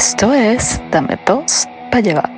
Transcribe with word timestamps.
Esto 0.00 0.32
es 0.32 0.80
Dame 0.90 1.18
dos 1.26 1.68
para 1.90 2.00
llevar. 2.00 2.30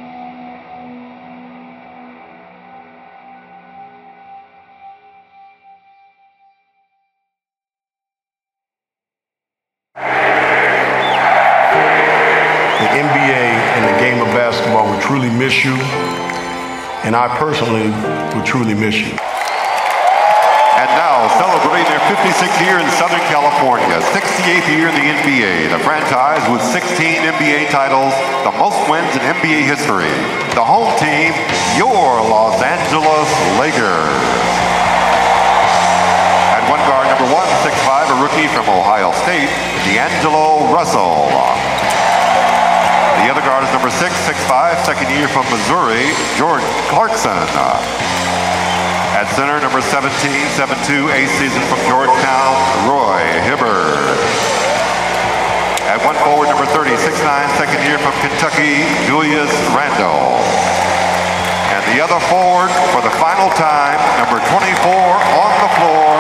The 12.80 12.88
NBA 12.98 13.45
and 13.76 13.84
the 13.84 14.01
game 14.01 14.20
of 14.20 14.26
basketball 14.34 14.90
will 14.90 15.01
truly 15.01 15.30
miss 15.30 15.65
you, 15.65 15.76
and 17.04 17.15
I 17.15 17.29
personally 17.38 17.90
will 18.34 18.45
truly 18.45 18.74
miss 18.74 18.96
you. 18.96 19.31
Celebrating 21.72 21.96
their 21.96 22.04
56th 22.12 22.60
year 22.60 22.78
in 22.84 22.90
Southern 23.00 23.24
California, 23.32 23.96
68th 24.12 24.68
year 24.68 24.92
in 24.92 24.94
the 24.94 25.08
NBA, 25.08 25.72
the 25.72 25.78
franchise 25.80 26.45
with 26.52 26.60
16 26.60 27.24
NBA 27.24 27.70
titles, 27.70 28.12
the 28.45 28.52
most 28.60 28.76
wins 28.92 29.08
in 29.16 29.24
NBA 29.24 29.64
history. 29.64 30.12
The 30.52 30.60
home 30.60 30.92
team, 31.00 31.32
your 31.80 32.20
Los 32.28 32.60
Angeles 32.60 33.24
Lakers. 33.56 34.20
At 36.52 36.68
one 36.68 36.84
guard, 36.84 37.09
number 37.09 37.32
one, 37.32 37.48
6'5", 37.64 38.20
a 38.20 38.20
rookie 38.20 38.52
from 38.52 38.68
Ohio 38.68 39.09
State, 39.24 39.48
D'Angelo 39.88 40.68
Russell. 40.76 41.24
The 43.24 43.32
other 43.32 43.40
guard 43.48 43.64
is 43.64 43.73
number 43.73 43.88
six, 43.88 44.12
6'5", 44.29 44.84
second 44.84 45.09
year 45.09 45.26
from 45.26 45.48
Missouri, 45.48 46.12
George 46.36 46.60
Clarkson. 46.92 47.48
Center, 49.33 49.61
number 49.65 49.80
17, 49.80 50.13
7'2", 50.61 51.09
eighth 51.09 51.33
season 51.41 51.63
from 51.73 51.80
Georgetown, 51.88 52.52
Roy 52.85 53.25
Hibbert. 53.49 54.21
At 55.88 56.05
one 56.05 56.21
forward, 56.21 56.52
number 56.52 56.69
30, 56.69 56.93
6'9", 57.01 57.49
second 57.57 57.80
year 57.88 57.97
from 57.97 58.13
Kentucky, 58.21 58.85
Julius 59.09 59.49
Randle. 59.73 60.37
And 61.73 61.80
the 61.97 62.05
other 62.05 62.21
forward 62.29 62.69
for 62.93 63.01
the 63.01 63.15
final 63.16 63.49
time, 63.57 63.97
number 64.21 64.37
24 64.53 65.00
on 65.00 65.53
the 65.65 65.71
floor, 65.81 66.12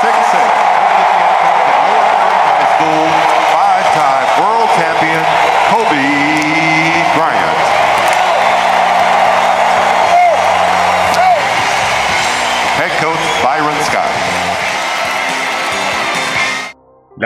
6'6", 0.00 0.40
high 2.48 2.68
school, 2.80 3.27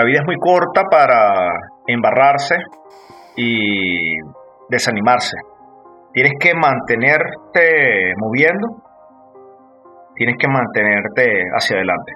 La 0.03 0.07
vida 0.07 0.19
es 0.19 0.27
muy 0.27 0.37
corta 0.37 0.83
para 0.91 1.45
embarrarse 1.87 2.57
y 3.37 4.19
desanimarse. 4.69 5.37
Tienes 6.13 6.33
que 6.41 6.55
mantenerte 6.55 8.13
moviendo, 8.17 8.83
tienes 10.17 10.35
que 10.41 10.49
mantenerte 10.49 11.45
hacia 11.57 11.77
adelante. 11.77 12.15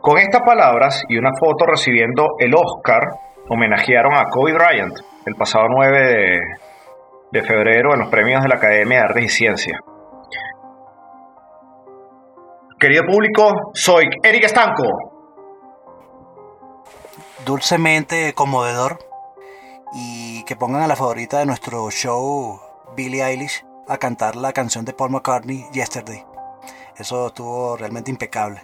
Con 0.00 0.18
estas 0.18 0.42
palabras 0.42 1.02
y 1.08 1.18
una 1.18 1.32
foto 1.40 1.66
recibiendo 1.66 2.36
el 2.38 2.54
Oscar, 2.54 3.02
homenajearon 3.48 4.14
a 4.14 4.26
Kobe 4.30 4.52
Bryant 4.52 4.94
el 5.26 5.34
pasado 5.34 5.64
9 5.68 6.06
de, 6.06 6.40
de 7.32 7.42
febrero 7.42 7.94
en 7.94 7.98
los 7.98 8.10
premios 8.10 8.44
de 8.44 8.48
la 8.48 8.54
Academia 8.58 8.98
de 8.98 9.04
Artes 9.06 9.24
y 9.24 9.28
Ciencias. 9.28 9.80
Querido 12.78 13.02
público, 13.10 13.72
soy 13.72 14.04
Eric 14.22 14.44
Estanco. 14.44 15.13
Dulcemente 17.44 18.34
conmovedor 18.34 18.98
y 19.92 20.42
que 20.44 20.56
pongan 20.56 20.82
a 20.82 20.86
la 20.86 20.96
favorita 20.96 21.38
de 21.38 21.46
nuestro 21.46 21.90
show, 21.90 22.60
Billie 22.96 23.22
Eilish, 23.24 23.64
a 23.86 23.98
cantar 23.98 24.36
la 24.36 24.52
canción 24.52 24.84
de 24.84 24.92
Paul 24.92 25.10
McCartney, 25.10 25.66
Yesterday. 25.72 26.24
Eso 26.96 27.28
estuvo 27.28 27.76
realmente 27.76 28.10
impecable. 28.10 28.62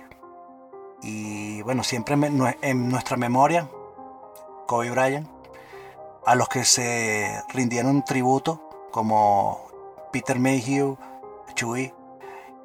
Y 1.03 1.63
bueno, 1.63 1.83
siempre 1.83 2.15
en 2.15 2.89
nuestra 2.89 3.17
memoria, 3.17 3.69
Kobe 4.67 4.91
Bryant, 4.91 5.29
a 6.27 6.35
los 6.35 6.49
que 6.49 6.65
se 6.65 7.43
rindieron 7.53 8.05
tributo, 8.05 8.89
como 8.91 9.67
Peter 10.13 10.39
Mayhew, 10.39 10.99
Chewie, 11.55 11.95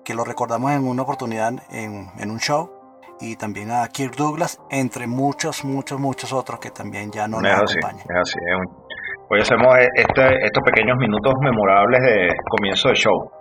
que 0.04 0.14
lo 0.14 0.24
recordamos 0.24 0.72
en 0.72 0.88
una 0.88 1.04
oportunidad 1.04 1.54
en, 1.70 2.12
en 2.18 2.32
un 2.32 2.40
show, 2.40 2.75
y 3.22 3.36
también 3.38 3.72
a 3.72 3.88
Kirk 3.88 4.16
Douglas, 4.16 4.60
entre 4.70 5.08
muchos, 5.08 5.64
muchos, 5.64 6.00
muchos 6.00 6.34
otros 6.34 6.60
que 6.60 6.72
también 6.72 7.12
ya 7.12 7.28
no 7.28 7.40
nos 7.42 7.52
así, 7.64 7.78
acompañan. 7.80 8.06
es 8.10 8.18
así. 8.22 8.40
es 8.40 8.56
un- 8.56 8.86
Hoy 9.28 9.42
hacemos 9.42 9.76
este- 9.96 10.46
estos 10.46 10.64
pequeños 10.64 10.98
minutos 10.98 11.34
memorables 11.42 12.00
de 12.02 12.30
comienzo 12.50 12.90
de 12.90 12.96
show. 12.96 13.32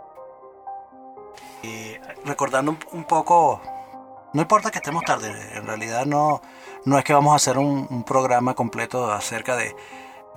Y 1.63 1.95
recordando 2.25 2.71
un, 2.73 2.79
un 2.93 3.05
poco, 3.05 3.61
no 4.33 4.41
importa 4.43 4.71
que 4.71 4.79
estemos 4.79 5.03
tarde, 5.05 5.31
en 5.55 5.67
realidad 5.67 6.07
no, 6.07 6.41
no 6.87 6.99
es 6.99 7.05
que 7.05 7.13
vamos 7.13 7.33
a 7.35 7.37
hacer 7.37 7.59
un, 7.59 7.87
un 7.91 8.03
programa 8.05 8.55
completo 8.55 9.13
acerca 9.13 9.57
de, 9.57 9.75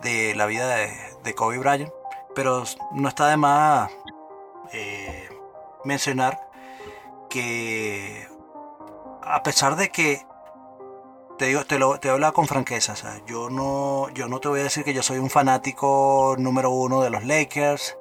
de 0.01 0.35
la 0.35 0.47
vida 0.47 0.67
de, 0.67 0.89
de 1.23 1.33
Kobe 1.33 1.59
Bryant, 1.59 1.91
pero 2.35 2.63
no 2.91 3.07
está 3.07 3.27
de 3.29 3.37
más 3.37 3.89
eh, 4.73 5.29
mencionar 5.85 6.39
que 7.29 8.27
a 9.33 9.43
pesar 9.43 9.75
de 9.75 9.89
que 9.89 10.21
te 11.37 11.45
digo, 11.45 11.65
te 11.65 11.77
lo 11.77 11.99
te 11.99 12.09
hablo 12.09 12.33
con 12.33 12.47
franqueza, 12.47 12.93
o 12.93 12.95
sea, 12.95 13.21
yo 13.27 13.49
no, 13.51 14.09
yo 14.09 14.27
no 14.27 14.39
te 14.39 14.47
voy 14.47 14.61
a 14.61 14.63
decir 14.63 14.83
que 14.83 14.93
yo 14.93 15.03
soy 15.03 15.19
un 15.19 15.29
fanático 15.29 16.35
número 16.39 16.71
uno 16.71 17.01
de 17.01 17.11
los 17.11 17.23
Lakers, 17.25 17.95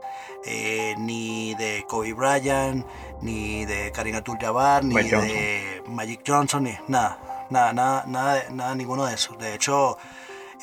eh, 0.46 0.94
ni 0.98 1.54
de 1.56 1.84
Kobe 1.86 2.14
Bryant, 2.14 2.86
ni 3.20 3.66
de 3.66 3.92
Karim 3.92 4.16
Abdul-Jabbar, 4.16 4.84
ni 4.84 4.94
Johnson. 4.94 5.20
de 5.20 5.82
Magic 5.86 6.20
Johnson, 6.26 6.62
ni 6.64 6.78
nada, 6.88 7.46
nada, 7.50 7.72
nada, 7.74 8.04
nada, 8.06 8.42
nada, 8.50 8.74
ninguno 8.74 9.04
de 9.04 9.14
esos. 9.14 9.36
De 9.38 9.54
hecho, 9.54 9.98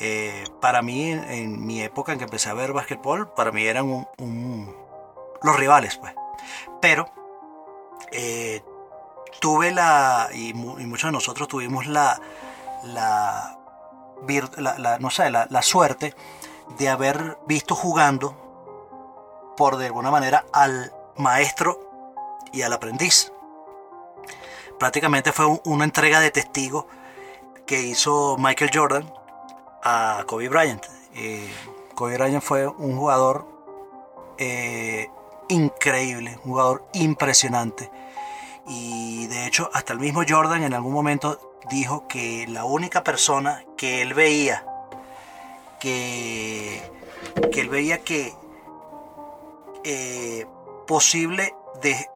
eh, 0.00 0.44
para 0.60 0.82
mí, 0.82 1.12
en, 1.12 1.24
en 1.30 1.64
mi 1.64 1.80
época 1.80 2.10
en 2.12 2.18
que 2.18 2.24
empecé 2.24 2.48
a 2.50 2.54
ver 2.54 2.72
básquetbol, 2.72 3.32
para 3.34 3.52
mí 3.52 3.64
eran 3.64 3.84
un- 3.86 4.08
un- 4.18 4.74
los 5.42 5.56
rivales, 5.56 5.96
pues. 5.96 6.12
Pero 6.80 7.06
eh, 8.10 8.62
tuve 9.40 9.70
la, 9.72 10.28
y, 10.32 10.54
mu- 10.54 10.78
y 10.78 10.86
muchos 10.86 11.08
de 11.08 11.12
nosotros 11.12 11.48
tuvimos 11.48 11.86
la, 11.86 12.20
la, 12.84 13.56
la- 14.56 14.78
la- 14.78 14.98
no 14.98 15.10
sé, 15.10 15.30
la, 15.30 15.46
la 15.50 15.62
suerte 15.62 16.14
de 16.78 16.88
haber 16.88 17.38
visto 17.46 17.74
jugando 17.74 18.34
por 19.56 19.76
de 19.76 19.86
alguna 19.86 20.10
manera 20.10 20.44
al 20.52 20.92
maestro 21.16 21.78
y 22.52 22.62
al 22.62 22.72
aprendiz. 22.72 23.32
Prácticamente 24.78 25.32
fue 25.32 25.46
un- 25.46 25.60
una 25.64 25.84
entrega 25.84 26.20
de 26.20 26.30
testigo 26.30 26.86
que 27.66 27.82
hizo 27.82 28.36
Michael 28.38 28.70
Jordan 28.74 29.12
a 29.82 30.24
Kobe 30.26 30.48
Bryant. 30.48 30.84
Kobe 31.94 32.18
Bryant 32.18 32.42
fue 32.42 32.66
un 32.66 32.96
jugador 32.98 33.46
eh, 34.38 35.08
increíble, 35.48 36.38
un 36.44 36.50
jugador 36.52 36.84
impresionante. 36.92 37.90
Y 38.66 39.26
de 39.26 39.46
hecho, 39.46 39.70
hasta 39.74 39.92
el 39.92 39.98
mismo 39.98 40.22
Jordan 40.26 40.62
en 40.62 40.74
algún 40.74 40.92
momento 40.92 41.60
dijo 41.70 42.06
que 42.08 42.46
la 42.48 42.64
única 42.64 43.04
persona 43.04 43.64
que 43.76 44.02
él 44.02 44.14
veía, 44.14 44.64
que, 45.80 46.82
que 47.52 47.60
él 47.60 47.68
veía 47.68 48.02
que 48.02 48.34
eh, 49.84 50.46
posible 50.86 51.54
de 51.82 52.08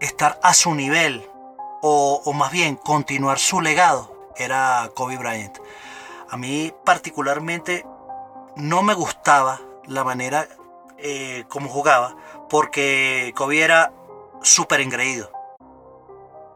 estar 0.00 0.38
a 0.42 0.54
su 0.54 0.74
nivel, 0.74 1.28
o, 1.82 2.32
más 2.34 2.50
bien 2.50 2.76
continuar 2.76 3.38
su 3.38 3.60
legado, 3.60 4.30
era 4.36 4.90
Kobe 4.94 5.18
Bryant. 5.18 5.58
A 6.28 6.36
mí 6.36 6.72
particularmente 6.84 7.86
no 8.56 8.82
me 8.82 8.94
gustaba 8.94 9.60
la 9.86 10.02
manera 10.02 10.48
eh, 10.98 11.44
como 11.48 11.68
jugaba, 11.68 12.16
porque 12.48 13.32
Kobe 13.36 13.62
era 13.62 13.92
súper 14.42 14.80
engreído. 14.80 15.30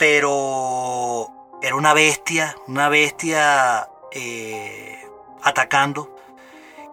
Pero 0.01 1.29
era 1.61 1.77
una 1.77 1.93
bestia, 1.93 2.57
una 2.67 2.89
bestia 2.89 3.91
eh, 4.11 4.99
atacando. 5.43 6.17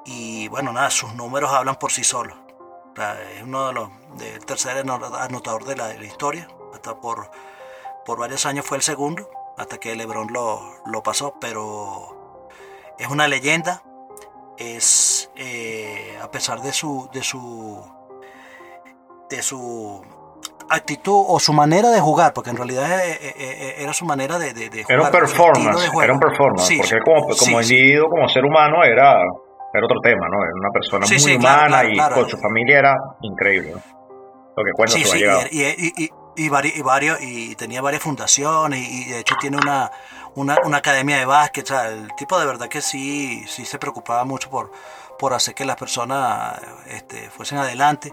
Y 0.04 0.50
bueno, 0.50 0.74
nada, 0.74 0.90
sus 0.92 1.14
números 1.14 1.54
hablan 1.54 1.78
por 1.78 1.94
sí 1.94 2.04
solos. 2.04 2.38
Es 3.34 3.44
uno 3.44 3.68
de 3.68 3.74
los 3.74 3.90
del 4.18 4.46
tercer 4.46 4.78
ano- 4.80 5.00
anotador 5.16 5.64
de 5.64 5.78
la, 5.78 5.88
de 5.88 6.00
la 6.00 6.06
historia. 6.06 6.50
Hasta 6.74 7.00
por, 7.00 7.32
por 8.06 8.20
varios 8.20 8.46
años 8.46 8.66
fue 8.66 8.76
el 8.76 8.84
segundo, 8.84 9.30
hasta 9.58 9.78
que 9.78 9.96
LeBron 9.96 10.34
lo, 10.34 10.60
lo 10.86 11.02
pasó. 11.02 11.36
Pero 11.40 12.50
es 13.00 13.08
una 13.08 13.30
leyenda. 13.30 13.84
Es 14.58 15.32
eh, 15.38 16.20
a 16.22 16.30
pesar 16.30 16.62
de 16.62 16.74
su 16.74 17.10
de 17.14 17.24
su 17.24 17.90
de 19.30 19.42
su 19.42 20.04
actitud 20.70 21.24
o 21.28 21.40
su 21.40 21.54
manera 21.54 21.90
de 21.90 22.00
jugar, 22.00 22.34
porque 22.34 22.50
en 22.50 22.58
realidad 22.58 23.06
eh, 23.06 23.20
eh, 23.22 23.34
eh, 23.38 23.76
era 23.80 23.94
su 23.94 24.06
manera 24.06 24.38
de, 24.40 24.54
de, 24.54 24.70
de 24.70 24.86
Era 24.88 25.02
un 25.02 25.08
jugar, 25.08 25.12
performance, 25.12 25.90
era 26.04 26.14
un 26.14 26.20
performance, 26.20 26.68
Sí, 26.68 26.78
porque 26.78 27.00
como, 27.06 27.28
como 27.28 27.64
sí. 27.64 27.76
individuo, 27.76 28.10
como 28.10 28.28
ser 28.30 28.44
humano, 28.46 28.84
era 28.84 29.20
era 29.74 29.86
otro 29.86 30.00
tema, 30.02 30.28
¿no? 30.30 30.44
Era 30.44 30.54
una 30.56 30.72
persona 30.72 31.06
muy 31.06 31.18
claro, 31.18 31.38
humana 31.40 31.68
claro, 31.68 31.90
y 31.90 31.94
claro. 31.94 32.16
con 32.16 32.30
su 32.30 32.38
familia 32.38 32.80
era 32.80 32.96
increíble, 33.22 33.72
¿no? 33.76 33.82
Lo 34.56 34.64
que 34.64 34.72
cuenta 34.72 34.94
su 34.98 35.16
y, 35.18 35.62
y, 35.62 36.06
y, 36.06 36.10
y, 36.36 36.50
vari- 36.50 36.74
y 36.76 36.82
varios, 36.82 37.22
y 37.22 37.56
tenía 37.56 37.82
varias 37.82 38.02
fundaciones 38.02 38.80
y, 38.80 39.04
y 39.04 39.10
de 39.12 39.20
hecho 39.20 39.36
tiene 39.40 39.58
una, 39.58 39.92
una, 40.36 40.58
una 40.64 40.78
academia 40.78 41.18
de 41.18 41.26
básquet. 41.26 41.66
O 41.66 41.68
sea, 41.68 41.90
el 41.90 42.08
tipo 42.16 42.40
de 42.40 42.46
verdad 42.48 42.68
que 42.70 42.82
sí, 42.82 43.44
sí 43.48 43.66
se 43.66 43.78
preocupaba 43.78 44.24
mucho 44.24 44.50
por, 44.50 44.72
por 45.20 45.34
hacer 45.34 45.54
que 45.54 45.64
las 45.66 45.76
personas 45.76 46.60
este, 46.88 47.30
fuesen 47.30 47.60
adelante. 47.60 48.12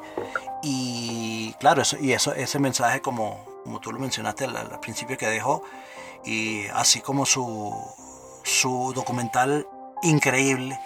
Y 0.66 1.52
claro, 1.60 1.82
eso, 1.82 1.98
y 2.00 2.12
eso, 2.14 2.32
ese 2.32 2.58
mensaje 2.58 3.02
como, 3.02 3.44
como 3.64 3.80
tú 3.80 3.92
lo 3.92 3.98
mencionaste 3.98 4.44
al, 4.46 4.56
al 4.56 4.80
principio 4.80 5.18
que 5.18 5.26
dejó, 5.26 5.62
y 6.24 6.66
así 6.68 7.02
como 7.02 7.26
su, 7.26 7.70
su 8.42 8.92
documental 8.94 9.66
increíble, 10.02 10.80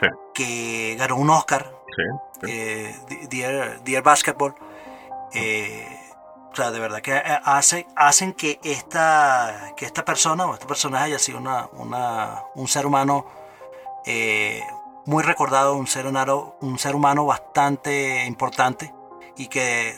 Sí. 0.00 0.06
que 0.32 0.96
ganó 0.98 1.16
un 1.16 1.28
Oscar, 1.28 1.74
Sí, 1.94 2.02
sí. 2.40 2.46
eh, 2.52 2.96
Dear, 3.28 3.82
Dear 3.82 4.02
Basketball, 4.02 4.54
eh, 5.34 5.86
o 6.52 6.56
sea, 6.56 6.70
de 6.70 6.78
verdad 6.78 7.00
que 7.02 7.16
eh, 7.16 7.22
hace, 7.44 7.86
hacen 7.96 8.32
que 8.32 8.60
esta, 8.62 9.72
que 9.76 9.84
esta 9.84 10.04
persona 10.06 10.46
o 10.46 10.54
este 10.54 10.66
personaje 10.66 11.04
haya 11.06 11.18
sido 11.18 11.38
una, 11.38 11.68
una- 11.72 12.44
un 12.54 12.66
ser 12.68 12.86
humano 12.86 13.26
eh, 14.06 14.62
muy 15.04 15.22
recordado, 15.24 15.74
un 15.74 15.86
ser, 15.88 16.06
humano, 16.06 16.54
un 16.60 16.78
ser 16.78 16.94
humano 16.94 17.26
bastante 17.26 18.24
importante 18.24 18.94
y 19.38 19.48
que 19.48 19.94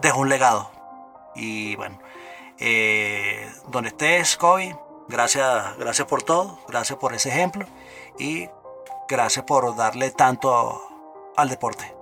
dejó 0.00 0.20
un 0.20 0.28
legado. 0.28 0.70
Y 1.34 1.76
bueno, 1.76 1.98
eh, 2.58 3.50
donde 3.68 3.88
estés, 3.90 4.36
Kobe, 4.36 4.76
gracias, 5.08 5.76
gracias 5.78 6.06
por 6.08 6.22
todo, 6.22 6.58
gracias 6.68 6.98
por 6.98 7.14
ese 7.14 7.30
ejemplo 7.30 7.66
y 8.18 8.48
gracias 9.08 9.44
por 9.46 9.74
darle 9.76 10.10
tanto 10.10 10.82
al 11.36 11.48
deporte. 11.48 11.94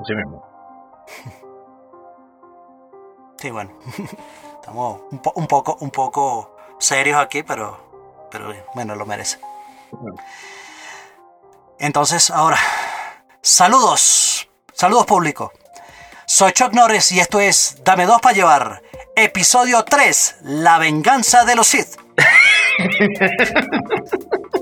Así 0.00 0.14
mismo. 0.14 0.42
Sí, 3.38 3.50
bueno, 3.50 3.72
estamos 4.60 5.00
un, 5.10 5.18
po- 5.20 5.32
un 5.34 5.46
poco, 5.46 5.76
un 5.80 5.90
poco 5.90 6.56
serios 6.78 7.18
aquí, 7.18 7.42
pero, 7.42 7.78
pero 8.30 8.52
bueno, 8.74 8.94
lo 8.94 9.06
merece. 9.06 9.38
Entonces, 11.80 12.30
ahora, 12.30 12.58
saludos, 13.40 14.48
saludos 14.74 15.06
público. 15.06 15.50
Soy 16.26 16.52
Chuck 16.52 16.74
Norris 16.74 17.10
y 17.10 17.20
esto 17.20 17.40
es 17.40 17.78
Dame 17.82 18.04
dos 18.04 18.20
para 18.20 18.34
llevar, 18.34 18.82
episodio 19.16 19.82
3, 19.82 20.36
La 20.42 20.78
venganza 20.78 21.46
de 21.46 21.56
los 21.56 21.66
Sith. 21.66 21.96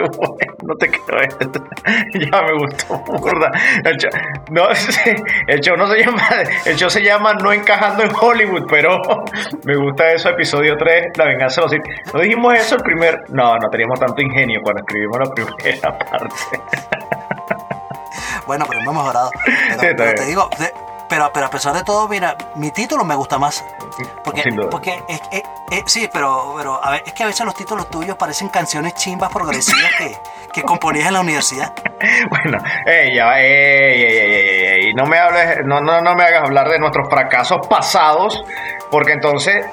Qué 0.00 0.08
bueno, 0.16 0.54
no 0.62 0.74
te 0.76 0.90
creo. 0.90 1.20
Ya 2.14 2.42
me 2.42 2.52
gustó, 2.58 2.98
burda. 2.98 3.50
El 3.84 3.96
show, 3.96 4.10
no, 4.50 4.68
el 5.48 5.60
show 5.60 5.76
no 5.76 5.86
se 5.88 6.04
llama, 6.04 6.22
el 6.64 6.76
show 6.76 6.90
se 6.90 7.02
llama 7.02 7.34
No 7.34 7.52
encajando 7.52 8.02
en 8.02 8.10
Hollywood, 8.18 8.66
pero 8.68 9.00
me 9.64 9.76
gusta 9.76 10.12
eso, 10.12 10.28
episodio 10.30 10.76
3, 10.76 11.16
La 11.16 11.26
venganza 11.26 11.62
de 11.62 11.66
los 11.66 11.70
Sith. 11.72 12.14
No 12.14 12.20
dijimos 12.20 12.54
eso 12.54 12.76
el 12.76 12.82
primer, 12.82 13.18
no, 13.30 13.56
no 13.58 13.68
teníamos 13.70 13.98
tanto 13.98 14.20
ingenio 14.20 14.60
cuando 14.62 14.80
escribimos 14.82 15.18
la 15.18 15.30
primera 15.34 15.98
parte. 15.98 16.34
Bueno, 18.46 18.66
pero 18.68 18.80
hemos 18.80 18.94
mejorado. 18.94 19.30
Pero, 19.44 19.80
Sí, 19.80 19.86
pero 19.96 20.14
te 20.14 20.24
digo, 20.26 20.50
pero, 21.10 21.30
pero 21.34 21.46
a 21.46 21.50
pesar 21.50 21.74
de 21.74 21.82
todo, 21.84 22.08
mira, 22.08 22.34
mi 22.54 22.70
título 22.70 23.04
me 23.04 23.14
gusta 23.14 23.36
más. 23.38 23.62
Porque, 24.24 24.42
Sin 24.42 24.56
duda. 24.56 24.70
porque 24.70 25.02
es, 25.08 25.20
es- 25.32 25.42
es- 25.70 25.82
sí, 25.92 26.08
pero, 26.10 26.54
pero 26.56 26.82
a 26.82 26.92
ver, 26.92 27.02
es 27.04 27.12
que 27.12 27.24
a 27.24 27.26
veces 27.26 27.44
los 27.44 27.54
títulos 27.54 27.90
tuyos 27.90 28.16
parecen 28.16 28.48
canciones 28.48 28.94
chimbas 28.94 29.30
progresivas 29.30 29.90
que, 29.98 30.16
que 30.54 30.62
componías 30.62 31.08
en 31.08 31.12
la 31.14 31.20
universidad. 31.20 31.74
Bueno, 32.30 32.56
ey, 32.86 33.14
ya, 33.14 33.38
ey, 33.38 33.52
ey, 33.52 34.02
ey, 34.02 34.16
ey, 34.16 34.32
ey, 34.32 34.86
ey, 34.86 34.94
no 34.94 35.04
me 35.04 35.18
hables, 35.18 35.58
no, 35.66 35.80
no, 35.82 36.00
no 36.00 36.14
me 36.14 36.22
hagas 36.24 36.44
hablar 36.44 36.68
de 36.70 36.78
nuestros 36.78 37.06
fracasos 37.10 37.66
pasados, 37.68 38.42
porque 38.90 39.12
entonces 39.12 39.66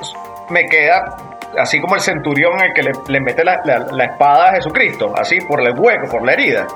me 0.50 0.66
queda 0.66 1.16
así 1.58 1.80
como 1.80 1.96
el 1.96 2.02
centurión 2.02 2.60
el 2.60 2.74
que 2.74 2.84
le, 2.84 2.92
le 3.08 3.22
mete 3.22 3.46
la, 3.46 3.62
la- 3.64 3.80
la 3.92 4.04
espada 4.06 4.50
a 4.50 4.56
Jesucristo, 4.56 5.14
así 5.18 5.40
por 5.40 5.62
el 5.62 5.74
hueco, 5.80 6.10
por 6.10 6.26
la 6.26 6.34
herida. 6.34 6.68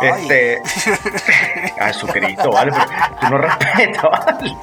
Ay. 0.00 0.22
Este, 0.22 0.62
a 1.80 1.86
Jesucristo, 1.88 2.50
vale, 2.52 2.72
pero 2.72 2.84
tú 3.20 3.26
no 3.30 3.38
respetas, 3.38 4.02
vale. 4.02 4.56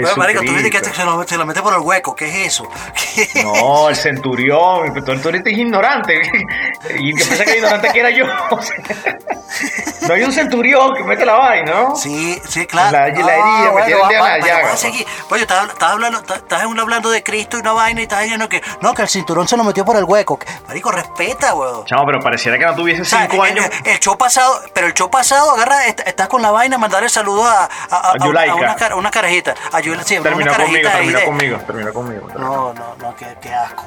Bueno, 0.00 0.16
marico, 0.16 0.40
tú 0.42 0.52
dices 0.54 0.70
que 0.70 0.84
se 0.84 1.04
lo, 1.04 1.22
se 1.24 1.36
lo 1.36 1.46
mete 1.46 1.62
por 1.62 1.72
el 1.74 1.80
hueco. 1.80 2.14
¿Qué 2.14 2.26
es 2.26 2.48
eso? 2.54 2.68
¿Qué? 3.14 3.42
No, 3.42 3.88
el 3.88 3.96
centurión, 3.96 4.92
tú, 5.04 5.18
tú 5.18 5.28
eres 5.30 5.42
ignorante. 5.46 6.20
Y 6.98 7.18
yo 7.18 7.26
pensé 7.28 7.44
que 7.44 7.50
el 7.52 7.56
ignorante 7.58 7.88
que 7.92 8.00
era 8.00 8.10
yo. 8.10 8.26
No 10.06 10.14
hay 10.14 10.22
un 10.22 10.32
centurión 10.32 10.94
que 10.94 11.02
mete 11.04 11.24
la 11.26 11.34
vaina, 11.34 11.72
¿no? 11.72 11.96
Sí, 11.96 12.40
sí, 12.48 12.66
claro. 12.66 12.92
La- 12.92 13.08
la 13.08 13.08
herida, 13.08 13.72
metieron 13.74 14.02
el 14.04 14.08
dedo 14.08 14.26
en 14.26 14.32
la 14.32 14.38
llaga, 14.46 14.68
a 14.68 14.70
pues. 14.70 14.84
Oye, 15.30 15.42
estás, 15.42 15.68
estás 15.68 15.90
hablando, 15.90 16.18
estás, 16.20 16.38
estás 16.38 16.62
hablando 16.62 17.10
de 17.10 17.22
Cristo 17.22 17.56
y 17.56 17.60
una 17.60 17.72
vaina 17.72 18.00
y 18.00 18.04
estás 18.04 18.20
diciendo 18.22 18.48
que 18.48 18.62
no, 18.80 18.94
que 18.94 19.02
el 19.02 19.08
cinturón 19.08 19.48
se 19.48 19.56
lo 19.56 19.64
metió 19.64 19.84
por 19.84 19.96
el 19.96 20.04
hueco. 20.04 20.38
Marico, 20.66 20.90
respeta, 20.92 21.54
weón. 21.54 21.84
Chamo, 21.84 22.04
pero 22.06 22.20
pareciera 22.20 22.58
que 22.58 22.64
no 22.66 22.74
tuviese 22.74 23.02
O 23.02 23.04
sea, 23.04 23.22
cinco 23.28 23.44
el, 23.44 23.52
años. 23.52 23.66
el- 23.84 23.90
el 23.92 24.00
show 24.18 24.26
pasado, 24.26 24.60
pero 24.74 24.86
el 24.88 24.94
show 24.94 25.10
pasado, 25.10 25.52
agarra, 25.52 25.86
est- 25.86 26.00
estás 26.06 26.28
con 26.28 26.42
la 26.42 26.50
vaina, 26.50 26.76
mandarle 26.78 27.08
saludos 27.08 27.46
a, 27.46 27.64
a, 27.64 27.68
a- 27.90 28.10
A 28.10 28.54
una, 28.54 28.74
cara- 28.74 28.96
una 28.96 29.10
carajita. 29.10 29.54
A 29.72 29.80
sí, 29.80 29.90
una 29.90 30.02
Terminó 30.04 30.52
conmigo, 30.54 30.90
terminó 30.90 31.18
de- 31.18 31.24
conmigo, 31.24 31.58
terminó 31.66 31.92
conmigo. 31.92 32.28
No, 32.38 32.72
no, 32.74 32.96
no, 33.00 33.16
qué, 33.16 33.26
qué 33.40 33.54
asco. 33.54 33.84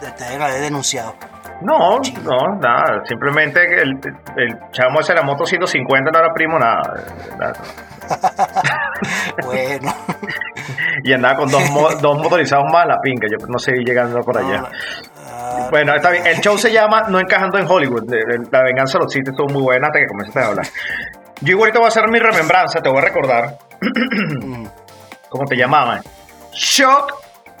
Te, 0.00 0.10
te 0.12 0.24
deben 0.24 0.42
haber 0.42 0.60
denunciado. 0.60 1.14
No, 1.62 1.98
no, 1.98 2.56
nada. 2.60 3.02
Simplemente 3.06 3.60
el, 3.82 3.98
el 4.36 4.58
chamo 4.72 5.00
ese 5.00 5.12
de 5.12 5.20
la 5.20 5.24
moto 5.24 5.44
150 5.46 6.10
no 6.10 6.18
era 6.18 6.32
primo, 6.32 6.58
nada. 6.58 6.82
nada. 7.38 7.52
Bueno. 9.44 9.92
Y 11.04 11.12
andaba 11.12 11.36
con 11.36 11.50
dos, 11.50 11.68
mo- 11.70 11.90
dos 12.00 12.18
motorizados 12.18 12.64
más 12.72 12.86
la 12.86 13.00
pinca. 13.00 13.26
Yo 13.28 13.44
no 13.48 13.58
seguí 13.58 13.84
llegando 13.84 14.20
por 14.20 14.38
allá. 14.38 14.62
Bueno, 15.70 15.94
está 15.94 16.10
bien. 16.10 16.26
El 16.26 16.40
show 16.40 16.56
se 16.58 16.70
llama 16.72 17.04
No 17.08 17.18
Encajando 17.18 17.58
en 17.58 17.66
Hollywood. 17.70 18.04
La 18.50 18.62
venganza 18.62 18.98
de 18.98 19.04
los 19.04 19.12
sitios 19.12 19.32
estuvo 19.34 19.48
muy 19.52 19.62
buena 19.62 19.86
hasta 19.88 19.98
que 20.00 20.06
comenzaste 20.06 20.40
a 20.40 20.46
hablar. 20.48 20.66
Yo 21.40 21.52
igualito 21.52 21.78
voy 21.80 21.86
a 21.86 21.88
hacer 21.88 22.08
mi 22.08 22.18
remembranza, 22.18 22.80
te 22.80 22.88
voy 22.88 22.98
a 22.98 23.02
recordar. 23.02 23.58
¿Cómo 25.28 25.44
te 25.46 25.56
llamaban? 25.56 26.02
Shock 26.52 27.14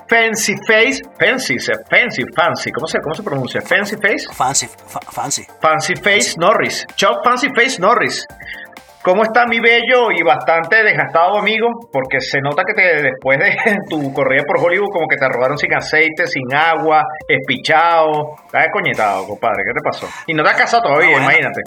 Fancy 0.08 0.54
Face. 0.66 1.02
Fancy, 1.18 1.56
fancy, 1.58 2.22
fancy. 2.36 2.70
¿Cómo 2.70 2.86
se, 2.86 2.98
cómo 3.00 3.14
se 3.14 3.22
pronuncia? 3.22 3.62
Fancy 3.62 3.96
Face. 3.96 4.26
fancy, 4.32 4.68
fa- 4.86 5.00
fancy. 5.10 5.46
Fancy 5.60 5.96
Face 5.96 6.34
Norris. 6.38 6.86
Chuck 6.96 7.24
Fancy 7.24 7.48
Face 7.56 7.80
Norris. 7.80 8.26
¿Cómo 9.02 9.24
está 9.24 9.46
mi 9.46 9.58
bello 9.58 10.12
y 10.16 10.22
bastante 10.22 10.82
desgastado 10.84 11.36
amigo? 11.38 11.66
Porque 11.92 12.20
se 12.20 12.40
nota 12.40 12.62
que 12.64 12.72
te, 12.74 13.02
después 13.02 13.38
de 13.38 13.56
tu 13.90 14.12
corrida 14.14 14.44
por 14.46 14.58
Hollywood 14.64 14.90
como 14.92 15.08
que 15.08 15.16
te 15.16 15.28
robaron 15.28 15.58
sin 15.58 15.74
aceite, 15.74 16.26
sin 16.28 16.54
agua, 16.54 17.02
espichado. 17.28 18.36
Estás 18.46 18.62
descoñetado, 18.64 19.26
compadre. 19.26 19.64
¿Qué 19.66 19.72
te 19.72 19.80
pasó? 19.82 20.08
Y 20.26 20.34
no 20.34 20.44
te 20.44 20.50
has 20.50 20.56
casado 20.56 20.84
todavía, 20.84 21.06
No, 21.06 21.12
bueno. 21.14 21.24
imagínate. 21.26 21.60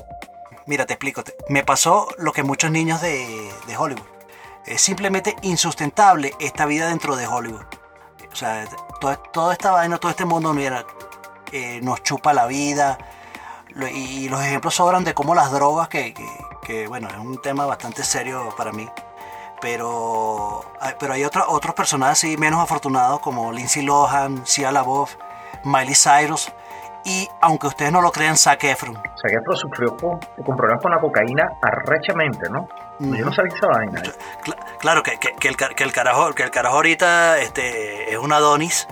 Mira, 0.67 0.85
te 0.85 0.93
explico. 0.93 1.23
Me 1.49 1.63
pasó 1.63 2.07
lo 2.17 2.31
que 2.31 2.41
muchos 2.43 2.71
niños 2.71 3.01
de, 3.01 3.49
de 3.67 3.77
Hollywood. 3.77 4.07
Es 4.65 4.81
simplemente 4.81 5.35
insustentable 5.43 6.31
esta 6.39 6.65
vida 6.65 6.87
dentro 6.87 7.15
de 7.15 7.27
Hollywood. 7.27 7.65
O 8.31 8.35
sea, 8.35 8.65
toda, 8.99 9.17
toda 9.17 9.53
esta 9.53 9.71
vaina, 9.71 9.97
todo 9.97 10.09
este 10.09 10.25
mundo 10.25 10.53
mira, 10.53 10.83
eh, 11.51 11.79
nos 11.83 12.01
chupa 12.01 12.33
la 12.33 12.47
vida. 12.47 12.97
Y, 13.93 14.25
y 14.25 14.29
los 14.29 14.41
ejemplos 14.41 14.73
sobran 14.73 15.03
de 15.03 15.13
cómo 15.13 15.35
las 15.35 15.51
drogas, 15.51 15.89
que, 15.89 16.13
que- 16.13 16.23
que, 16.65 16.87
bueno, 16.87 17.07
es 17.07 17.15
un 17.17 17.37
tema 17.41 17.65
bastante 17.65 18.03
serio 18.03 18.53
para 18.57 18.71
mí. 18.71 18.89
Pero, 19.61 20.63
hay- 20.79 20.93
pero 20.99 21.13
hay 21.13 21.23
otros 21.23 21.45
otros 21.47 21.73
personajes 21.73 22.19
así 22.19 22.37
menos 22.37 22.61
afortunados 22.61 23.19
como 23.19 23.51
Lindsay 23.51 23.83
Lohan, 23.83 24.45
Sia 24.45 24.71
LaBeouf, 24.71 25.15
Miley 25.63 25.95
Cyrus 25.95 26.51
y, 27.05 27.27
aunque 27.41 27.67
ustedes 27.67 27.91
no 27.91 28.01
lo 28.01 28.11
crean, 28.11 28.37
Zac 28.37 28.63
Efron. 28.63 28.95
Que 28.95 29.37
Afro 29.37 29.55
sufrió 29.55 29.95
con, 29.97 30.19
con 30.45 30.55
problemas 30.55 30.81
con 30.83 30.91
la 30.91 30.99
cocaína 30.99 31.49
arrechamente, 31.61 32.47
¿no? 32.49 32.67
Yo 32.99 33.25
no 33.25 33.33
sabía 33.33 33.55
esa 33.55 33.67
vaina. 33.67 34.01
Cla- 34.43 34.77
claro 34.79 35.01
que, 35.03 35.17
que- 35.17 35.33
que 35.33 35.47
el, 35.47 35.57
que 35.57 35.83
el 35.83 35.91
carajo 35.91 36.33
que 36.33 36.43
el 36.43 36.51
carajo 36.51 36.75
ahorita 36.75 37.39
este, 37.39 38.11
es 38.13 38.17
un 38.19 38.31
Adonis 38.31 38.87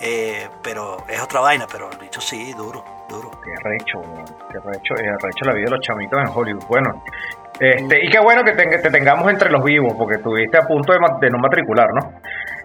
eh, 0.00 0.48
pero 0.62 1.04
es 1.08 1.20
otra 1.20 1.40
vaina 1.40 1.66
pero 1.70 1.90
el 1.90 1.98
bicho 1.98 2.20
sí 2.20 2.52
duro 2.54 2.84
duro 3.10 3.30
Qué 3.44 3.50
recho, 3.62 4.00
qué 4.50 4.58
recho, 4.58 4.94
qué 4.94 5.10
recho 5.26 5.44
la 5.44 5.52
vida 5.54 5.64
de 5.66 5.70
los 5.70 5.80
chamitos 5.80 6.18
en 6.20 6.28
Hollywood. 6.28 6.64
Bueno, 6.68 7.02
este, 7.58 8.04
y 8.04 8.08
qué 8.08 8.20
bueno 8.20 8.42
que 8.42 8.52
te, 8.52 8.64
te 8.78 8.90
tengamos 8.90 9.28
entre 9.30 9.50
los 9.50 9.62
vivos, 9.62 9.92
porque 9.98 10.16
estuviste 10.16 10.56
a 10.58 10.62
punto 10.62 10.92
de, 10.92 11.30
no 11.30 11.38
matricular, 11.38 11.88
¿no? 11.92 12.12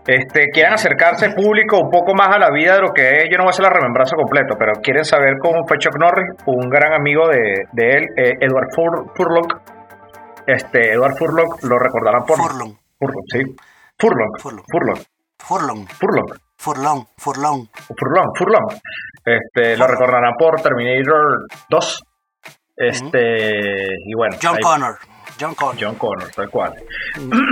Este, 0.08 0.50
quieren 0.52 0.74
acercarse 0.74 1.32
público 1.32 1.80
un 1.80 1.90
poco 1.90 2.14
más 2.14 2.30
a 2.36 2.38
la 2.40 2.52
vida 2.52 2.76
de 2.76 2.82
lo 2.82 2.94
que 2.94 3.10
es, 3.10 3.26
yo 3.30 3.38
no 3.38 3.44
voy 3.44 3.50
a 3.50 3.54
hacer 3.54 3.64
la 3.64 3.72
remembranza 3.72 4.16
completo, 4.16 4.56
pero 4.58 4.74
quieren 4.82 5.04
saber 5.04 5.34
cómo 5.42 5.66
fue 5.68 5.80
Chuck 5.80 5.98
Norris, 5.98 6.30
un 6.46 6.70
gran 6.70 6.94
amigo 6.94 7.28
de, 7.28 7.66
de 7.74 7.92
él, 7.92 8.04
eh, 8.16 8.34
Edward 8.40 8.70
Fur- 8.72 9.12
Furlong. 9.16 9.48
Este, 10.48 10.94
Edward 10.94 11.16
Furlong 11.18 11.50
lo 11.64 11.80
recordarán 11.80 12.24
por... 12.24 12.38
Furlong 12.38 12.76
Furlong, 13.00 13.24
sí. 13.32 13.42
Furlong. 14.00 14.32
Furlong. 14.40 14.64
Furlong. 14.72 15.00
Furlong 15.40 15.88
Furlong. 15.88 16.38
Furlong, 16.58 17.06
Furlong. 17.18 17.68
Furlong, 17.98 18.28
Furlong. 18.38 18.68
Este, 19.26 19.76
lo 19.76 19.88
recordarán 19.88 20.34
por 20.38 20.62
Terminator 20.62 21.48
2. 21.70 22.04
Este, 22.78 23.88
y 24.06 24.14
bueno. 24.14 24.38
John 24.42 24.56
ahí- 24.56 24.62
Connor. 24.62 24.96
John 25.40 25.54
Connor. 25.56 25.76
John 25.80 25.96
Connor, 25.96 26.30
tal 26.32 26.50
cual. 26.50 26.74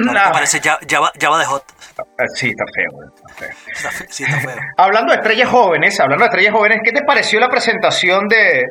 Ahora 0.07 0.21
Ah, 0.23 0.27
que 0.27 0.33
parece 0.33 0.59
Java, 0.61 1.11
de 1.15 1.45
Hot. 1.45 1.63
ah, 1.99 2.03
sí, 2.33 2.49
está 2.49 2.63
feo, 2.73 2.89
güey, 2.91 3.07
está 3.15 3.33
feo. 3.33 3.49
Está 3.73 3.91
fe- 3.91 4.05
sí, 4.09 4.23
está 4.23 4.39
feo. 4.39 4.55
Hablando 4.77 5.11
de 5.13 5.17
estrellas 5.19 5.49
jóvenes, 5.49 5.99
hablando 5.99 6.23
de 6.23 6.29
estrellas 6.29 6.53
jóvenes, 6.53 6.79
¿qué 6.83 6.91
te 6.91 7.01
pareció 7.05 7.39
la 7.39 7.49
presentación 7.49 8.27
de 8.27 8.63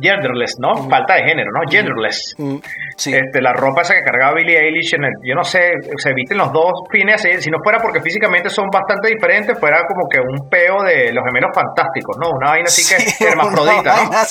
Genderless, 0.00 0.56
no? 0.60 0.88
Falta 0.88 1.14
de 1.14 1.22
género, 1.24 1.50
¿no? 1.52 1.60
Genderless. 1.70 2.34
Mm, 2.38 2.56
Sí. 2.98 3.12
Este, 3.14 3.42
la 3.42 3.52
ropa 3.52 3.82
esa 3.82 3.92
que 3.94 4.02
cargaba 4.02 4.34
Billie 4.34 4.58
Eilish, 4.58 4.94
en 4.94 5.04
el- 5.04 5.12
yo 5.22 5.34
no 5.34 5.44
sé, 5.44 5.70
se 5.98 6.14
visten 6.14 6.38
los 6.38 6.50
dos 6.50 6.72
fines, 6.90 7.22
eh, 7.26 7.42
si 7.42 7.50
no 7.50 7.58
fuera 7.62 7.78
porque 7.78 8.00
físicamente 8.00 8.48
son 8.48 8.68
bastante 8.72 9.08
diferentes, 9.08 9.58
fuera 9.60 9.82
como 9.86 10.08
que 10.08 10.18
un 10.18 10.48
peo 10.48 10.82
de 10.82 11.12
los 11.12 11.22
gemelos 11.26 11.50
fantásticos, 11.54 12.16
¿no? 12.18 12.30
Una 12.30 12.50
vaina 12.52 12.64
así 12.68 12.82
que 12.88 13.00
Sí, 13.00 13.24
hermafrodita, 13.28 13.82
¿no? 14.02 14.10
vaina 14.10 14.22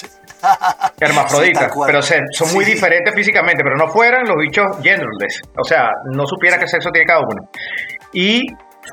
así. 0.41 0.93
Hermafrodita, 0.99 1.69
Sí, 1.69 1.79
pero 1.85 2.01
se- 2.01 2.21
son 2.31 2.53
muy 2.53 2.65
diferentes 2.65 3.13
físicamente, 3.13 3.63
pero 3.63 3.75
no 3.75 3.87
fueran 3.87 4.25
los 4.27 4.35
bichos 4.37 4.65
genderless, 4.83 5.41
o 5.59 5.63
sea, 5.63 5.89
no 6.11 6.25
supiera 6.25 6.57
qué 6.57 6.67
sexo 6.67 6.89
tiene 6.91 7.05
cada 7.05 7.19
uno. 7.21 7.49
Y 8.13 8.45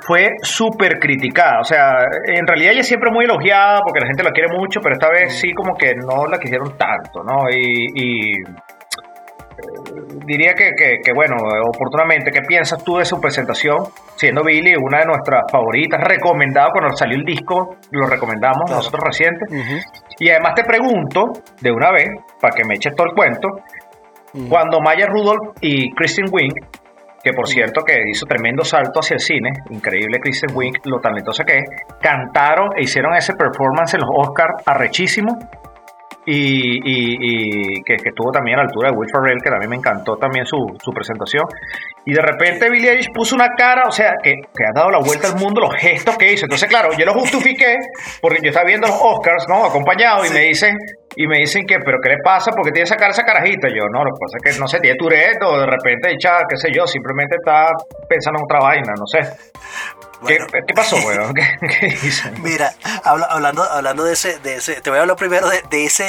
fue 0.07 0.31
súper 0.43 0.99
criticada, 0.99 1.61
o 1.61 1.65
sea, 1.65 1.91
en 2.27 2.47
realidad 2.47 2.73
ella 2.73 2.81
es 2.81 2.89
siempre 2.89 3.11
muy 3.11 3.25
elogiada 3.27 3.81
porque 3.85 4.01
la 4.01 4.07
gente 4.07 4.23
la 4.23 4.31
quiere 4.31 4.49
mucho, 4.57 4.81
pero 4.81 4.95
esta 4.95 5.11
vez 5.11 5.39
sí 5.39 5.53
como 5.53 5.75
que 5.77 5.93
no 5.95 6.27
la 6.27 6.39
quisieron 6.39 6.77
tanto, 6.79 7.23
¿no? 7.23 7.49
Y, 7.51 7.87
y, 7.95 8.33
diría 10.27 10.55
que, 10.55 10.71
que- 10.77 10.99
que, 11.05 11.13
bueno, 11.13 11.37
oportunamente, 11.67 12.31
¿qué 12.31 12.41
piensas 12.43 12.83
tú 12.85 12.99
de 12.99 13.05
su 13.05 13.21
presentación? 13.21 13.79
Siendo 14.17 14.43
Billy 14.45 14.75
una 14.77 15.01
de 15.01 15.07
nuestras 15.07 15.43
favoritas, 15.51 16.01
recomendado 16.03 16.71
cuando 16.73 16.97
salió 16.97 17.17
el 17.17 17.25
disco, 17.25 17.77
lo 17.91 18.07
recomendamos 18.07 18.63
Claro. 18.67 18.77
nosotros 18.77 19.03
reciente. 19.05 19.45
Ujú. 19.49 19.81
Y 20.21 20.31
además 20.31 20.55
te 20.55 20.65
pregunto, 20.65 21.33
de 21.61 21.71
una 21.73 21.91
vez, 21.91 22.09
para 22.41 22.55
que 22.55 22.65
me 22.65 22.75
eches 22.75 22.95
todo 22.95 23.07
el 23.09 23.15
cuento, 23.15 23.49
Mm. 24.35 24.49
cuando 24.49 24.81
Maya 24.81 25.07
Rudolph 25.07 25.57
y 25.61 25.93
Kristen 25.93 26.27
Wiig, 26.33 26.55
que 27.23 27.33
por 27.35 27.47
cierto 27.47 27.85
que 27.85 28.03
hizo 28.09 28.25
tremendo 28.27 28.65
salto 28.65 29.01
hacia 29.01 29.15
el 29.15 29.21
cine, 29.21 29.51
increíble 29.71 30.19
Kristen 30.21 30.57
Wiig, 30.57 30.73
lo 30.87 30.99
talentosa 31.01 31.45
que 31.45 31.59
es, 31.59 31.65
cantaron 32.01 32.71
e 32.77 32.83
hicieron 32.83 33.15
ese 33.15 33.35
performance 33.35 33.95
en 33.95 34.01
los 34.01 34.11
Oscars 34.29 34.55
arrechísimo. 34.67 35.39
Y, 36.25 36.79
y- 36.79 37.17
y 37.21 37.83
que, 37.83 37.97
que 37.97 38.11
estuvo 38.11 38.31
también 38.31 38.57
a 38.59 38.63
la 38.63 38.69
altura 38.69 38.91
de 38.91 38.97
Will 38.97 39.11
Ferrell, 39.13 39.43
que 39.43 39.51
también 39.51 39.71
me 39.71 39.77
encantó 39.77 40.17
también 40.17 40.47
su, 40.47 40.57
su 40.81 40.93
presentación. 40.93 41.43
Y 42.07 42.13
de 42.15 42.23
repente 42.23 42.71
Billie 42.71 42.91
Eilish 42.93 43.09
puso 43.13 43.35
una 43.35 43.49
cara, 43.57 43.83
o 43.89 43.91
sea, 43.91 44.13
que, 44.23 44.35
que 44.35 44.65
ha 44.65 44.73
dado 44.73 44.91
la 44.91 44.99
vuelta 45.01 45.27
al 45.29 45.37
mundo 45.37 45.61
los 45.63 45.75
gestos 45.75 46.17
que 46.17 46.33
hizo. 46.33 46.47
Entonces, 46.47 46.69
claro, 46.69 46.91
yo 46.97 47.05
lo 47.07 47.15
justifiqué 47.15 47.75
porque 48.21 48.39
yo 48.41 48.51
estaba 48.51 48.67
viendo 48.67 48.87
los 48.87 48.99
Oscars, 49.03 49.47
¿no? 49.49 49.65
Acompañado 49.65 50.25
y 50.25 50.31
me 50.31 50.41
dicen, 50.41 50.77
y 51.17 51.27
me 51.27 51.39
dicen 51.39 51.67
que, 51.67 51.79
pero 51.85 51.99
¿qué 52.01 52.11
le 52.11 52.19
pasa? 52.23 52.53
porque 52.55 52.71
tiene 52.71 52.85
esa 52.85 52.97
cara 52.97 53.11
esa 53.11 53.25
carajita? 53.25 53.67
Yo, 53.69 53.83
no, 53.93 54.05
lo 54.05 54.11
que 54.13 54.21
pasa 54.21 54.37
es 54.39 54.55
que 54.55 54.61
no 54.61 54.69
sé, 54.69 54.79
tiene 54.79 54.97
Tourette 54.97 55.43
o 55.45 55.59
de 55.59 55.67
repente 55.67 56.17
qué 56.21 56.57
sé 56.57 56.71
yo, 56.73 56.87
simplemente 56.87 57.35
está 57.35 57.67
pensando 58.09 58.39
en 58.39 58.45
otra 58.45 58.61
vaina, 58.61 58.93
no 58.97 59.07
sé. 59.07 59.21
¿Qué, 60.27 60.39
Bueno. 60.39 60.47
qué 60.67 60.75
pasó, 60.75 60.97
weón? 61.05 61.35
¿Qué, 61.35 61.43
qué? 61.61 62.31
Mira, 62.43 62.75
habla- 63.05 63.27
hablando, 63.27 63.63
hablando 63.63 64.05
de 64.05 64.13
ese, 64.15 64.39
de 64.41 64.57
ese, 64.57 64.81
te 64.81 64.91
voy 64.91 64.99
a 64.99 65.03
hablar 65.03 65.17
primero 65.17 65.49
de, 65.49 65.63
de 65.71 65.85
ese, 65.87 66.05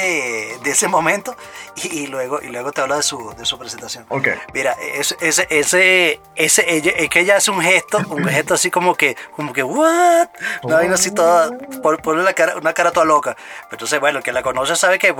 de 0.62 0.70
ese 0.70 0.88
momento 0.88 1.36
y, 1.76 2.00
y 2.00 2.06
luego, 2.06 2.40
y 2.42 2.48
luego 2.48 2.72
te 2.72 2.80
hablo 2.80 2.96
de 2.96 3.02
su, 3.02 3.34
de 3.36 3.44
su 3.44 3.58
presentación. 3.58 4.06
Ok. 4.08 4.28
Mira, 4.52 4.72
ese, 4.94 5.16
ese, 5.20 5.46
ese, 5.50 6.20
ese 6.36 6.74
ella, 6.74 6.92
es 6.96 7.08
que 7.08 7.20
ella 7.20 7.36
hace 7.36 7.50
un 7.50 7.60
gesto, 7.60 7.98
un 8.10 8.24
gesto 8.26 8.54
así 8.54 8.70
como 8.70 8.94
que, 8.94 9.16
como 9.36 9.52
que, 9.52 9.62
what? 9.62 10.28
Una 10.62 10.76
vaina 10.76 10.94
así 10.94 11.10
toda, 11.10 11.50
pon- 11.82 11.96
ponle 11.98 12.22
la 12.24 12.32
cara, 12.34 12.56
una 12.56 12.72
cara 12.72 12.90
toda 12.92 13.06
loca. 13.06 13.34
Pero 13.36 13.68
entonces, 13.72 14.00
bueno, 14.00 14.18
el 14.18 14.24
que 14.24 14.32
la 14.32 14.42
conoce 14.42 14.76
sabe 14.76 14.98
que 14.98 15.14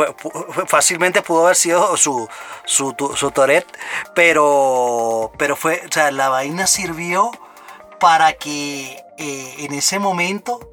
fácilmente 0.66 1.22
pudo 1.22 1.44
haber 1.44 1.56
sido 1.56 1.96
su, 1.96 2.28
su, 2.64 2.94
su 3.16 3.30
Tourette, 3.30 3.66
pero, 4.14 5.30
pero 5.36 5.56
fue, 5.56 5.82
o 5.88 5.92
sea, 5.92 6.10
la 6.10 6.28
vaina 6.28 6.66
sirvió 6.66 7.30
para 7.98 8.34
que 8.34 8.96
eh, 9.18 9.54
en 9.58 9.72
ese 9.74 9.98
momento, 9.98 10.70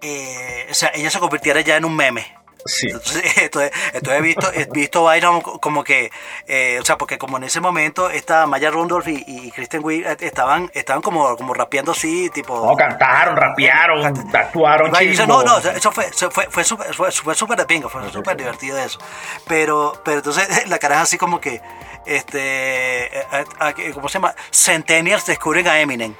eh, 0.00 0.66
o 0.70 0.74
sea, 0.74 0.90
ella 0.94 1.10
se 1.10 1.18
convirtiera 1.18 1.60
ya 1.60 1.76
en 1.76 1.84
un 1.84 1.96
meme. 1.96 2.44
Sí. 2.66 2.86
Entonces, 2.86 3.22
entonces, 3.36 3.72
entonces 3.92 4.18
he 4.18 4.22
visto, 4.22 4.52
he 4.52 4.64
visto 4.66 5.04
vainas 5.04 5.42
como 5.60 5.84
que, 5.84 6.10
eh, 6.46 6.78
o 6.80 6.84
sea, 6.84 6.96
porque 6.96 7.18
como 7.18 7.36
en 7.36 7.44
ese 7.44 7.60
momento 7.60 8.10
esta 8.10 8.46
Maya 8.46 8.70
Rudolph 8.70 9.06
y, 9.08 9.22
y 9.26 9.50
Kristen 9.50 9.84
Wiig 9.84 10.06
eh, 10.06 10.16
estaban, 10.20 10.70
estaban 10.74 11.02
como, 11.02 11.36
como 11.36 11.54
rapeando 11.54 11.92
así, 11.92 12.30
tipo... 12.30 12.66
No, 12.66 12.76
cantaron, 12.76 13.36
rapearon, 13.36 14.04
actuaron 14.06 14.92
chimbo. 14.92 15.26
no, 15.26 15.42
no, 15.42 15.58
eso 15.58 15.92
fue, 15.92 16.10
fue, 16.12 16.48
fue 16.50 16.64
súper 16.64 16.94
fue, 16.94 17.12
fue 17.12 17.34
súper 17.34 17.58
de 17.58 17.66
pinga, 17.66 17.88
fue 17.88 18.10
súper 18.10 18.36
divertido 18.36 18.78
eso. 18.78 18.98
Pero, 19.46 20.00
pero 20.04 20.18
entonces 20.18 20.66
la 20.68 20.78
cara 20.78 20.96
es 20.96 21.02
así 21.02 21.18
como 21.18 21.40
que, 21.40 21.60
este, 22.06 23.18
eh, 23.18 23.92
¿cómo 23.92 24.08
se 24.08 24.14
llama? 24.14 24.34
Centennials 24.50 25.26
descubren 25.26 25.68
a 25.68 25.78
Eminem. 25.80 26.14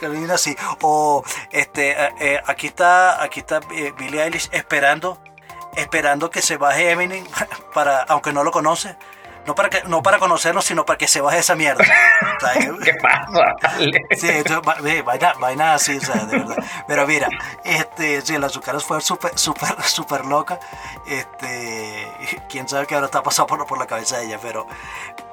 Que 0.00 0.08
viene 0.08 0.32
así. 0.32 0.56
O, 0.82 1.22
este, 1.50 1.92
eh, 1.92 2.14
eh, 2.20 2.42
aquí 2.46 2.66
está, 2.66 3.22
aquí 3.22 3.40
está 3.40 3.60
eh, 3.72 3.92
Billie 3.96 4.22
Eilish 4.22 4.48
esperando, 4.52 5.18
esperando 5.76 6.30
que 6.30 6.42
se 6.42 6.56
baje 6.56 6.90
Eminem 6.90 7.24
para, 7.74 8.02
aunque 8.02 8.32
no 8.32 8.44
lo 8.44 8.50
conoce. 8.50 8.96
No 9.46 9.54
para, 9.54 9.68
que, 9.68 9.82
no 9.86 10.02
para 10.02 10.18
conocerlo, 10.18 10.62
sino 10.62 10.86
para 10.86 10.96
que 10.96 11.06
se 11.06 11.20
baje 11.20 11.38
esa 11.38 11.54
mierda. 11.54 11.84
Eh, 12.56 12.70
¿Qué 12.84 12.92
pasa? 13.00 13.56
Sí, 14.10 14.28
ve, 14.82 15.00
vaina, 15.00 15.32
vaina 15.40 15.74
así, 15.74 15.96
o 15.96 16.00
sea, 16.00 16.24
de 16.26 16.38
verdad. 16.38 16.56
Pero 16.86 17.06
mira, 17.06 17.28
este, 17.64 18.20
sí, 18.20 18.36
la 18.36 18.48
Azucaras 18.48 18.84
fue 18.84 19.00
súper, 19.00 19.38
súper, 19.38 19.80
súper 19.82 20.26
loca. 20.26 20.58
Este, 21.06 22.06
quién 22.50 22.68
sabe 22.68 22.86
qué 22.86 22.96
ahora 22.96 23.06
está 23.06 23.22
pasando 23.22 23.46
por, 23.46 23.66
por 23.66 23.78
la 23.78 23.86
cabeza 23.86 24.18
de 24.18 24.26
ella, 24.26 24.38
pero, 24.42 24.66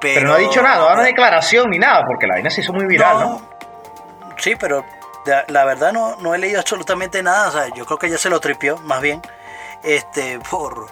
pero. 0.00 0.14
Pero 0.14 0.28
no 0.28 0.34
ha 0.34 0.38
dicho 0.38 0.62
nada, 0.62 0.76
no 0.76 0.86
ha 0.86 0.90
dado 0.92 1.02
declaración 1.02 1.68
ni 1.68 1.78
nada, 1.78 2.02
porque 2.06 2.26
la 2.26 2.34
vaina 2.34 2.48
se 2.48 2.62
hizo 2.62 2.72
muy 2.72 2.86
viral, 2.86 3.20
¿no? 3.20 3.51
Sí, 4.42 4.56
pero 4.56 4.84
la, 5.24 5.44
la 5.48 5.64
verdad 5.64 5.92
no, 5.92 6.16
no 6.16 6.34
he 6.34 6.38
leído 6.38 6.58
absolutamente 6.60 7.22
nada. 7.22 7.48
O 7.48 7.52
sea, 7.52 7.68
yo 7.68 7.86
creo 7.86 7.98
que 7.98 8.06
ella 8.08 8.18
se 8.18 8.28
lo 8.28 8.40
tripió, 8.40 8.76
más 8.78 9.00
bien, 9.00 9.22
este, 9.82 10.38
por, 10.50 10.86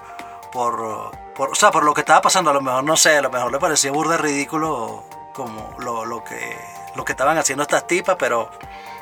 por, 0.53 1.11
por, 1.35 1.51
o 1.51 1.55
sea, 1.55 1.71
por 1.71 1.83
lo 1.85 1.93
que 1.93 2.01
estaba 2.03 2.21
pasando. 2.23 2.51
A 2.51 2.55
lo 2.55 2.61
mejor, 2.61 2.85
no 2.85 2.97
sé, 2.97 3.17
a 3.19 3.23
lo 3.23 3.31
mejor 3.31 3.51
le 3.53 3.59
parecía 3.59 3.91
burda 3.91 4.17
ridículo 4.17 5.03
como 5.33 5.75
lo, 5.79 6.05
lo 6.05 6.23
que, 6.23 6.57
lo 6.95 7.05
que 7.05 7.13
estaban 7.13 7.39
haciendo 7.39 7.63
estas 7.63 7.87
tipas, 7.87 8.17
pero, 8.19 8.51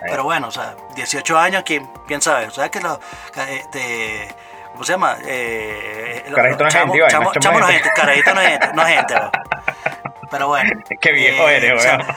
pero 0.01 0.25
bueno, 0.25 0.49
o 0.49 0.51
sea, 0.51 0.75
18 0.95 1.39
años, 1.39 1.63
¿quién, 1.65 1.91
quién 2.07 2.23
sabe? 2.23 2.47
O 2.47 2.51
sea, 2.51 2.71
que 2.71 2.81
lo, 2.81 2.99
que, 3.33 3.57
este, 3.57 4.35
¿cómo 4.73 4.85
se 4.85 4.93
llama? 4.93 5.17
Eh, 5.27 6.25
Carajito 6.35 6.63
no 6.63 6.69
es 6.69 6.75
gente, 6.75 6.99
chamo- 7.09 7.33
no 7.61 7.69
es 7.69 7.75
gente. 7.75 7.91
carajito 7.95 8.35
no 8.35 8.41
es 8.41 8.49
gente, 8.49 8.69
no 8.75 8.83
es 8.87 8.97
gente. 8.97 9.15
Pero 10.31 10.49
bueno. 10.49 10.83
Qué 11.01 11.13
viejo 11.13 11.49
eh, 11.49 11.57
eres, 11.57 11.73
o 11.75 11.79
sea, 11.83 11.97
weón. 11.99 12.17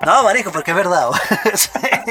no, 0.06 0.22
marico, 0.22 0.50
porque 0.52 0.70
es 0.72 0.76
verdad. 0.76 1.10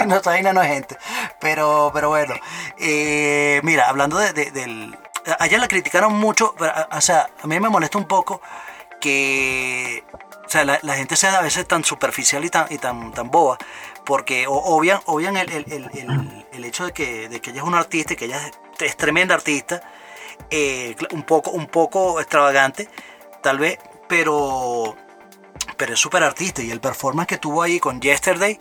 no, 0.05 0.15
esta 0.15 0.29
vaina 0.31 0.53
no 0.53 0.61
es 0.61 0.67
gente. 0.69 0.97
Pero, 1.39 1.91
pero 1.93 2.09
bueno. 2.09 2.33
eh, 2.79 3.59
mira, 3.63 3.87
hablando 3.89 4.17
de, 4.17 4.33
de- 4.33 4.51
del... 4.51 4.97
A 5.39 5.45
ella 5.45 5.59
la 5.59 5.67
criticaron 5.67 6.13
mucho, 6.19 6.55
pero, 6.57 6.73
o 6.91 7.01
sea, 7.01 7.29
a 7.43 7.47
mí 7.47 7.59
me 7.59 7.69
molesta 7.69 7.97
un 7.99 8.05
poco 8.07 8.41
que... 8.99 10.03
O 10.45 10.49
sea, 10.51 10.65
la, 10.65 10.79
la 10.81 10.95
gente 10.95 11.15
sea 11.15 11.37
a 11.37 11.41
veces 11.41 11.65
tan 11.67 11.83
superficial 11.85 12.43
y 12.43 12.49
tan, 12.49 12.65
y 12.71 12.77
tan, 12.77 13.13
tan 13.13 13.29
boba, 13.31 13.57
porque 14.03 14.45
obvian, 14.49 14.99
obvian 15.05 15.37
el, 15.37 15.49
el- 15.51 15.71
el- 15.71 15.89
el- 15.93 16.45
el 16.51 16.65
hecho 16.65 16.85
de 16.85 16.91
que, 16.91 17.29
de 17.29 17.39
que 17.39 17.51
ella 17.51 17.61
es 17.61 17.67
una 17.67 17.79
artista 17.79 18.13
y 18.13 18.15
que 18.17 18.25
ella 18.25 18.41
es, 18.47 18.51
es 18.85 18.97
tremenda 18.97 19.33
artista, 19.35 19.81
eh, 20.49 20.95
un, 21.11 21.23
poco, 21.23 21.51
un 21.51 21.67
poco 21.67 22.19
extravagante, 22.19 22.89
tal 23.41 23.59
vez, 23.59 23.79
pero 24.09 24.97
pero 25.77 25.93
es 25.93 25.99
súper 25.99 26.23
artista 26.23 26.61
y 26.61 26.71
el 26.71 26.79
performance 26.79 27.27
que 27.27 27.37
tuvo 27.37 27.61
ahí 27.63 27.79
con 27.79 27.99
Yesterday 28.01 28.57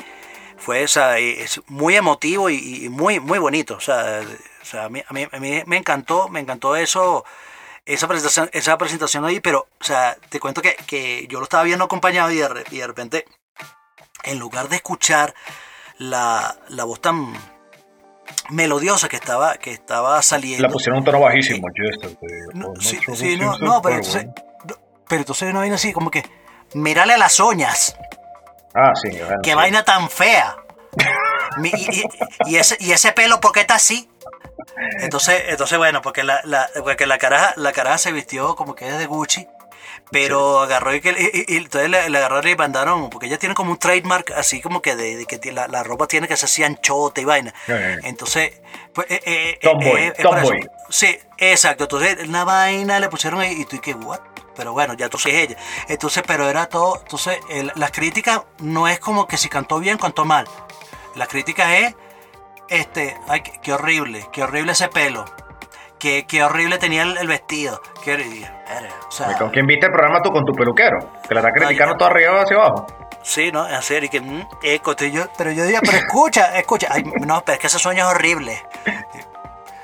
fue 0.57 0.85
o 0.85 0.88
sea, 0.88 1.19
es 1.19 1.61
muy 1.69 1.97
emotivo 1.97 2.50
y, 2.50 2.85
y 2.85 2.88
muy 2.88 3.21
muy 3.21 3.38
bonito 3.38 3.75
o 3.76 3.81
sea, 3.81 4.21
o 4.62 4.64
sea, 4.64 4.85
a, 4.85 4.88
mí, 4.88 5.02
a, 5.07 5.12
mí, 5.12 5.26
a 5.31 5.38
mí 5.40 5.62
me 5.67 5.76
encantó 5.76 6.29
me 6.29 6.40
encantó 6.40 6.76
eso 6.76 7.25
esa 7.87 8.07
presentación 8.09 8.50
esa 8.52 8.76
presentación 8.76 9.25
ahí 9.25 9.40
pero 9.40 9.67
o 9.81 9.85
sea 9.85 10.17
te 10.29 10.38
cuento 10.38 10.61
que, 10.62 10.76
que 10.87 11.26
yo 11.29 11.38
lo 11.38 11.45
estaba 11.45 11.62
viendo 11.64 11.85
acompañado 11.85 12.31
y 12.31 12.37
de, 12.37 12.49
re- 12.49 12.64
y 12.71 12.79
de 12.79 12.87
repente 12.87 13.25
en 14.25 14.38
lugar 14.38 14.69
de 14.69 14.76
escuchar 14.76 15.35
la, 15.99 16.57
la 16.69 16.85
voz 16.85 17.00
tan 17.00 17.33
melodiosa 18.50 19.09
que 19.09 19.17
estaba 19.17 19.57
que 19.57 19.73
estaba 19.73 20.21
saliendo 20.23 20.67
La 20.67 20.73
pusieron 20.73 20.99
un 21.00 21.05
tono 21.05 21.21
bajísimo. 21.21 21.67
No, 22.55 22.67
por 22.69 22.83
sí, 22.83 22.99
sí, 23.14 23.37
no, 23.37 23.57
no, 23.59 23.81
pero 23.83 23.97
entonces, 23.97 24.26
pero 25.09 25.21
entonces 25.23 25.52
no 25.52 25.61
vaina 25.61 25.75
así 25.76 25.93
como 25.93 26.11
que 26.11 26.23
mírale 26.75 27.15
a 27.15 27.19
las 27.19 27.39
uñas 27.41 27.97
Ah, 28.75 28.93
sí, 28.95 29.09
bueno, 29.19 29.41
qué 29.43 29.50
sí. 29.50 29.57
vaina 29.57 29.85
tan 29.85 30.09
fea. 30.11 30.57
Y, 31.65 31.67
y- 32.00 32.05
y 32.47 32.57
ese, 32.57 32.77
y 32.79 32.93
ese 32.93 33.11
pelo, 33.11 33.41
¿por 33.41 33.50
qué 33.50 33.61
está 33.62 33.75
así? 33.75 34.09
Entonces, 35.00 35.43
entonces 35.49 35.77
bueno, 35.79 36.00
porque 36.00 36.23
la, 36.23 36.41
la, 36.45 36.71
porque 36.85 37.07
la 37.07 37.19
caraja, 37.19 37.55
la 37.57 37.73
caraja 37.73 37.99
se 37.99 38.12
vistió 38.12 38.55
como 38.55 38.77
que 38.77 38.87
es 38.89 38.97
de 38.99 39.07
Gucci. 39.07 39.49
Pero 40.12 40.61
agarró 40.61 40.95
y, 40.95 41.00
que, 41.00 41.11
y, 41.11 41.53
y 41.55 41.57
entonces 41.59 41.91
le, 41.91 42.09
le 42.09 42.19
agarraron 42.19 42.49
y 42.49 42.55
mandaron, 42.57 43.11
porque 43.11 43.27
ella 43.27 43.39
tiene 43.39 43.55
como 43.57 43.73
un 43.73 43.79
trademark 43.79 44.33
así 44.37 44.61
como 44.61 44.81
que 44.83 44.95
de, 44.97 45.17
de 45.17 45.27
que 45.27 45.53
la, 45.53 45.67
la 45.69 45.83
ropa 45.83 46.07
tiene 46.07 46.27
que 46.29 46.37
ser 46.37 46.47
así 46.47 46.62
anchota 46.65 47.21
y 47.21 47.25
vaina. 47.25 47.53
Entonces, 48.05 48.61
pues, 48.95 49.09
eh, 49.11 49.21
eh, 49.25 49.59
Tomboy, 49.61 50.03
eh, 50.05 50.12
tomboy. 50.23 50.69
Sí, 50.89 51.17
exacto. 51.39 51.85
Entonces, 51.85 52.29
una 52.29 52.45
vaina 52.45 52.99
le 53.00 53.09
pusieron 53.09 53.41
ahí 53.41 53.61
y 53.61 53.65
tú 53.65 53.77
y 53.77 53.81
que, 53.81 53.95
what? 53.95 54.21
Pero 54.61 54.75
bueno, 54.75 54.93
ya 54.93 55.09
tú 55.09 55.17
sí 55.19 55.31
es 55.31 55.37
ella. 55.37 55.57
Entonces, 55.88 56.23
pero 56.26 56.47
era 56.50 56.67
todo. 56.67 56.99
Entonces, 57.00 57.38
el- 57.49 57.73
las 57.76 57.93
críticas 57.93 58.43
no 58.59 58.88
es 58.88 58.99
como 59.00 59.26
que 59.26 59.38
si 59.38 59.49
cantó 59.49 59.79
bien, 59.79 59.97
cantó 59.97 60.26
mal. 60.26 60.47
La 61.14 61.26
crítica 61.26 61.79
es, 61.79 61.95
este, 62.69 63.17
ay, 63.26 63.40
qué, 63.40 63.73
horrible, 63.73 64.26
qué 64.31 64.43
horrible 64.43 64.73
ese 64.73 64.88
pelo. 64.88 65.25
Qué, 65.99 66.26
qué 66.26 66.45
horrible 66.45 66.76
tenía 66.76 67.05
el, 67.05 67.17
el 67.17 67.26
vestido. 67.26 67.81
Qué, 68.05 68.47
o 69.09 69.11
sea, 69.11 69.35
¿Con 69.38 69.49
quién 69.49 69.67
viste 69.67 69.87
el 69.87 69.93
programa 69.93 70.21
tú 70.21 70.31
con 70.31 70.45
tu 70.45 70.52
peluquero? 70.52 70.99
Que 71.26 71.35
la 71.35 71.40
está 71.40 71.52
criticando 71.52 71.97
todo 71.97 72.09
arriba 72.11 72.43
hacia 72.43 72.57
abajo. 72.59 72.87
Sí, 73.23 73.50
¿no? 73.52 73.67
En 73.67 73.81
serio, 73.83 74.07
y 74.07 74.11
que, 74.11 74.21
mm, 74.21 74.49
eco, 74.62 74.95
yo- 74.97 75.26
pero 75.38 75.52
yo 75.52 75.64
diría, 75.64 75.81
pero 75.81 75.97
escucha, 75.97 76.59
escucha. 76.59 76.88
Ay, 76.90 77.02
no, 77.26 77.43
pero 77.45 77.55
es 77.55 77.61
que 77.61 77.67
ese 77.67 77.79
sueño 77.79 78.07
es 78.09 78.14
horrible. 78.14 78.62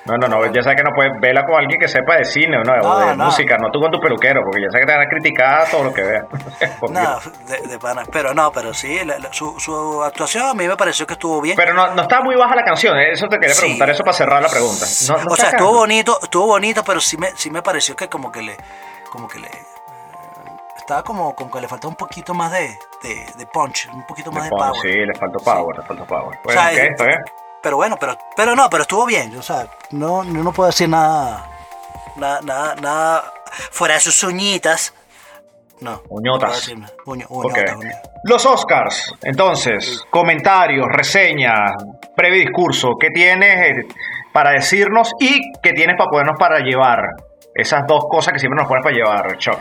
No, 0.06 0.16
no, 0.16 0.28
no, 0.28 0.46
ya 0.52 0.62
sabes 0.62 0.76
que 0.76 0.82
no 0.84 0.90
puedes 0.94 1.12
verla 1.20 1.42
con 1.44 1.56
alguien 1.56 1.78
que 1.80 1.88
sepa 1.88 2.16
de 2.16 2.25
cine 2.25 2.56
o 2.58 2.62
no, 2.62 2.72
o 2.75 2.76
No, 3.00 3.06
de 3.06 3.16
no. 3.16 3.25
música, 3.25 3.56
no 3.58 3.70
tú 3.70 3.80
con 3.80 3.90
tu 3.90 3.98
peluquero, 3.98 4.40
porque 4.44 4.62
ya 4.62 4.70
sabes 4.70 4.86
que 4.86 4.92
te 4.92 4.96
van 4.98 5.06
a 5.06 5.10
criticar 5.10 5.68
todo 5.70 5.84
lo 5.84 5.92
que 5.92 6.02
veas. 6.02 6.25
No, 6.90 7.18
de, 7.46 7.68
de 7.68 7.78
pana. 7.78 8.02
Pero 8.12 8.32
no, 8.32 8.52
pero 8.52 8.72
sí, 8.72 9.04
la- 9.04 9.18
la- 9.18 9.32
su, 9.32 9.58
su 9.58 10.02
actuación 10.04 10.46
a 10.48 10.54
mí 10.54 10.66
me 10.68 10.76
pareció 10.76 11.06
que 11.06 11.14
estuvo 11.14 11.40
bien. 11.40 11.56
Pero 11.56 11.75
no, 11.75 11.92
no 11.94 12.02
está 12.02 12.20
muy 12.22 12.36
baja 12.36 12.54
la 12.54 12.64
canción, 12.64 12.96
¿eh? 12.98 13.10
eso 13.12 13.26
te 13.28 13.38
quería 13.38 13.54
Sí. 13.54 13.62
preguntar, 13.62 13.90
eso 13.90 14.04
para 14.04 14.16
cerrar 14.16 14.42
la 14.42 14.48
pregunta. 14.48 14.84
No, 15.08 15.18
no 15.25 15.32
o 15.32 15.36
sea, 15.36 15.50
estuvo 15.50 15.72
bonito, 15.72 16.18
estuvo 16.22 16.46
bonito, 16.46 16.82
pero 16.84 17.00
sí 17.00 17.16
me, 17.16 17.30
sí 17.36 17.50
me 17.50 17.62
pareció 17.62 17.96
que 17.96 18.08
como 18.08 18.30
que 18.30 18.42
le, 18.42 18.56
como 19.10 19.26
que 19.28 19.40
le, 19.40 19.48
eh, 19.48 19.50
estaba 20.76 21.02
como, 21.02 21.34
como 21.34 21.50
que 21.50 21.60
le 21.60 21.68
faltaba 21.68 21.90
un 21.90 21.96
poquito 21.96 22.32
más 22.34 22.52
de, 22.52 22.78
de, 23.02 23.26
de 23.36 23.46
punch, 23.46 23.88
un 23.92 24.06
poquito 24.06 24.30
más 24.30 24.44
de, 24.44 24.50
power. 24.50 24.80
Sí, 24.80 24.88
le 24.92 25.14
faltó 25.18 25.38
power, 25.40 25.78
le 25.78 25.84
faltó 25.84 26.04
power. 26.04 26.38
O 26.38 26.40
Bueno, 26.44 26.60
sea, 26.60 26.70
¿qué? 26.70 26.76
eh, 26.82 26.88
¿Está 26.90 27.04
bien? 27.06 27.18
Pero 27.66 27.78
bueno, 27.78 27.96
pero, 27.99 28.16
pero 28.37 28.54
no, 28.54 28.70
pero 28.70 28.82
estuvo 28.82 29.04
bien, 29.04 29.37
o 29.37 29.42
sea, 29.42 29.66
no, 29.90 30.23
no, 30.23 30.44
no 30.44 30.52
puedo 30.52 30.68
decir 30.68 30.88
nada, 30.88 31.50
nada, 32.14 32.40
nada, 32.42 32.75
nada 32.76 33.32
fuera 33.73 33.94
de 33.94 34.00
sus 34.02 34.23
uñitas. 34.23 34.94
No. 35.80 36.00
Uñotas. 36.08 36.73
no. 36.76 36.87
Uño- 37.06 37.26
Ok. 37.28 37.44
uñotas, 37.46 37.75
uñotas. 37.76 38.02
Los 38.23 38.46
Oscars, 38.46 39.12
entonces, 39.25 40.04
comentarios, 40.11 40.87
reseñas, 40.92 41.73
previo 42.14 42.38
discurso, 42.44 42.90
¿qué 43.00 43.11
tienes 43.11 43.56
eh, 43.78 43.88
para 44.32 44.50
decirnos 44.52 45.11
y 45.18 45.40
qué 45.61 45.73
tienes 45.73 45.96
para 45.99 46.08
podernos 46.08 46.37
para 46.38 46.61
llevar? 46.61 47.00
Esas 47.52 47.85
dos 47.88 48.04
cosas 48.08 48.32
que 48.32 48.38
siempre 48.38 48.61
nos 48.62 48.68
pones 48.68 48.85
para 48.85 48.94
llevar, 48.94 49.38
Chuck. 49.38 49.58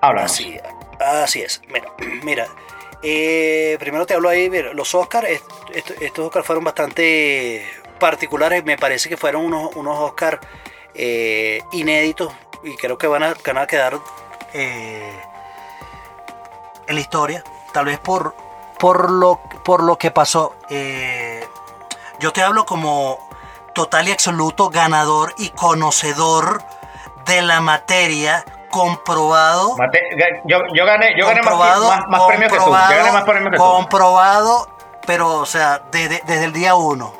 Háblanos. 0.00 0.32
Así, 0.32 0.58
así 0.98 1.42
es. 1.42 1.62
Mira, 1.68 1.86
mira. 2.24 2.46
Eh, 3.04 3.76
primero 3.78 4.06
te 4.06 4.14
hablo 4.14 4.28
ahí, 4.30 4.50
los 4.72 4.94
Oscars, 4.94 5.28
est- 5.28 5.44
est- 5.74 6.02
estos 6.02 6.26
Oscars 6.26 6.46
fueron 6.46 6.64
bastante 6.64 7.64
particulares, 8.00 8.64
me 8.64 8.76
parece 8.78 9.08
que 9.08 9.16
fueron 9.16 9.44
unos, 9.44 9.76
unos 9.76 9.98
Oscars 10.00 10.40
eh, 10.94 11.60
inéditos 11.72 12.32
y 12.62 12.76
creo 12.76 12.96
que 12.98 13.06
van 13.06 13.22
a, 13.22 13.34
van 13.46 13.58
a 13.58 13.66
quedar 13.66 13.98
eh, 14.54 15.12
en 16.86 16.94
la 16.94 17.00
historia, 17.00 17.44
tal 17.72 17.86
vez 17.86 17.98
por, 17.98 18.34
por, 18.78 19.10
lo, 19.10 19.40
por 19.64 19.82
lo 19.82 19.96
que 19.98 20.10
pasó. 20.10 20.54
Yo 22.20 22.32
te 22.32 22.42
hablo 22.42 22.64
como 22.64 23.28
total 23.74 24.08
y 24.08 24.12
absoluto 24.12 24.70
ganador 24.70 25.34
y 25.36 25.50
conocedor 25.50 26.62
de 27.26 27.42
la 27.42 27.60
materia, 27.60 28.44
comprobado 28.74 29.76
Mate- 29.76 30.02
yo, 30.44 30.58
yo 30.74 30.84
gané, 30.86 31.14
yo 31.18 31.26
gané 31.26 31.42
más, 31.42 31.54
más, 31.56 32.00
más 32.08 32.22
premios 32.24 32.52
que 32.52 32.58
tú. 32.58 32.64
Yo 32.66 32.70
gané 32.72 33.12
más 33.12 33.24
premios 33.24 33.50
que 33.52 33.56
tú. 33.56 33.62
comprobado, 33.62 34.68
pero 35.06 35.36
o 35.38 35.46
sea, 35.46 35.80
desde, 35.90 36.22
desde 36.26 36.44
el 36.44 36.52
día 36.52 36.74
uno. 36.74 37.12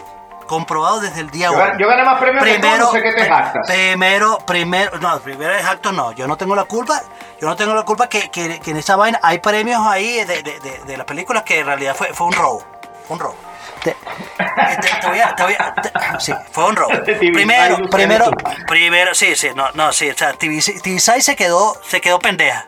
Comprobado 0.47 1.01
desde 1.01 1.21
el 1.21 1.31
día 1.31 1.47
Yo 1.47 1.55
uno. 1.55 1.79
yo 1.79 1.89
gané 1.89 2.05
más 2.05 2.19
premios 2.21 2.45
que 2.45 2.55
tú, 2.57 2.61
Primero, 2.61 2.85
no 2.85 2.93
sé 2.93 3.03
qué 3.03 3.13
te 3.15 3.25
jactas. 3.27 3.67
primero, 3.67 4.39
primero, 4.47 4.99
no, 4.99 5.19
primero 5.21 5.55
es 5.55 5.65
acto 5.65 5.91
no, 5.91 6.13
yo 6.13 6.27
no 6.27 6.37
tengo 6.37 6.55
la 6.55 6.65
culpa, 6.65 7.01
yo 7.41 7.49
no 7.49 7.57
tengo 7.57 7.73
la 7.75 7.83
culpa 7.85 8.09
que, 8.09 8.31
que- 8.31 8.61
que 8.61 8.71
en 8.73 8.77
esa 8.77 8.95
vaina 8.97 9.19
hay 9.23 9.39
premios 9.39 9.81
ahí 9.87 10.23
de, 10.25 10.43
de, 10.43 10.61
de- 10.61 10.81
de 10.85 10.97
las 10.99 11.07
películas 11.07 11.45
que 11.45 11.61
en 11.61 11.67
realidad 11.67 11.95
fue, 11.97 12.09
fue 12.13 12.27
un 12.27 12.35
robo, 12.35 12.63
un 13.09 13.19
robo. 13.19 13.37
Te, 13.85 15.09
voy 15.09 15.21
a, 15.21 15.35
te 15.37 15.43
voy 15.43 15.55
a- 15.59 15.75
te- 15.75 15.91
sí, 16.19 16.33
fue 16.51 16.67
un 16.67 16.77
robo. 16.77 16.91
Primero, 17.05 17.77
primero, 17.91 18.31
primero, 18.67 19.15
sí, 19.15 19.37
sí, 19.37 19.49
no, 19.55 19.71
no, 19.73 19.93
sí, 19.93 20.09
o 20.11 20.17
sea, 20.17 20.33
TV6 20.35 21.21
se 21.21 21.37
quedó, 21.37 21.81
se 21.87 22.01
quedó 22.01 22.19
pendeja. 22.19 22.65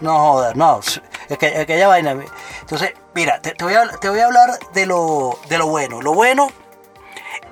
No 0.00 0.16
jodas, 0.18 0.56
no. 0.56 0.80
Es 1.28 1.38
que, 1.38 1.46
es 1.60 1.66
que 1.66 1.76
ella 1.76 1.88
vaina. 1.88 2.16
Entonces, 2.60 2.92
mira, 3.14 3.40
te, 3.40 3.54
voy 3.62 3.74
a, 3.74 3.88
te 3.88 4.08
voy 4.08 4.20
a 4.20 4.26
hablar 4.26 4.50
de 4.72 4.86
lo, 4.86 5.38
de 5.48 5.58
lo 5.58 5.66
bueno. 5.66 6.00
Lo 6.02 6.12
bueno 6.14 6.50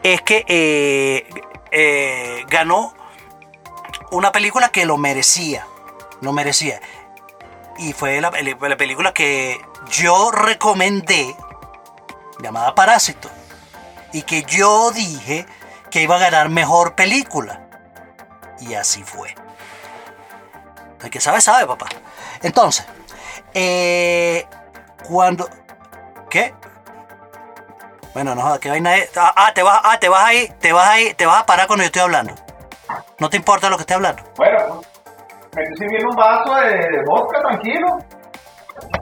es 0.03 0.20
que 0.23 0.44
eh, 0.49 1.29
eh, 1.70 2.44
ganó 2.49 2.94
una 4.11 4.33
película 4.33 4.70
que 4.70 4.85
lo 4.87 4.96
merecía. 4.96 5.66
Lo 6.20 6.33
merecía. 6.33 6.81
Y 7.79 7.92
fue 7.92 8.20
la 8.20 8.31
película 8.31 9.12
que 9.14 9.61
yo 9.90 10.31
recomendé, 10.33 11.35
llamada 12.40 12.74
Parásito. 12.74 13.29
Y 14.12 14.22
que 14.22 14.42
yo 14.42 14.90
dije 14.90 15.46
que 15.90 16.03
iba 16.03 16.16
a 16.16 16.18
ganar 16.18 16.48
mejor 16.48 16.94
película. 16.94 17.61
Y 18.61 18.74
así 18.74 19.03
fue. 19.03 19.35
El 21.03 21.11
que 21.11 21.20
sabe, 21.20 21.40
sabe, 21.40 21.66
papá. 21.66 21.87
Entonces, 22.42 22.87
eh, 23.55 24.46
cuando... 25.09 25.48
¿Qué? 26.29 26.55
Bueno, 28.12 28.35
no, 28.35 28.59
¿qué 28.59 28.70
vaina 28.70 28.96
es? 28.96 29.16
Ah, 29.16 29.33
ah, 29.37 29.53
te 29.55 29.62
vas, 29.62 29.81
ah, 29.83 29.98
te 29.98 30.09
vas 30.09 30.24
ahí, 30.24 30.53
te 30.61 30.72
vas 30.72 30.88
ahí, 30.88 31.14
te 31.14 31.26
vas 31.26 31.40
a 31.40 31.46
parar 31.46 31.66
cuando 31.66 31.85
yo 31.85 31.87
estoy 31.87 32.03
hablando. 32.03 32.35
No 33.18 33.31
te 33.31 33.37
importa 33.37 33.70
lo 33.70 33.76
que 33.76 33.83
esté 33.83 33.94
hablando. 33.94 34.22
Bueno, 34.37 34.81
me 35.55 35.62
estoy 35.62 35.76
sirviendo 35.79 36.11
un 36.11 36.16
vaso 36.16 36.55
de 36.55 37.03
vodka, 37.07 37.40
tranquilo. 37.40 37.87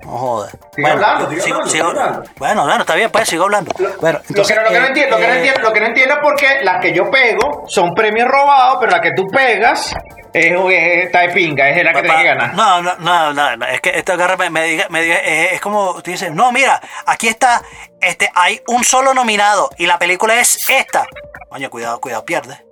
No 0.04 0.18
jodas. 0.18 0.56
Sigue 0.74 0.90
hablando, 0.90 1.30
sigue 1.66 1.82
hablando. 1.82 2.22
Bueno, 2.36 2.62
bueno, 2.64 2.80
está 2.80 2.94
bien, 2.94 3.10
pues 3.10 3.28
sigo 3.28 3.44
hablando. 3.44 3.70
Bueno, 4.00 4.20
Lo 4.28 4.44
que, 4.44 4.54
no- 4.54 4.62
lo, 4.62 4.68
que 4.70 4.78
no 4.78 4.84
eh, 4.84 4.88
entiendo, 4.88 5.16
lo, 5.16 5.20
que 5.22 5.26
no 5.28 5.32
eh, 5.32 5.36
entiendo, 5.36 5.60
lo 5.62 5.72
que 5.72 5.80
no 5.80 5.86
entiendo 5.86 6.14
es 6.14 6.20
por 6.20 6.36
qué 6.36 6.46
las 6.62 6.80
que 6.80 6.92
yo 6.92 7.10
pego 7.10 7.64
son 7.68 7.94
premios 7.94 8.28
robados, 8.28 8.76
pero 8.80 8.92
la 8.92 9.00
que 9.00 9.12
tú 9.12 9.26
pegas 9.26 9.92
es, 10.32 10.44
es- 10.52 11.04
está 11.04 11.20
de 11.20 11.28
pinga, 11.30 11.68
es 11.70 11.84
la 11.84 11.92
que 11.92 12.02
Papá, 12.02 12.08
tiene 12.08 12.22
que 12.22 12.28
ganar. 12.28 12.54
No, 12.54 12.82
no, 12.82 12.96
no, 12.98 13.32
no, 13.32 13.56
no, 13.56 13.66
es 13.66 13.80
que 13.80 13.90
esto 13.98 14.12
agarra, 14.12 14.36
me, 14.50 14.62
diga, 14.64 14.86
me 14.90 15.02
diga, 15.02 15.16
es, 15.16 15.52
es 15.52 15.60
como 15.60 15.94
tú 16.02 16.10
dices, 16.10 16.30
no, 16.32 16.52
mira, 16.52 16.80
aquí 17.06 17.28
está, 17.28 17.62
este, 18.00 18.30
hay 18.34 18.60
un 18.68 18.84
solo 18.84 19.14
nominado 19.14 19.70
y 19.78 19.86
la 19.86 19.98
película 19.98 20.38
es 20.40 20.68
esta. 20.70 21.06
Coño, 21.48 21.70
cuidado, 21.70 22.00
cuidado, 22.00 22.24
pierde. 22.24 22.64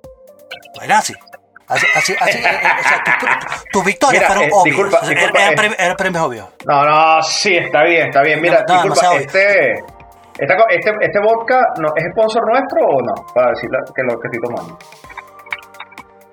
Bueno, 0.77 0.95
así. 1.69 1.87
Así, 1.95 2.15
así, 2.15 2.17
así, 2.21 2.39
eh, 2.39 2.43
eh, 2.63 2.69
o 2.81 2.89
sea, 2.89 3.05
tu- 3.05 3.27
tu- 3.27 3.65
tus 3.73 3.85
victorias 3.85 4.25
fueron 4.25 4.45
eh, 4.45 4.51
obvias. 4.53 4.65
disculpa, 4.65 4.99
Era- 4.99 5.09
disculpa, 5.09 5.41
eran 5.41 5.55
premios- 5.55 5.97
premios 5.97 6.23
obvios. 6.25 6.49
No, 6.65 6.85
no, 6.85 7.23
sí, 7.23 7.57
está 7.57 7.83
bien, 7.83 8.07
está 8.09 8.23
bien. 8.23 8.41
Mira, 8.41 8.65
No, 8.69 8.75
disculpa, 8.83 9.15
este, 9.17 9.73
este, 10.39 10.91
este 11.01 11.21
vodka 11.21 11.61
no, 11.79 11.89
es 11.97 12.05
sponsor 12.13 12.47
nuestro 12.47 12.87
o 12.87 13.03
no? 13.03 13.15
Para 13.35 13.51
decir 13.51 13.69
que 13.95 14.03
lo 14.03 14.21
que 14.21 14.29
estoy 14.29 14.41
tomando. 14.43 14.79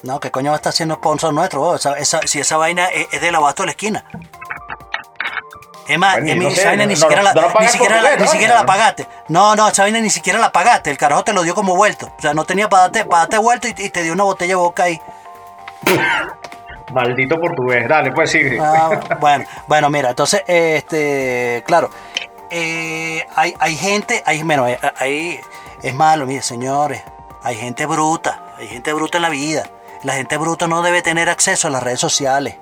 No, 0.04 0.20
¿qué 0.20 0.30
coño 0.32 0.52
va 0.52 0.56
a 0.56 0.58
estar 0.58 0.72
haciendo 0.72 0.96
sponsor 0.96 1.34
nuestro? 1.34 1.62
vos? 1.62 1.80
Esa- 1.86 1.98
esa- 1.98 2.28
si 2.28 2.40
esa 2.42 2.58
vaina 2.58 2.88
es, 2.88 3.08
es 3.14 3.22
del 3.22 3.34
abasto 3.36 3.64
de 3.64 3.68
la 3.68 3.72
esquina. 3.72 4.04
Es 5.88 5.98
más, 5.98 6.14
Bueno, 6.14 6.28
es 6.30 6.38
mi- 6.38 6.44
no 6.46 6.50
sé, 6.52 6.60
esa 6.62 6.70
vaina 6.70 6.84
no- 6.84 6.90
ni 6.90 6.96
siquiera, 6.96 7.24
la, 7.24 7.34
no 7.34 7.42
ni 7.60 7.68
siquiera, 7.68 8.02
la, 8.02 8.16
ni 8.16 8.28
siquiera 8.28 8.56
la 8.56 8.66
pagaste. 8.66 9.08
No, 9.28 9.56
no, 9.56 9.68
esa 9.68 9.84
vaina 9.84 10.00
ni 10.00 10.10
siquiera 10.10 10.40
la 10.40 10.52
pagaste. 10.52 10.90
El 10.92 10.98
carajo 10.98 11.24
te 11.24 11.34
lo 11.34 11.44
dio 11.44 11.54
como 11.56 11.76
vuelto. 11.76 12.08
O 12.18 12.22
sea, 12.22 12.34
no 12.34 12.46
tenía 12.46 12.70
para 12.70 12.84
darte, 12.84 13.06
para 13.06 13.20
darte 13.24 13.38
vuelto 13.38 13.68
y, 13.68 13.74
y 13.78 13.90
te 13.90 14.02
dio 14.04 14.14
una 14.14 14.24
botella 14.24 14.52
de 14.52 14.56
boca 14.56 14.84
ahí. 14.84 15.00
Maldito 16.94 17.38
portugués, 17.38 17.88
dale, 17.88 18.12
pues 18.12 18.32
sigue. 18.32 18.60
Ah, 18.62 18.90
bueno, 19.20 19.46
bueno, 19.68 19.90
mira, 19.90 20.10
entonces, 20.10 20.44
este, 20.46 21.64
claro, 21.66 21.90
eh, 22.52 23.26
hay, 23.36 23.56
hay 23.60 23.76
gente, 23.76 24.22
hay, 24.26 24.44
bueno, 24.44 24.68
eh, 24.68 24.80
hay, 24.98 25.40
es 25.82 25.96
malo, 25.96 26.28
mire, 26.28 26.44
señores, 26.44 27.02
hay 27.42 27.56
gente 27.56 27.86
bruta, 27.86 28.54
hay 28.58 28.68
gente 28.68 28.94
bruta 28.94 29.18
en 29.18 29.22
la 29.24 29.30
vida. 29.30 29.64
La 30.04 30.14
gente 30.14 30.38
bruta 30.38 30.68
no 30.68 30.82
debe 30.82 31.02
tener 31.02 31.30
acceso 31.30 31.68
a 31.68 31.72
las 31.72 31.82
redes 31.82 32.00
sociales. 32.00 32.58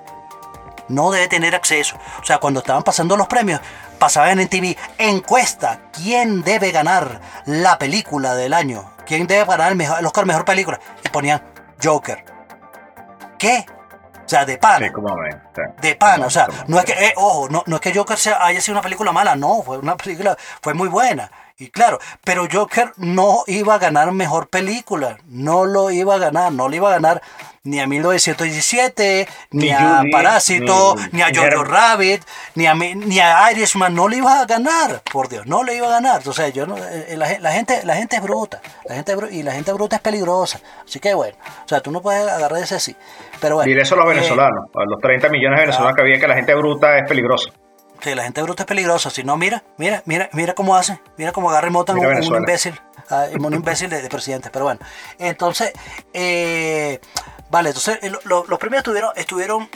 No 0.88 1.12
debe 1.12 1.27
tener 1.27 1.55
acceso. 1.55 1.97
O 2.21 2.23
sea, 2.23 2.38
cuando 2.38 2.60
estaban 2.60 2.84
pasando 2.84 3.17
los 3.17 3.27
premios, 3.27 3.62
pasaban 3.97 4.39
en 4.39 4.47
TV, 4.47 4.77
encuesta, 4.97 5.79
¿quién 5.91 6.43
debe 6.43 6.71
ganar 6.71 7.19
la 7.45 7.77
película 7.79 8.36
del 8.36 8.53
año? 8.53 8.91
¿Quién 9.05 9.25
debe 9.25 9.45
ganar 9.45 9.71
el, 9.71 9.77
mejor, 9.77 9.99
el 9.99 10.05
Oscar 10.05 10.25
Mejor 10.25 10.45
Película? 10.45 10.79
Y 11.03 11.10
ponían 11.10 11.41
Joker. 11.84 12.23
¿Qué? 13.41 13.65
O 14.23 14.30
sea, 14.30 14.45
de 14.45 14.58
pana. 14.60 14.86
Sí, 14.86 14.93
como 14.93 15.17
ven. 15.17 15.41
sí. 15.56 15.62
De 15.82 15.95
pana, 15.95 16.27
o 16.27 16.30
sea, 16.30 16.47
no 16.67 16.77
es 16.80 16.86
que, 16.86 16.93
eh, 16.93 17.13
ojo, 17.17 17.49
no, 17.49 17.63
no 17.65 17.75
es 17.77 17.82
que 17.82 17.93
Joker 17.93 18.17
sea- 18.17 18.45
haya 18.45 18.62
sido 18.62 18.75
una 18.75 18.82
película 18.84 19.12
mala, 19.12 19.36
no, 19.36 19.63
fue 19.63 19.80
una 19.80 19.97
película, 19.97 20.38
fue 20.62 20.73
muy 20.75 20.88
buena. 20.88 21.30
Y 21.62 21.69
claro, 21.69 22.00
pero 22.24 22.47
Joker 22.52 22.91
no 22.97 23.43
iba 23.45 23.76
a 23.76 23.78
ganar 23.78 24.12
mejor 24.12 24.47
película, 24.50 25.17
no 25.28 25.65
lo 25.65 25.91
iba 25.91 26.15
a 26.15 26.17
ganar, 26.17 26.52
no 26.52 26.67
lo 26.67 26.76
iba 26.76 26.89
a 26.89 26.93
ganar 26.93 27.21
ni 27.63 27.80
a 27.80 27.86
1917, 27.86 29.28
ni, 29.52 29.65
Ni 29.65 29.69
a 29.71 30.00
Judy, 30.00 30.12
Parásito, 30.12 30.95
ni- 30.95 31.10
ni, 31.12 31.21
a 31.21 31.28
Jojo 31.28 31.63
Rabbit, 31.63 32.24
ni 32.56 32.65
a, 32.65 32.74
ni 32.74 33.19
a 33.19 33.52
Irishman, 33.52 33.93
no 33.93 34.08
le 34.08 34.17
iba 34.17 34.41
a 34.41 34.45
ganar, 34.45 35.04
por 35.13 35.30
Dios, 35.30 35.45
no 35.45 35.63
le 35.63 35.76
iba 35.76 35.86
a 35.88 35.91
ganar. 35.91 36.28
O 36.28 36.34
sea, 36.34 36.50
yo 36.50 36.65
no, 36.65 36.76
eh, 36.78 37.13
la, 37.15 37.28
gen- 37.28 37.43
la 37.43 37.52
gente, 37.52 37.82
la 37.86 37.95
gente 37.95 38.15
es 38.15 38.24
bruta, 38.24 38.60
la 38.86 38.95
gente 38.95 39.15
y 39.30 39.43
la 39.43 39.52
gente 39.52 39.71
bruta 39.74 39.97
es 39.97 40.02
peligrosa. 40.02 40.60
Así 40.84 41.00
que 41.00 41.13
bueno, 41.13 41.38
o 41.63 41.67
sea, 41.67 41.82
tú 41.82 41.91
no 41.91 42.02
puedes 42.02 42.28
agarrar 42.28 42.63
ese 42.63 42.74
así. 42.76 42.95
Pero 43.39 43.56
bueno. 43.58 43.69
Dile 43.69 43.84
eso 43.84 43.93
a 43.93 43.97
los 44.00 44.08
eh, 44.08 44.15
venezolanos, 44.15 44.65
a 44.76 44.84
los 44.86 45.00
30 45.00 45.30
millones 45.30 45.58
de 45.60 45.65
venezolanos 45.65 45.95
que 45.95 46.02
había 46.02 46.19
que 46.19 46.28
la 46.28 46.36
gente 46.36 46.56
bruta 46.56 46.97
es 46.97 47.08
peligrosa. 47.08 47.52
Sí, 48.01 48.15
la 48.15 48.23
gente 48.23 48.41
bruta 48.41 48.63
es 48.63 48.67
peligrosa. 48.67 49.09
Si 49.09 49.23
no, 49.23 49.37
mira, 49.37 49.63
mira, 49.77 50.01
mira, 50.05 50.29
mira 50.33 50.53
cómo 50.55 50.75
hace. 50.75 50.99
Mira 51.17 51.31
cómo 51.31 51.49
agarra 51.51 51.67
y 51.67 51.71
montan 51.71 51.95
Mira 51.97 52.09
un, 52.09 52.23
imbécil. 52.23 52.79
ah, 53.09 53.25
un 53.39 53.53
imbécil 53.53 53.89
de, 53.89 54.01
de 54.01 54.09
presidente. 54.09 54.49
Pero 54.51 54.65
bueno. 54.65 54.79
Entonces, 55.19 55.71
eh, 56.13 56.99
vale, 57.49 57.69
entonces 57.69 57.99
eh, 58.01 58.09
lo- 58.09 58.19
lo- 58.23 58.45
los 58.47 58.57
premios 58.59 58.79
estuvieron, 58.79 59.11
estuvieron 59.15 59.69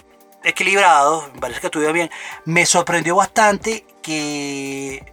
equilibrados. 0.43 1.31
Me 1.33 1.39
parece 1.39 1.59
que 1.61 1.67
estuvieron 1.67 1.93
bien. 1.93 2.09
Me 2.45 2.65
sorprendió 2.65 3.15
bastante 3.15 3.85
que 4.01 5.05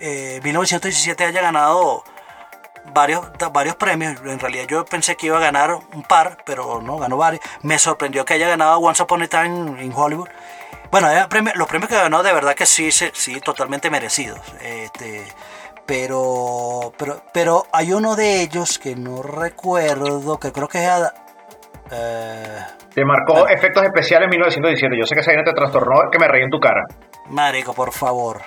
eh, 0.00 0.40
1917 0.42 1.24
haya 1.24 1.40
ganado 1.40 2.04
varios, 2.92 3.26
varios 3.52 3.76
premios. 3.76 4.20
En 4.24 4.38
realidad 4.38 4.64
yo 4.68 4.84
pensé 4.84 5.16
que 5.16 5.26
iba 5.26 5.38
a 5.38 5.40
ganar 5.40 5.74
un 5.94 6.02
par, 6.02 6.38
pero 6.44 6.82
no, 6.82 6.98
ganó 6.98 7.16
varios. 7.16 7.42
Me 7.62 7.78
sorprendió 7.78 8.24
que 8.24 8.34
haya 8.34 8.48
ganado 8.48 8.78
Once 8.80 9.02
Upon 9.02 9.22
a 9.22 9.28
Time 9.28 9.82
in 9.82 9.92
Hollywood. 9.94 10.28
Bueno, 10.90 11.08
premio- 11.28 11.52
los 11.54 11.68
premios 11.68 11.88
que 11.88 11.96
ganó 11.96 12.22
de 12.22 12.32
verdad 12.32 12.54
que 12.54 12.66
sí, 12.66 12.90
sí, 12.90 13.40
totalmente 13.40 13.90
merecidos. 13.90 14.40
Este, 14.60 15.24
pero, 15.86 16.92
pero, 16.98 17.22
pero 17.32 17.64
hay 17.72 17.92
uno 17.92 18.16
de 18.16 18.42
ellos 18.42 18.78
que 18.78 18.94
no 18.96 19.22
recuerdo, 19.22 20.38
que 20.38 20.52
creo 20.52 20.68
que 20.68 20.78
es... 20.82 20.88
Ada- 20.88 21.14
eh, 21.92 22.58
Te 22.94 23.04
marcó 23.04 23.48
efectos 23.48 23.82
especiales 23.84 24.26
en 24.26 24.30
1917. 24.30 24.96
Yo 24.98 25.06
sé 25.06 25.14
que 25.14 25.20
esa 25.20 25.30
vaina 25.30 25.44
te 25.44 25.52
trastornó, 25.52 26.10
que 26.10 26.18
me 26.18 26.28
reí 26.28 26.42
en 26.42 26.50
tu 26.50 26.58
cara. 26.60 26.84
Marico, 27.30 27.72
por 27.74 27.92
favor. 27.92 28.42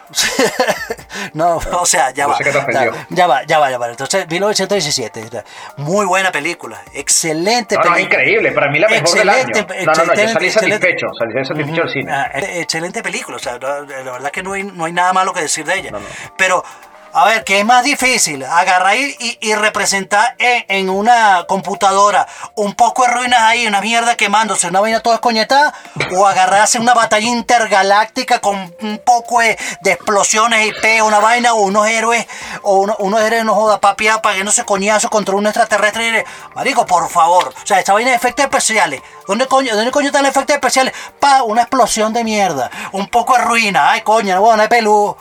no, 1.34 1.56
o 1.80 1.86
sea, 1.86 2.12
ya 2.12 2.28
va. 2.28 2.38
Ya, 2.40 2.92
ya 3.10 3.28
va, 3.28 3.44
ya 3.44 3.60
va, 3.60 3.72
ya 3.72 3.78
va. 3.78 3.90
Entonces, 3.90 4.28
1917. 4.30 5.44
Muy 5.78 6.06
buena 6.06 6.32
película. 6.32 6.82
Excelente 6.94 7.76
No, 7.76 7.84
no, 7.84 7.94
película. 7.94 8.20
increíble. 8.22 8.52
Para 8.52 8.70
mí 8.70 8.80
la 8.80 8.90
mejor 8.90 9.18
del 9.18 9.30
año. 9.30 9.40
Excelente, 9.48 9.86
No, 9.86 9.94
no, 9.94 10.06
no, 10.06 10.14
yo 10.16 10.22
excelente, 10.22 10.34
salí 10.34 10.48
excelente. 10.48 10.88
satisfecho. 10.88 11.08
Salí 11.18 11.46
satisfecho 11.46 11.82
del 11.82 11.90
cine. 11.90 12.12
Ah, 12.12 12.32
eh, 12.36 12.62
excelente 12.62 13.02
película, 13.04 13.38
o 13.38 13.40
sea, 13.40 13.58
no- 13.58 13.82
la 13.86 14.12
verdad 14.12 14.32
que 14.32 14.44
no 14.44 14.54
hay, 14.54 14.64
no 14.64 14.86
hay 14.86 14.94
nada 14.94 15.14
malo 15.14 15.34
que 15.34 15.42
decir 15.42 15.66
de 15.66 15.76
ella. 15.80 15.92
Pero, 16.38 16.64
a 17.14 17.26
ver, 17.26 17.44
¿qué 17.44 17.60
es 17.60 17.66
más 17.66 17.84
difícil? 17.84 18.44
Agarrar 18.44 18.96
y, 18.98 19.38
y- 19.40 19.54
representar 19.56 20.36
en, 20.40 20.66
en 20.68 20.90
una 20.90 21.46
computadora 21.48 22.28
un 22.56 22.74
poco 22.74 23.04
de 23.04 23.10
ruinas 23.14 23.40
ahí, 23.42 23.68
una 23.68 23.82
mierda 23.82 24.16
quemándose, 24.18 24.68
una 24.68 24.80
vaina 24.82 25.00
toda 25.00 25.16
escoñetada, 25.16 25.74
o 26.16 26.26
agarrarse 26.26 26.80
una 26.80 26.94
batalla 26.94 27.28
intergaláctica 27.28 28.40
con 28.40 28.74
un 28.82 29.02
poco 29.06 29.40
de, 29.42 29.58
explosiones 29.86 30.68
y 30.68 30.72
peo, 30.82 31.06
una 31.06 31.20
vaina, 31.20 31.54
o 31.54 31.62
unos 31.62 31.88
héroes, 31.88 32.26
o 32.64 32.78
uno- 32.80 32.96
unos 33.00 33.22
héroes 33.22 33.46
no 33.46 33.54
joda 33.54 33.80
papiá 33.80 34.22
pagándose 34.22 34.66
coñazo 34.66 35.10
contra 35.10 35.36
un 35.36 35.46
extraterrestre. 35.46 36.20
y- 36.22 36.56
Marico, 36.56 36.86
por 36.86 37.10
favor, 37.10 37.54
o 37.64 37.68
sea, 37.68 37.80
esta 37.80 37.94
vaina 37.94 38.10
de 38.12 38.16
efectos 38.16 38.46
especiales. 38.46 39.02
¿Dónde 39.28 39.48
coño, 39.48 39.76
¿Dónde 39.76 39.92
coño 39.92 40.08
están 40.08 40.24
los 40.24 40.32
efectos 40.32 40.56
especiales? 40.56 40.94
Pa, 41.20 41.44
una 41.44 41.62
explosión 41.62 42.12
de 42.12 42.24
mierda, 42.24 42.72
un 42.92 43.08
poco 43.08 43.38
de 43.38 43.44
ruina, 43.44 43.92
ay 43.92 44.02
coño, 44.02 44.40
bueno, 44.42 44.58
no 44.58 44.64
hay 44.64 44.70
peludo. 44.70 45.18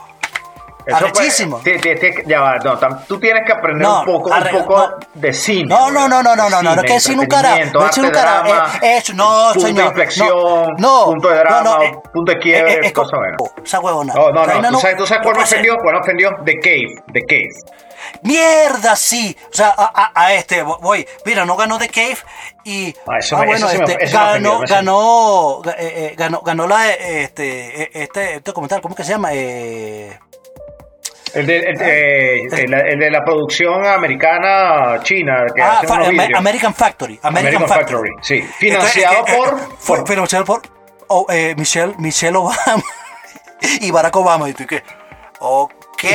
Eso 0.86 2.22
ya 2.26 2.40
va, 2.40 2.58
no, 2.58 2.78
tam- 2.78 3.06
tú 3.06 3.18
tienes 3.20 3.44
que 3.46 3.52
aprender 3.52 3.86
No, 3.86 4.00
un 4.00 4.06
poco, 4.06 4.30
arre- 4.32 4.52
un 4.54 4.62
poco 4.64 4.76
no. 4.88 4.96
de 5.14 5.32
cine. 5.32 5.64
No, 5.68 5.90
no, 5.90 6.08
no, 6.08 6.22
no, 6.22 6.34
no, 6.36 6.48
no, 6.50 6.62
no, 6.62 6.74
no, 6.76 6.82
que 6.82 6.92
un 6.92 7.22
entretenimiento, 7.22 7.78
no 7.80 7.86
decir 7.86 8.04
un 8.04 8.10
carajo, 8.10 8.48
drama, 8.48 8.72
eh, 8.82 8.96
eso, 8.96 9.12
no, 9.14 9.50
punto 9.52 9.66
señor, 9.68 9.82
de 9.84 9.88
inflexión, 9.90 10.28
no, 10.28 10.66
no, 10.78 11.04
punto 11.06 11.28
de 11.28 11.34
no, 11.36 11.40
drama, 11.40 11.62
no, 11.62 11.82
eh, 11.82 11.98
punto 12.12 12.32
de 12.32 12.38
quiebre, 12.38 12.72
eh, 12.72 12.76
eh, 12.76 12.86
es 12.86 12.92
cosa 12.92 13.10
como- 13.10 13.22
buena. 13.50 13.62
Esa 13.64 13.80
huevona. 13.80 14.14
No, 14.14 14.30
no, 14.32 14.46
vaina 14.46 14.70
no, 14.70 14.76
¿tú 14.78 14.80
sabes, 14.80 14.96
tú 14.96 15.06
sabes 15.06 15.20
no 15.20 15.24
cuál 15.24 15.36
me 15.36 15.42
ofendió? 15.44 15.76
¿Cuál 15.82 15.94
me 15.94 16.00
ofendió? 16.00 16.30
The 16.44 16.58
Cave, 16.60 17.02
The 17.12 17.20
Cave. 17.22 17.48
Mierda, 18.22 18.96
sí. 18.96 19.36
O 19.50 19.54
sea, 19.54 19.68
a, 19.76 19.92
a- 19.94 20.12
a 20.24 20.34
este, 20.34 20.62
voy. 20.62 21.06
Mira, 21.24 21.44
no 21.44 21.56
ganó 21.56 21.78
The 21.78 21.88
Cave 21.88 22.18
y. 22.64 22.94
Ah, 23.06 23.18
eso 23.18 23.36
ah, 23.36 23.40
me- 23.40 23.46
bueno, 23.46 23.68
eso 23.68 23.82
este, 23.84 23.96
me 24.06 24.10
ganó, 24.10 24.58
me 24.60 24.66
ganó, 24.66 25.62
ga- 25.62 25.76
eh, 25.78 26.06
eh, 26.10 26.14
ganó, 26.16 26.40
ganó 26.40 26.66
la, 26.66 26.90
eh, 26.90 27.22
este, 27.22 27.82
eh, 27.84 27.90
este, 27.94 28.34
este 28.34 28.40
documental, 28.40 28.80
¿cómo 28.82 28.94
que 28.96 29.04
se 29.04 29.10
llama? 29.12 29.28
Eh, 29.32 30.18
El 31.34 31.46
de, 31.46 31.56
el, 31.58 31.80
eh, 31.80 32.42
el- 32.52 32.74
el 32.74 32.98
de 32.98 33.10
la 33.10 33.24
producción 33.24 33.86
americana 33.86 35.00
china 35.02 35.44
que 35.54 35.62
ah, 35.62 35.80
fa-. 35.86 35.94
American 36.36 36.74
Factory. 36.74 37.18
American, 37.22 37.62
American 37.62 37.68
Factory. 37.68 38.10
Factory, 38.10 38.12
sí. 38.22 38.42
Financiado 38.58 39.24
Entonces, 39.26 39.34
eh, 39.34 39.38
por- 39.50 39.58
eh, 39.58 39.62
fue 39.78 39.98
por- 39.98 40.08
financiado 40.08 40.44
por 40.44 40.62
oh, 41.08 41.26
eh, 41.30 41.54
Michelle, 41.56 41.94
Michelle 41.98 42.36
Obama 42.36 42.82
y 43.80 43.90
Barack 43.90 44.16
Obama. 44.16 44.48
Y 44.48 44.52
tú, 44.54 44.66
¿qué? 44.66 44.82
Ok. 45.40 45.72
ok. 46.04 46.12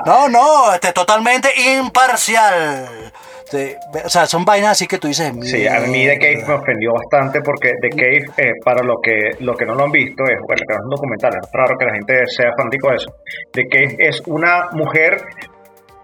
No, 0.06 0.28
no, 0.28 0.72
este, 0.74 0.92
totalmente 0.92 1.48
imparcial. 1.60 3.12
Este, 3.52 3.78
o 4.04 4.08
sea, 4.08 4.26
son 4.26 4.44
vainas 4.44 4.70
así 4.70 4.86
que 4.86 4.98
tú 4.98 5.08
dices. 5.08 5.32
Sí, 5.42 5.66
a 5.66 5.80
mí 5.80 6.06
The 6.06 6.18
Cave 6.18 6.44
me 6.46 6.54
ofendió 6.54 6.92
bastante 6.92 7.40
porque 7.40 7.72
The 7.80 7.88
Cave, 7.90 8.24
eh, 8.36 8.52
para 8.64 8.84
lo 8.84 8.94
que, 9.02 9.30
lo 9.40 9.54
que 9.54 9.66
no 9.66 9.74
lo 9.74 9.84
han 9.84 9.90
visto, 9.90 10.22
es, 10.22 10.38
bueno, 10.46 10.62
que 10.68 10.74
no 10.74 10.78
es 10.78 10.84
un 10.84 10.90
documental, 10.90 11.32
es 11.42 11.50
raro 11.52 11.76
que 11.76 11.84
la 11.84 11.92
gente 11.94 12.26
sea 12.28 12.52
fanático 12.56 12.90
de 12.90 12.94
eso. 12.94 13.10
The 13.52 13.66
Cave 13.66 13.96
es 13.98 14.22
una 14.26 14.68
mujer, 14.70 15.16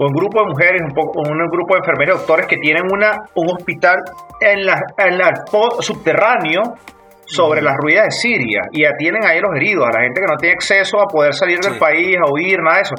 un 0.01 0.13
grupo 0.13 0.41
de 0.41 0.47
mujeres, 0.49 0.83
un, 0.83 0.93
poco, 0.93 1.21
un 1.21 1.49
grupo 1.49 1.75
de 1.75 1.79
enfermeros 1.79 2.17
y 2.17 2.19
doctores 2.19 2.47
que 2.47 2.57
tienen 2.57 2.83
una, 2.93 3.13
un 3.37 3.49
hospital 3.51 4.03
en 4.41 4.67
la, 4.67 4.83
en 4.99 5.17
la 5.17 5.45
subterráneo 5.79 6.63
sobre 7.27 7.63
las 7.63 7.77
ruinas 7.77 8.07
de 8.07 8.11
Siria 8.11 8.63
y 8.73 8.85
atienden 8.85 9.25
ahí 9.25 9.39
a 9.39 9.43
los 9.43 9.55
heridos, 9.55 9.87
a 9.87 9.99
la 9.99 10.05
gente 10.05 10.21
que 10.21 10.27
no 10.27 10.37
tiene 10.37 10.55
acceso 10.55 11.01
a 11.01 11.07
poder 11.07 11.33
salir 11.33 11.61
del 11.61 11.79
país, 11.79 12.17
a 12.17 12.33
huir, 12.33 12.59
nada 12.61 12.77
de 12.77 12.83
eso. 12.83 12.95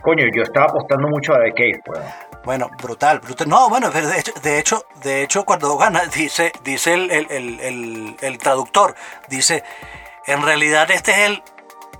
Coño, 0.00 0.24
yo 0.34 0.42
estaba 0.42 0.66
apostando 0.66 1.06
mucho 1.08 1.34
a 1.34 1.40
The 1.44 1.52
Cave, 1.52 1.80
pues. 1.84 2.29
Bueno, 2.44 2.70
brutal, 2.82 3.20
brutal. 3.20 3.48
No, 3.48 3.68
bueno, 3.68 3.90
de 3.90 4.18
hecho, 4.18 4.32
de 4.42 4.58
hecho, 4.58 4.84
de 5.02 5.22
hecho 5.22 5.44
cuando 5.44 5.76
gana, 5.76 6.04
dice, 6.14 6.52
dice 6.64 6.94
el, 6.94 7.10
el- 7.10 7.30
el- 7.60 8.16
el- 8.20 8.38
traductor, 8.38 8.94
dice, 9.28 9.62
en 10.26 10.42
realidad 10.42 10.90
este 10.90 11.10
es 11.12 11.18
el, 11.18 11.42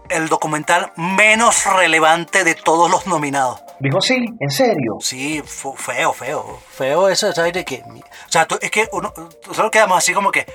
el 0.08 0.28
documental 0.28 0.92
menos 0.96 1.64
relevante 1.66 2.42
de 2.44 2.54
todos 2.54 2.90
los 2.90 3.06
nominados. 3.06 3.62
Dijo, 3.80 4.00
sí, 4.00 4.26
en 4.40 4.50
serio. 4.50 4.96
Sí, 5.00 5.42
feo, 5.76 6.12
feo, 6.12 6.58
feo 6.70 7.08
eso, 7.08 7.32
¿sabes? 7.32 7.52
De 7.52 7.64
que, 7.64 7.82
o 7.86 8.30
sea, 8.30 8.46
tú- 8.46 8.58
es 8.60 8.70
que 8.70 8.88
uno, 8.92 9.12
solo 9.52 9.70
quedamos 9.70 9.98
así 9.98 10.12
como 10.12 10.30
que, 10.32 10.46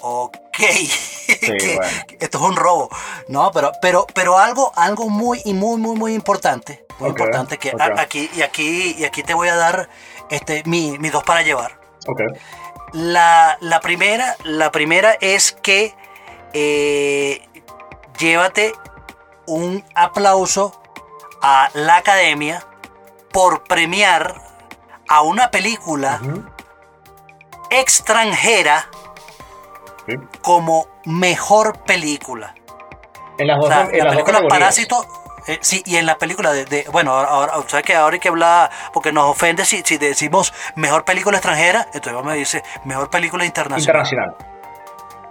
ok, 0.00 0.32
que- 1.40 1.76
bueno. 1.76 1.98
que 2.06 2.16
esto 2.20 2.38
es 2.38 2.44
un 2.44 2.56
robo, 2.56 2.88
no, 3.28 3.50
pero, 3.52 3.72
pero, 3.80 4.06
pero 4.14 4.38
algo, 4.38 4.72
algo 4.76 5.08
muy 5.08 5.40
y 5.44 5.52
muy, 5.54 5.78
muy, 5.80 5.96
muy 5.96 6.14
importante, 6.14 6.84
muy 7.02 7.10
importante 7.10 7.58
que 7.58 7.72
aquí 7.98 8.30
y 8.34 8.42
aquí 8.42 8.94
y 8.98 9.04
aquí 9.04 9.22
te 9.22 9.34
voy 9.34 9.48
a 9.48 9.56
dar, 9.56 9.88
este, 10.30 10.62
mi, 10.66 10.98
mis 10.98 11.12
dos 11.12 11.22
para 11.24 11.42
llevar. 11.42 11.78
La, 12.92 13.56
la 13.60 13.80
primera, 13.80 14.36
la 14.44 14.70
primera 14.70 15.16
es 15.20 15.52
que 15.52 15.94
eh, 16.52 17.46
llévate 18.18 18.72
un 19.46 19.84
aplauso 19.94 20.80
a 21.42 21.70
la 21.74 21.96
academia 21.96 22.64
por 23.32 23.64
premiar 23.64 24.40
a 25.08 25.22
una 25.22 25.50
película 25.50 26.20
extranjera 27.70 28.86
Sí. 30.06 30.14
como 30.42 30.86
mejor 31.04 31.84
película. 31.84 32.54
En 33.38 33.46
las 33.46 33.56
O 33.58 33.60
dos, 33.62 33.68
sea, 33.68 33.82
en 33.82 33.90
la 33.90 33.96
las 33.98 34.04
dos 34.04 34.12
película 34.14 34.32
categorías. 34.38 34.58
Parásito, 34.58 35.06
eh, 35.46 35.58
sí, 35.62 35.82
y 35.86 35.96
en 35.96 36.06
la 36.06 36.16
película 36.18 36.52
de, 36.52 36.64
de- 36.64 36.86
bueno, 36.92 37.12
ahora, 37.12 37.28
ahora, 37.52 37.68
sabes 37.68 37.84
que 37.84 37.94
ahora 37.94 38.14
hay 38.14 38.20
que 38.20 38.28
hablar, 38.28 38.70
porque 38.92 39.12
nos 39.12 39.24
ofende 39.30 39.64
si, 39.64 39.82
si 39.82 39.98
decimos 39.98 40.52
mejor 40.76 41.04
película 41.04 41.36
extranjera, 41.38 41.82
entonces 41.86 42.12
vamos 42.14 42.32
a 42.32 42.36
decir 42.36 42.62
mejor 42.84 43.10
película 43.10 43.44
internacional. 43.44 43.80
Internacional. 44.06 44.36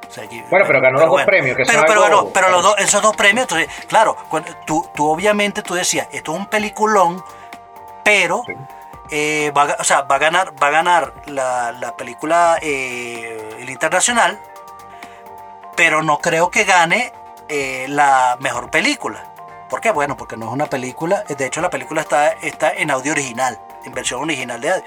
O 0.10 0.14
sea, 0.14 0.26
aquí- 0.26 0.44
Bueno, 0.50 0.66
pero 0.68 0.82
ganó 0.82 1.00
los 1.00 1.10
dos 1.10 1.24
premios, 1.24 1.56
que 1.56 1.64
pero, 1.66 1.80
son 1.80 1.88
pero, 1.88 2.04
algo- 2.06 2.34
pero 2.34 2.50
los 2.50 2.64
dos- 2.64 2.76
esos 2.80 3.02
dos 3.02 3.16
premios, 3.16 3.44
entonces, 3.50 3.70
claro, 3.88 4.18
tú, 4.66 4.90
tú 4.96 5.10
obviamente 5.10 5.62
tú 5.62 5.74
decías, 5.74 6.08
esto 6.12 6.34
es 6.34 6.38
un 6.40 6.46
peliculón, 6.48 7.24
pero 8.04 8.44
eh, 9.10 9.52
va, 9.56 9.76
o 9.80 9.84
sea, 9.84 10.02
va 10.04 10.16
a 10.16 10.20
ganar, 10.20 10.54
va 10.62 10.68
a 10.68 10.72
ganar 10.72 11.14
la, 11.28 11.72
la 11.74 11.96
película 11.96 12.58
eh, 12.62 13.58
el 13.60 13.70
internacional, 13.70 14.40
pero 15.76 16.04
no 16.04 16.20
creo 16.20 16.50
que 16.50 16.64
gane 16.64 17.14
eh, 17.50 17.86
la 17.90 18.38
mejor 18.40 18.70
película. 18.70 19.31
¿Por 19.72 19.80
qué? 19.82 19.90
Bueno, 19.92 20.16
porque 20.18 20.36
no 20.38 20.48
es 20.48 20.52
una 20.52 20.66
película, 20.68 21.24
de 21.24 21.46
hecho 21.46 21.62
la 21.62 21.70
película 21.70 22.02
está, 22.02 22.34
está 22.34 22.72
en 22.74 22.92
audio 22.92 23.14
original, 23.14 23.58
en 23.86 23.94
versión 23.94 24.22
original 24.22 24.60
de 24.60 24.84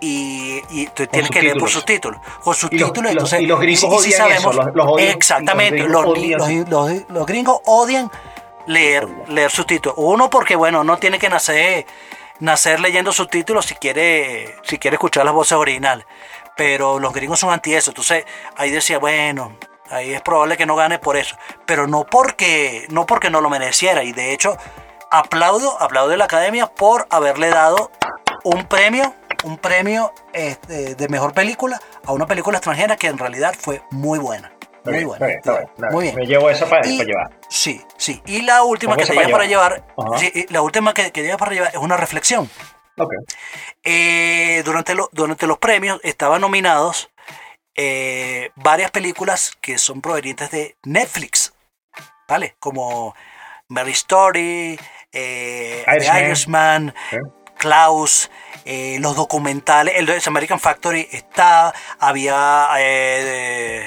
y, 0.00 0.62
y 0.70 0.86
tú 0.86 1.04
tienes 1.08 1.30
que 1.30 1.42
leer 1.42 1.58
por 1.58 1.68
subtítulos. 1.68 2.20
Con 2.20 2.38
Y 2.42 2.46
los- 2.46 2.58
subtítulos, 2.58 2.96
y 2.96 3.02
los- 3.02 3.10
entonces. 3.10 3.40
y 3.40 3.46
los 3.46 3.60
gringos 3.60 4.02
si 4.04 4.14
odian 4.14 4.30
eso, 4.30 4.52
los- 4.52 4.66
los 4.74 4.86
odian- 4.86 5.08
Exactamente, 5.16 5.78
los 5.82 6.04
los, 6.04 6.14
gringos 6.14 6.42
odian 6.46 7.04
los 7.08 7.26
gringos 7.26 7.60
odian 7.66 8.10
leer, 8.66 9.08
leer 9.26 9.50
subtítulos. 9.50 9.96
Uno, 9.98 10.30
porque 10.30 10.54
bueno, 10.54 10.84
no 10.84 10.96
tiene 10.98 11.18
que 11.18 11.28
nacer 11.28 11.84
nacer 12.38 12.78
leyendo 12.80 13.12
subtítulos 13.12 13.66
si 13.66 13.74
quiere, 13.74 14.54
si 14.62 14.78
quiere 14.78 14.94
escuchar 14.94 15.24
las 15.26 15.34
voces 15.34 15.52
originales. 15.58 16.06
Pero 16.56 16.98
los 17.00 17.12
gringos 17.12 17.38
son 17.40 17.50
anti 17.52 17.74
eso. 17.74 17.90
Entonces 17.90 18.24
ahí 18.56 18.70
decía, 18.70 18.98
bueno, 18.98 19.52
ahí 19.90 20.12
es 20.14 20.22
probable 20.22 20.56
que 20.56 20.66
no 20.66 20.76
gane 20.76 20.98
por 20.98 21.16
eso. 21.16 21.36
Pero 21.66 21.86
no 21.86 22.04
porque 22.04 22.86
no, 22.90 23.06
porque 23.06 23.30
no 23.30 23.40
lo 23.40 23.50
mereciera. 23.50 24.02
Y 24.04 24.12
de 24.12 24.32
hecho, 24.32 24.56
aplaudo, 25.10 25.80
aplaudo 25.80 26.12
a 26.12 26.16
la 26.16 26.24
academia 26.24 26.66
por 26.66 27.06
haberle 27.10 27.50
dado 27.50 27.90
un 28.44 28.64
premio, 28.66 29.14
un 29.44 29.58
premio 29.58 30.12
este, 30.32 30.94
de 30.94 31.08
mejor 31.08 31.32
película 31.34 31.80
a 32.06 32.12
una 32.12 32.26
película 32.26 32.58
extranjera 32.58 32.96
que 32.96 33.08
en 33.08 33.18
realidad 33.18 33.54
fue 33.58 33.82
muy 33.90 34.18
buena. 34.18 34.52
Muy 34.82 34.94
bien, 34.94 35.06
buena. 35.08 35.26
está 35.28 35.52
bien, 35.52 35.64
está 35.68 35.82
bien. 35.82 35.92
Muy 35.92 36.02
bien. 36.04 36.14
Me 36.16 36.26
llevo 36.26 36.48
eso 36.48 36.66
para, 36.66 36.86
Y- 36.88 36.96
para 36.96 37.06
llevar. 37.08 37.30
Sí, 37.50 37.84
sí. 37.98 38.22
Y 38.24 38.40
la 38.42 38.62
última 38.62 38.96
que 38.96 39.04
te 39.04 39.12
para 39.12 39.26
lleva 39.26 39.36
para 39.38 39.46
llevar, 39.48 39.84
Ajá. 39.98 40.18
sí, 40.18 40.32
y 40.34 40.50
la 40.52 40.62
última 40.62 40.94
que, 40.94 41.12
que 41.12 41.22
lleva 41.22 41.36
para 41.36 41.52
llevar 41.52 41.70
es 41.74 41.76
una 41.76 41.98
reflexión. 41.98 42.48
Eh, 43.82 44.62
durante, 44.64 44.94
lo- 44.94 45.08
durante 45.12 45.46
los 45.46 45.58
premios 45.58 46.00
estaban 46.02 46.40
nominados 46.40 47.09
eh, 47.76 48.50
varias 48.56 48.90
películas 48.90 49.52
que 49.60 49.78
son 49.78 50.00
provenientes 50.00 50.50
de 50.50 50.76
Netflix, 50.84 51.52
¿vale? 52.28 52.56
Como 52.58 53.14
Mary 53.68 53.92
Story, 53.92 54.78
eh, 55.12 55.82
The 55.86 55.92
Irishman. 55.96 56.24
Irishman, 56.24 56.94
Sí. 57.10 57.16
Klaus, 57.58 58.30
eh, 58.64 58.96
los 59.00 59.16
documentales, 59.16 59.94
el 59.96 60.06
de 60.06 60.20
American 60.26 60.58
Factory 60.58 61.06
está, 61.12 61.74
había... 61.98 62.68
eh, 62.78 63.84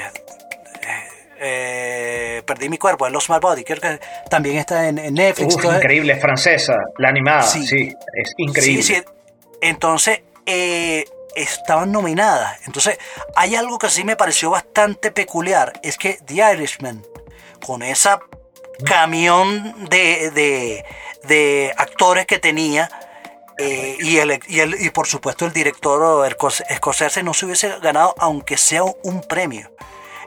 perdí 2.45 2.69
mi 2.69 2.77
cuerpo, 2.77 3.07
el 3.07 3.13
Lost 3.13 3.29
My 3.29 3.39
Body, 3.39 3.63
creo 3.63 3.81
que 3.81 3.99
también 4.29 4.57
está 4.57 4.87
en, 4.87 4.97
en 4.97 5.13
Netflix. 5.13 5.55
Uf, 5.55 5.65
increíble, 5.65 6.15
francesa, 6.17 6.75
la 6.97 7.09
animada, 7.09 7.43
sí, 7.43 7.65
Sí. 7.65 7.93
es 8.13 8.33
increíble. 8.37 8.83
Sí, 8.83 8.95
sí. 8.95 9.03
Entonces, 9.61 10.21
eh, 10.45 11.05
estaban 11.35 11.91
nominadas. 11.91 12.59
Entonces, 12.65 12.97
hay 13.35 13.55
algo 13.55 13.77
que 13.79 13.89
sí 13.89 14.03
me 14.03 14.15
pareció 14.15 14.49
bastante 14.49 15.11
peculiar. 15.11 15.73
Es 15.83 15.97
que 15.97 16.19
The 16.25 16.53
Irishman, 16.53 17.03
con 17.65 17.81
esa 17.83 18.19
camión 18.85 19.87
de, 19.89 20.31
de, 20.31 20.85
de 21.23 21.73
actores 21.77 22.25
que 22.25 22.39
tenía, 22.39 22.89
eh, 23.57 23.97
y, 23.99 24.17
el, 24.17 24.39
y, 24.47 24.59
el- 24.61 24.81
y 24.81 24.89
por 24.89 25.07
supuesto 25.07 25.45
el 25.45 25.53
director 25.53 26.25
el 26.25 26.35
esco- 26.35 26.63
escocés 26.69 27.23
no 27.23 27.33
se 27.33 27.45
hubiese 27.45 27.79
ganado, 27.79 28.15
aunque 28.17 28.57
sea 28.57 28.83
un 28.83 29.21
premio. 29.21 29.71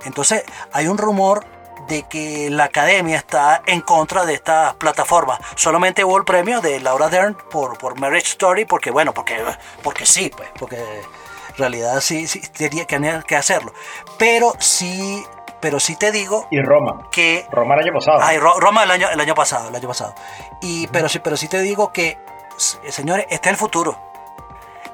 Entonces, 0.04 0.44
hay 0.72 0.86
un 0.86 0.96
rumor 0.96 1.44
de 1.88 2.02
que 2.04 2.48
la 2.50 2.64
academia 2.64 3.16
está 3.16 3.62
en 3.66 3.80
contra 3.80 4.24
de 4.24 4.34
estas 4.34 4.74
plataformas. 4.74 5.38
Solamente 5.54 6.04
hubo 6.04 6.16
el 6.16 6.24
premio 6.24 6.60
de 6.60 6.80
Laura 6.80 7.08
Dern 7.08 7.36
por, 7.50 7.78
por 7.78 7.98
Marriage 7.98 8.28
Story, 8.28 8.64
porque 8.64 8.90
bueno, 8.90 9.12
porque, 9.14 9.42
porque 9.82 10.04
sí, 10.06 10.30
pues, 10.36 10.48
porque 10.58 10.76
en 10.78 11.56
realidad 11.56 12.00
sí, 12.00 12.26
sí 12.26 12.40
tenía 12.40 12.84
que, 13.24 13.36
hacerlo. 13.36 13.72
Pero 14.18 14.52
sí, 14.58 15.24
pero 15.60 15.80
sí 15.80 15.96
te 15.96 16.12
digo 16.12 16.46
Y 16.50 16.60
Roma. 16.60 17.08
que 17.10 17.46
Roma 17.50 17.74
el 17.74 17.80
año 17.84 17.92
pasado. 17.94 18.18
Ay, 18.20 18.38
Ro- 18.38 18.58
Roma 18.60 18.82
el 18.84 18.90
año, 18.90 19.08
el 19.10 19.20
año 19.20 19.34
pasado, 19.34 19.68
el 19.68 19.74
año 19.76 19.88
pasado. 19.88 20.14
Y, 20.60 20.86
pero, 20.88 21.08
sí, 21.08 21.18
pero 21.20 21.36
sí 21.36 21.48
te 21.48 21.60
digo 21.60 21.92
que, 21.92 22.18
señores, 22.56 23.26
este 23.30 23.48
es 23.48 23.52
el 23.52 23.56
futuro. 23.58 23.98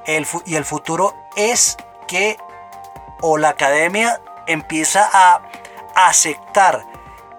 El, 0.05 0.26
fu- 0.26 0.42
y 0.44 0.57
el 0.57 0.64
futuro 0.64 1.14
es 1.37 1.76
que 2.07 2.37
o 3.20 3.38
la 3.38 3.50
academia 3.50 4.20
empieza 4.46 5.09
a 5.12 5.40
aceptar 5.94 6.87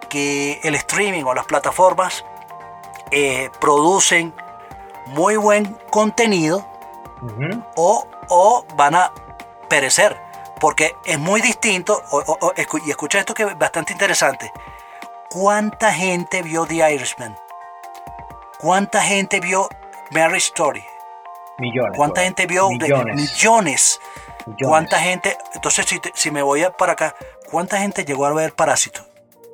que 0.09 0.59
el 0.63 0.75
streaming 0.75 1.23
o 1.23 1.33
las 1.33 1.45
plataformas 1.45 2.23
eh, 3.11 3.49
producen 3.59 4.33
muy 5.07 5.35
buen 5.37 5.77
contenido 5.89 6.65
o, 7.75 8.07
o 8.29 8.65
van 8.75 8.95
a 8.95 9.11
perecer. 9.69 10.19
Porque 10.59 10.95
es 11.05 11.19
muy 11.19 11.41
distinto, 11.41 12.01
o- 12.11 12.23
o- 12.39 12.53
y 12.85 12.89
escucha 12.89 13.19
esto 13.19 13.33
que 13.33 13.43
es 13.43 13.57
bastante 13.57 13.91
interesante. 13.91 14.51
¿Cuánta 15.29 15.91
gente 15.93 16.41
vio 16.41 16.65
The 16.65 16.93
Irishman? 16.93 17.35
¿Cuánta 18.59 19.01
gente 19.01 19.39
vio 19.39 19.67
Mary 20.11 20.37
Story? 20.37 20.85
Millones. 21.57 21.91
¿Cuánta 21.97 22.21
gente 22.21 22.45
vio? 22.47 22.67
de- 22.69 22.75
Millones. 22.77 23.15
millones. 23.15 23.99
Millones. 24.45 24.67
¿Cuánta 24.67 24.99
gente? 24.99 25.37
Entonces, 25.53 25.85
si, 25.85 25.99
te- 25.99 26.11
si 26.15 26.31
me 26.31 26.41
voy 26.41 26.63
a- 26.63 26.71
para 26.71 26.93
acá, 26.93 27.15
¿cuánta 27.53 27.77
gente 27.77 28.03
llegó 28.03 28.25
a 28.25 28.33
ver 28.33 28.53
Parásito? 28.53 29.05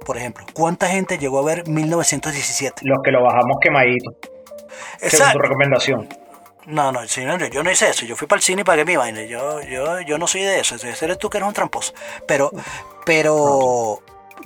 Por 0.06 0.16
ejemplo, 0.18 0.46
¿cuánta 0.54 0.88
gente 0.88 1.18
llegó 1.18 1.40
a 1.40 1.44
ver 1.44 1.68
1917? 1.68 2.82
Los 2.86 3.00
que 3.04 3.12
lo 3.12 3.22
bajamos 3.22 3.58
quemadito. 3.62 4.12
Según 4.98 5.08
Esa- 5.28 5.34
tu 5.34 5.40
recomendación. 5.40 6.08
No, 6.66 6.92
no, 6.94 7.02
no, 7.02 7.46
yo 7.48 7.64
no 7.64 7.72
hice 7.72 7.90
eso. 7.90 8.06
Yo 8.06 8.16
fui 8.16 8.28
para 8.28 8.38
el 8.38 8.44
cine 8.44 8.62
y 8.62 8.64
pagué 8.64 8.86
mi 8.86 8.96
vaina. 8.96 9.24
Yo, 9.24 9.60
yo, 9.62 10.00
yo 10.02 10.18
no 10.18 10.28
soy 10.28 10.42
de 10.44 10.60
eso. 10.60 10.76
Ese 10.76 11.04
eres 11.06 11.18
tú 11.18 11.30
que 11.30 11.38
eres 11.40 11.48
un 11.48 11.54
tramposo. 11.54 11.94
Pero, 12.28 12.52
pero, 13.06 14.00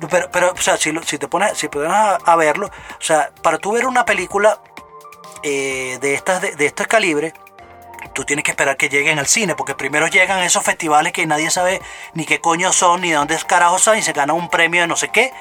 pero, 0.10 0.30
pero, 0.32 0.52
o 0.54 0.58
sea, 0.58 0.78
si, 0.78 0.92
si 1.06 1.18
te 1.18 1.28
pones, 1.28 1.58
si 1.58 1.68
pones 1.68 1.92
a, 1.92 2.16
a 2.16 2.36
verlo, 2.38 2.68
o 2.68 3.02
sea, 3.02 3.30
para 3.42 3.58
tú 3.58 3.74
ver 3.74 3.86
una 3.86 4.06
película 4.06 4.58
eh, 5.44 5.98
de 6.02 6.14
estas, 6.14 6.42
de, 6.42 6.56
de 6.56 6.66
este 6.66 6.86
calibre, 6.86 7.34
tú 8.14 8.24
tienes 8.24 8.44
que 8.46 8.52
esperar 8.52 8.78
que 8.78 8.90
lleguen 8.90 9.20
al 9.20 9.28
cine, 9.28 9.56
porque 9.56 9.76
primero 9.76 10.08
llegan 10.08 10.40
esos 10.44 10.64
festivales 10.64 11.12
que 11.14 11.26
nadie 11.26 11.50
sabe 11.50 11.82
ni 12.14 12.26
qué 12.26 12.40
coño 12.40 12.72
son, 12.72 13.02
ni 13.02 13.10
de 13.10 13.16
dónde 13.16 13.36
carajos 13.48 13.82
son, 13.82 13.98
y 13.98 14.02
se 14.02 14.14
ganan 14.14 14.36
un 14.36 14.50
premio 14.50 14.82
de 14.82 14.88
no 14.88 14.96
sé 14.96 15.10
qué, 15.10 15.32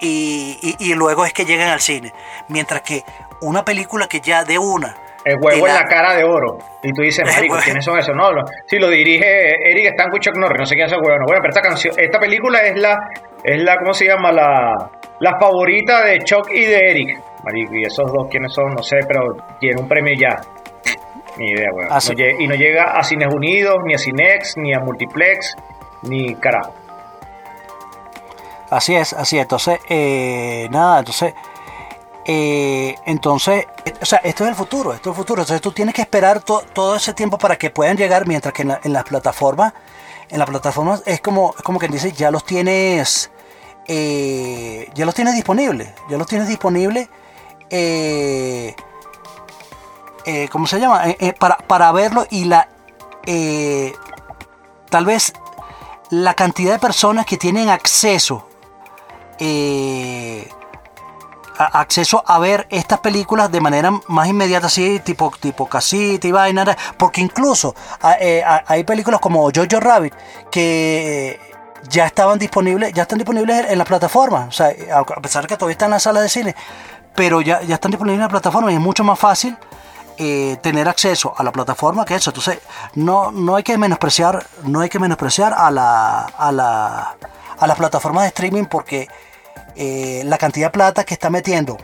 y, 0.00 0.58
y- 0.62 0.90
y 0.90 0.94
luego 0.94 1.24
es 1.24 1.32
que 1.32 1.44
llegan 1.44 1.68
al 1.68 1.80
cine. 1.80 2.12
Mientras 2.48 2.82
que 2.82 3.04
una 3.40 3.64
película 3.64 4.06
que 4.06 4.20
ya 4.20 4.44
de 4.44 4.58
una 4.58 4.96
El 5.24 5.36
huevo 5.40 5.64
te 5.64 5.70
en 5.70 5.76
la 5.76 5.84
cara 5.84 6.14
de 6.14 6.24
oro. 6.24 6.58
Y 6.82 6.92
tú 6.92 7.02
dices, 7.02 7.24
marico. 7.26 7.56
¿quiénes 7.64 7.84
son 7.84 7.98
esos? 7.98 8.14
No, 8.14 8.30
lo, 8.32 8.42
sí, 8.66 8.78
lo 8.78 8.88
dirige 8.90 9.70
Eric 9.70 9.94
y 10.14 10.18
Chuck 10.20 10.36
Norris. 10.36 10.58
No 10.60 10.66
sé 10.66 10.74
quién 10.74 10.86
es 10.86 10.92
ese 10.92 11.00
huevo. 11.00 11.24
Bueno, 11.26 11.40
pero 11.40 11.48
esta 11.48 11.62
canción, 11.62 11.94
esta 11.98 12.18
película 12.18 12.58
es 12.60 12.76
la, 12.78 12.98
es 13.42 13.62
la, 13.62 13.76
¿cómo 13.78 13.94
se 13.94 14.06
llama? 14.06 14.30
La, 14.32 14.90
la 15.20 15.38
favorita 15.38 16.02
de 16.04 16.18
Chuck 16.20 16.50
y 16.52 16.64
de 16.64 16.90
Eric. 16.90 17.20
Marico, 17.42 17.74
y 17.74 17.84
esos 17.84 18.10
dos, 18.12 18.26
¿quiénes 18.30 18.52
son? 18.52 18.74
No 18.74 18.82
sé, 18.82 18.98
pero 19.06 19.34
tiene 19.60 19.80
un 19.80 19.88
premio 19.88 20.14
ya. 20.18 20.36
Ni 21.36 21.50
idea, 21.50 21.70
weón. 21.72 21.88
Ah. 21.90 21.98
No 22.06 22.40
y 22.40 22.46
no 22.46 22.54
llega 22.54 22.96
a 22.98 23.02
Cines 23.04 23.32
Unidos, 23.32 23.76
ni 23.84 23.94
a 23.94 23.98
Cinex, 23.98 24.56
ni 24.56 24.72
a 24.72 24.80
Multiplex, 24.80 25.56
ni 26.02 26.34
carajo. 26.36 26.74
Así 28.70 28.94
es, 28.94 29.12
así 29.12 29.36
es. 29.36 29.42
Entonces, 29.42 29.78
eh, 29.88 30.68
nada, 30.70 31.00
entonces, 31.00 31.34
eh, 32.24 32.94
entonces, 33.04 33.66
o 34.00 34.04
sea, 34.06 34.20
esto 34.24 34.44
es 34.44 34.50
el 34.50 34.56
futuro, 34.56 34.92
esto 34.92 35.10
es 35.10 35.14
el 35.14 35.18
futuro. 35.20 35.42
Entonces 35.42 35.60
tú 35.60 35.72
tienes 35.72 35.94
que 35.94 36.02
esperar 36.02 36.40
to- 36.40 36.64
todo 36.72 36.96
ese 36.96 37.12
tiempo 37.14 37.36
para 37.38 37.56
que 37.56 37.70
puedan 37.70 37.96
llegar, 37.96 38.26
mientras 38.26 38.54
que 38.54 38.62
en, 38.62 38.68
la- 38.68 38.80
en 38.82 38.92
las 38.92 39.04
plataformas, 39.04 39.74
en 40.30 40.38
las 40.38 40.48
plataformas 40.48 41.02
es 41.06 41.20
como, 41.20 41.54
es 41.56 41.62
como 41.62 41.78
quien 41.78 41.92
dice, 41.92 42.12
ya 42.12 42.30
los 42.30 42.44
tienes, 42.44 43.30
eh, 43.86 44.88
ya 44.94 45.04
los 45.04 45.14
tienes 45.14 45.34
disponibles, 45.34 45.88
ya 46.08 46.16
los 46.16 46.26
tienes 46.26 46.48
disponibles, 46.48 47.08
eh, 47.70 48.74
eh, 50.26 50.48
¿cómo 50.50 50.66
se 50.66 50.80
llama? 50.80 51.08
Eh, 51.08 51.16
eh, 51.20 51.32
para, 51.38 51.56
para 51.58 51.90
verlo 51.92 52.26
y 52.30 52.44
la, 52.44 52.68
tal 54.90 55.04
vez 55.06 55.32
la 56.10 56.34
cantidad 56.34 56.72
de 56.74 56.78
personas 56.78 57.26
que 57.26 57.36
tienen 57.36 57.68
acceso 57.70 58.48
a- 61.58 61.80
acceso 61.80 62.22
a 62.26 62.38
ver 62.38 62.66
estas 62.70 63.00
películas 63.00 63.50
de 63.50 63.60
manera 63.60 63.90
más 64.08 64.28
inmediata 64.28 64.66
así 64.66 65.00
tipo 65.00 65.32
tipo 65.40 65.66
casita 65.68 66.26
y 66.26 66.32
vaina 66.32 66.76
porque 66.96 67.20
incluso 67.20 67.74
hay 68.00 68.84
películas 68.84 69.20
como 69.20 69.48
Jojo 69.54 69.80
Rabbit 69.80 70.14
que 70.50 71.38
ya 71.88 72.06
estaban 72.06 72.38
disponibles 72.38 72.92
ya 72.92 73.02
están 73.02 73.18
disponibles 73.18 73.66
en 73.70 73.78
las 73.78 73.86
plataformas 73.86 74.48
o 74.48 74.52
sea 74.52 74.74
a 74.98 75.20
pesar 75.20 75.42
de 75.42 75.48
que 75.48 75.56
todavía 75.56 75.72
están 75.74 75.86
en 75.88 75.92
las 75.92 76.02
salas 76.02 76.22
de 76.24 76.28
cine 76.28 76.54
pero 77.14 77.40
ya, 77.40 77.62
ya 77.62 77.74
están 77.76 77.90
disponibles 77.92 78.16
en 78.18 78.22
la 78.22 78.28
plataforma 78.28 78.72
y 78.72 78.74
es 78.74 78.80
mucho 78.80 79.04
más 79.04 79.18
fácil 79.18 79.56
eh, 80.18 80.56
tener 80.62 80.88
acceso 80.88 81.34
a 81.36 81.42
la 81.42 81.52
plataforma 81.52 82.04
que 82.04 82.14
eso. 82.14 82.30
Entonces, 82.30 82.58
no, 82.94 83.30
no 83.32 83.56
hay 83.56 83.62
que 83.62 83.76
menospreciar, 83.78 84.46
no 84.64 84.80
hay 84.80 84.88
que 84.88 84.98
menospreciar 84.98 85.52
a 85.56 85.70
la, 85.70 86.20
a 86.26 86.52
la, 86.52 87.16
a 87.58 87.66
las 87.66 87.76
plataformas 87.76 88.22
de 88.24 88.28
streaming 88.28 88.64
porque 88.64 89.08
eh, 89.76 90.22
la 90.24 90.38
cantidad 90.38 90.68
de 90.68 90.70
plata 90.72 91.04
que 91.04 91.14
está 91.14 91.30
metiendo 91.30 91.76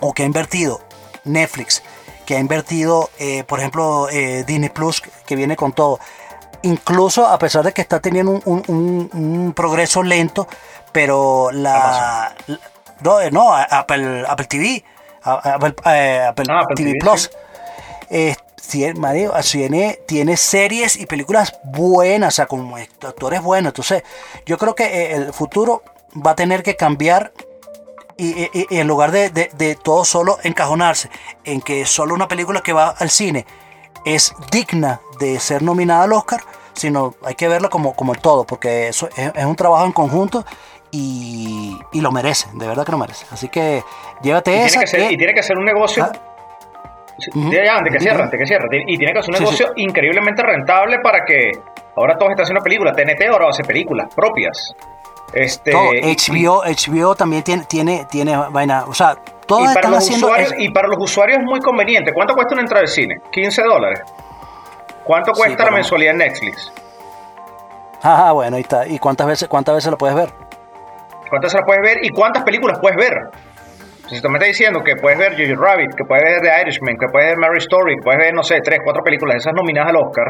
o 0.00 0.12
que 0.12 0.22
ha 0.22 0.26
invertido 0.26 0.80
Netflix, 1.24 1.82
que 2.26 2.36
ha 2.36 2.38
invertido, 2.38 3.10
eh, 3.18 3.44
por 3.44 3.58
ejemplo, 3.58 4.06
Disney 4.46 4.68
Plus, 4.70 5.02
que 5.26 5.36
viene 5.36 5.56
con 5.56 5.72
todo. 5.72 5.98
Incluso 6.62 7.26
a 7.26 7.38
pesar 7.38 7.64
de 7.64 7.72
que 7.72 7.80
está 7.80 8.00
teniendo 8.00 8.32
un, 8.32 8.42
un- 8.44 8.64
un- 8.68 9.10
un 9.12 9.52
progreso 9.54 10.02
lento, 10.02 10.46
pero 10.92 11.50
la... 11.52 12.34
la- 12.46 12.58
no, 13.02 13.18
no, 13.30 13.54
Apple, 13.54 14.24
Apple 14.28 14.44
TV, 14.46 14.84
Apple, 15.22 15.74
eh, 15.86 16.24
Apple 16.28 16.46
Ah, 16.48 16.60
Apple 16.62 16.76
TV 16.76 16.90
TV, 16.92 16.98
Plus. 16.98 17.30
Eh, 18.10 18.34
tiene, 18.70 18.94
tiene, 19.42 19.98
tiene 20.06 20.36
series 20.36 20.96
y 20.96 21.06
películas 21.06 21.58
buenas, 21.64 22.34
o 22.34 22.36
sea, 22.36 22.46
con 22.46 22.72
actores 23.02 23.42
buenos. 23.42 23.70
Entonces, 23.70 24.02
yo 24.46 24.58
creo 24.58 24.74
que 24.74 24.84
eh, 24.84 25.14
el 25.14 25.32
futuro 25.32 25.82
va 26.14 26.32
a 26.32 26.36
tener 26.36 26.62
que 26.62 26.76
cambiar 26.76 27.32
y, 28.16 28.42
y- 28.42 28.66
y 28.68 28.78
en 28.78 28.86
lugar 28.86 29.10
de, 29.12 29.30
de- 29.30 29.50
de 29.56 29.74
todo 29.76 30.04
solo 30.04 30.38
encajonarse 30.42 31.08
en 31.44 31.60
que 31.62 31.86
solo 31.86 32.14
una 32.14 32.28
película 32.28 32.60
que 32.60 32.72
va 32.72 32.90
al 32.90 33.10
cine 33.10 33.46
es 34.04 34.32
digna 34.50 35.00
de 35.18 35.40
ser 35.40 35.62
nominada 35.62 36.04
al 36.04 36.12
Oscar, 36.12 36.40
sino 36.74 37.14
hay 37.24 37.34
que 37.34 37.48
verla 37.48 37.68
como, 37.70 37.94
como 37.94 38.12
el 38.12 38.20
todo, 38.20 38.44
porque 38.44 38.88
eso 38.88 39.08
es, 39.16 39.32
es 39.34 39.44
un 39.44 39.56
trabajo 39.56 39.84
en 39.86 39.92
conjunto 39.92 40.44
y, 40.90 41.78
y 41.92 42.00
lo 42.00 42.10
merece, 42.12 42.48
de 42.54 42.66
verdad 42.66 42.84
que 42.84 42.92
lo 42.92 42.98
merece. 42.98 43.26
Así 43.30 43.48
que 43.48 43.82
llévate 44.22 44.52
Y 44.52 44.54
esa. 44.58 44.66
tiene, 44.68 44.80
que 44.84 44.86
ser, 44.86 45.00
que- 45.08 45.12
y 45.14 45.16
tiene 45.16 45.34
que 45.34 45.42
ser 45.42 45.58
un 45.58 45.64
negocio. 45.64 46.04
Ah. 46.04 46.12
Ya, 47.50 47.64
ya, 47.64 47.76
antes 47.76 47.92
que 47.92 48.00
cierre, 48.00 48.22
antes 48.22 48.38
que 48.40 48.46
cierre. 48.46 48.66
Y 48.86 48.96
tiene 48.96 49.12
que 49.12 49.22
ser 49.22 49.30
un 49.30 49.36
Sí, 49.36 49.42
negocio 49.42 49.66
increíblemente 49.76 50.42
rentable 50.42 50.98
para 51.02 51.24
que 51.26 51.50
ahora 51.96 52.16
todos 52.16 52.30
están 52.30 52.44
haciendo 52.44 52.62
películas. 52.62 52.96
TNT 52.96 53.28
ahora 53.30 53.48
hace 53.50 53.62
películas 53.62 54.08
propias. 54.14 54.74
Este, 55.34 55.70
todo, 55.70 55.90
HBO, 55.92 56.62
HBO 56.64 57.14
también 57.14 57.42
tiene, 57.44 57.64
tiene, 57.66 58.06
tiene 58.10 58.36
vaina, 58.50 58.84
o 58.88 58.94
sea, 58.94 59.14
todos 59.46 59.62
y 59.62 59.66
para 59.66 59.80
están 59.80 59.90
los 59.92 59.98
haciendo... 60.04 60.26
usuarios 60.26 60.52
es- 60.52 60.58
y 60.60 60.68
para 60.70 60.88
los 60.88 60.96
usuarios 60.98 61.38
es 61.38 61.44
muy 61.44 61.60
conveniente. 61.60 62.12
¿Cuánto 62.12 62.34
cuesta 62.34 62.54
una 62.54 62.62
entrada 62.62 62.82
al 62.82 62.88
cine? 62.88 63.16
15 63.30 63.62
dólares. 63.62 64.00
¿Cuánto 65.04 65.34
Sí, 65.34 65.40
cuesta 65.42 65.64
la 65.66 65.70
mensualidad 65.72 66.12
en 66.12 66.18
Netflix? 66.18 66.72
Ajá, 68.02 68.32
bueno, 68.32 68.56
ahí 68.56 68.62
está. 68.62 68.86
¿Y 68.86 68.98
cuántas 68.98 69.26
veces, 69.26 69.46
cuántas 69.48 69.74
veces 69.74 69.90
lo 69.90 69.98
puedes 69.98 70.16
ver? 70.16 70.32
¿Cuántas 71.30 71.54
las 71.54 71.62
puedes 71.64 71.82
ver 71.82 72.04
y 72.04 72.10
cuántas 72.10 72.42
películas 72.42 72.80
puedes 72.80 72.96
ver? 72.96 73.14
Si 74.08 74.20
tú 74.20 74.28
me 74.28 74.38
estás 74.38 74.48
diciendo 74.48 74.82
que 74.82 74.96
puedes 74.96 75.16
ver 75.16 75.36
Jojo 75.38 75.62
Rabbit, 75.62 75.94
que 75.94 76.04
puedes 76.04 76.24
ver 76.24 76.42
The 76.42 76.62
Irishman, 76.62 76.96
que 76.98 77.06
puedes 77.06 77.28
ver 77.28 77.38
Mary 77.38 77.58
Story, 77.58 77.94
que 77.94 78.02
puedes 78.02 78.18
ver, 78.18 78.34
no 78.34 78.42
sé, 78.42 78.60
tres, 78.60 78.80
cuatro 78.82 79.04
películas, 79.04 79.36
esas 79.36 79.54
nominadas 79.54 79.90
al 79.90 79.96
Oscar, 79.96 80.26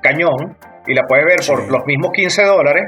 cañón, 0.00 0.56
y 0.86 0.94
la 0.94 1.02
puedes 1.02 1.24
ver 1.26 1.40
por 1.44 1.68
los 1.68 1.84
mismos 1.86 2.12
15 2.12 2.44
dólares, 2.44 2.84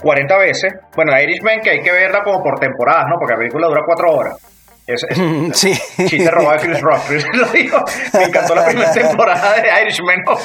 40 0.00 0.38
veces. 0.38 0.74
Bueno, 0.94 1.12
The 1.12 1.24
Irishman 1.24 1.60
que 1.60 1.70
hay 1.70 1.82
que 1.82 1.90
verla 1.90 2.22
como 2.22 2.40
por 2.44 2.60
temporadas, 2.60 3.06
¿no? 3.08 3.18
Porque 3.18 3.32
la 3.32 3.38
película 3.38 3.66
dura 3.66 3.82
cuatro 3.84 4.12
horas. 4.12 4.53
Es, 4.86 5.02
es- 5.08 5.18
Sí. 5.58 5.72
Chiste 6.06 6.30
robado 6.30 6.60
de 6.60 6.66
Chris 6.68 6.80
Rock. 6.82 7.02
Lo 7.34 7.46
dijo. 7.48 7.82
Me 8.12 8.24
encantó 8.24 8.54
la 8.54 8.66
primera 8.66 8.92
temporada 8.92 9.54
de 9.60 9.82
Irishman. 9.82 10.20
¿no? 10.26 10.36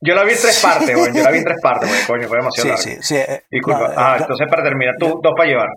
Yo 0.00 0.14
la 0.14 0.22
vi 0.24 0.32
en 0.32 0.40
tres 0.40 0.60
partes, 0.60 0.96
güey. 0.96 1.12
Yo 1.12 1.22
la 1.24 1.30
vi 1.30 1.38
en 1.38 1.44
tres 1.44 1.58
partes, 1.60 1.88
güey. 1.88 2.02
Coño, 2.06 2.28
fue 2.28 2.38
demasiado 2.38 2.76
Sí, 2.76 2.88
larga. 2.90 3.02
sí, 3.02 3.14
sí. 3.14 3.16
eh, 3.16 3.44
Disculpa. 3.50 3.80
no, 3.80 3.90
eh, 3.90 3.94
ah, 3.96 4.16
entonces 4.20 4.46
para 4.48 4.62
terminar, 4.62 4.94
tú, 4.98 5.20
dos 5.22 5.32
para 5.36 5.48
llevar. 5.48 5.68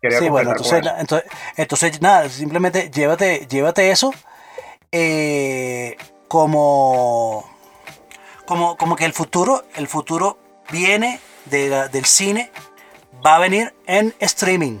Quería 0.00 0.18
sí, 0.18 0.28
bueno, 0.28 0.50
entonces, 0.52 0.82
entonces, 0.98 1.30
entonces, 1.56 2.00
nada, 2.02 2.28
simplemente 2.28 2.90
llévate, 2.90 3.46
llévate 3.46 3.90
eso 3.90 4.12
eh, 4.92 5.96
como, 6.28 7.44
como, 8.46 8.76
como 8.76 8.96
que 8.96 9.04
el 9.04 9.12
futuro, 9.12 9.64
el 9.76 9.88
futuro 9.88 10.38
viene 10.70 11.20
de 11.46 11.68
la- 11.68 11.88
del 11.88 12.04
cine, 12.04 12.50
va 13.24 13.36
a 13.36 13.38
venir 13.38 13.74
en 13.86 14.14
streaming. 14.20 14.78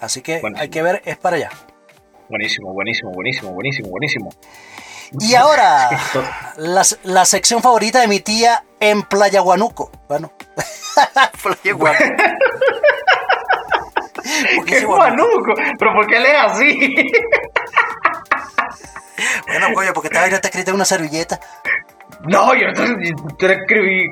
Así 0.00 0.22
que 0.22 0.40
Buenísimo. 0.40 0.62
hay 0.62 0.68
que 0.68 0.82
ver, 0.82 1.02
es 1.04 1.16
para 1.16 1.36
allá. 1.36 1.50
Buenísimo, 2.28 2.72
buenísimo, 2.72 3.12
buenísimo, 3.12 3.50
buenísimo, 3.52 3.88
buenísimo. 3.90 4.30
Y 5.20 5.34
ahora, 5.36 5.88
la, 6.56 6.82
la 7.04 7.24
sección 7.24 7.62
favorita 7.62 8.00
de 8.00 8.08
mi 8.08 8.20
tía 8.20 8.64
en 8.80 9.02
Playa 9.02 9.40
Guanuco. 9.40 9.90
Bueno, 10.08 10.32
Playa 11.42 11.72
Guanuco. 11.74 12.14
¿Por 14.22 14.64
qué 14.64 14.64
¡Qué 14.66 14.74
dice 14.74 14.86
Guanuco? 14.86 15.54
¿Pero 15.78 15.92
por 15.94 16.06
qué 16.06 16.18
lees 16.18 16.36
así? 16.40 16.94
Bueno, 19.46 19.68
coño, 19.74 19.92
porque 19.94 20.08
esta 20.08 20.20
vaina 20.20 20.36
está 20.36 20.48
escrita 20.48 20.70
en 20.70 20.74
una 20.74 20.84
servilleta. 20.84 21.40
no, 22.24 22.52
yo 22.54 22.72
te, 22.74 23.14
te 23.38 23.52
escribí 23.54 24.10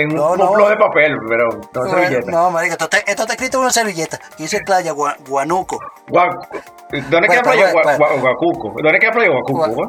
en 0.00 0.10
un 0.10 0.16
No, 0.16 0.36
no. 0.36 0.68
de 0.68 0.76
papel, 0.76 1.16
pero 1.28 1.48
no 1.74 1.84
en 1.84 1.90
servilleta. 1.90 2.30
No, 2.30 2.50
marica, 2.50 2.72
esto 2.74 2.84
está, 2.84 2.98
esto 2.98 3.22
está 3.22 3.32
escrito 3.34 3.56
en 3.58 3.62
una 3.62 3.70
servilleta. 3.72 4.18
Y 4.38 4.42
dice 4.42 4.60
Playa 4.60 4.92
Gua- 4.92 5.16
Guanuco. 5.28 5.78
¿Dónde 6.08 7.28
queda 7.28 7.42
Playa 7.42 7.72
bueno. 7.72 7.90
Gua- 7.98 8.20
Guacuco? 8.20 8.74
¿Dónde 8.82 8.98
queda 8.98 9.12
Playa 9.12 9.30
Guacuco? 9.30 9.66
Gua- 9.66 9.74
güey? 9.74 9.88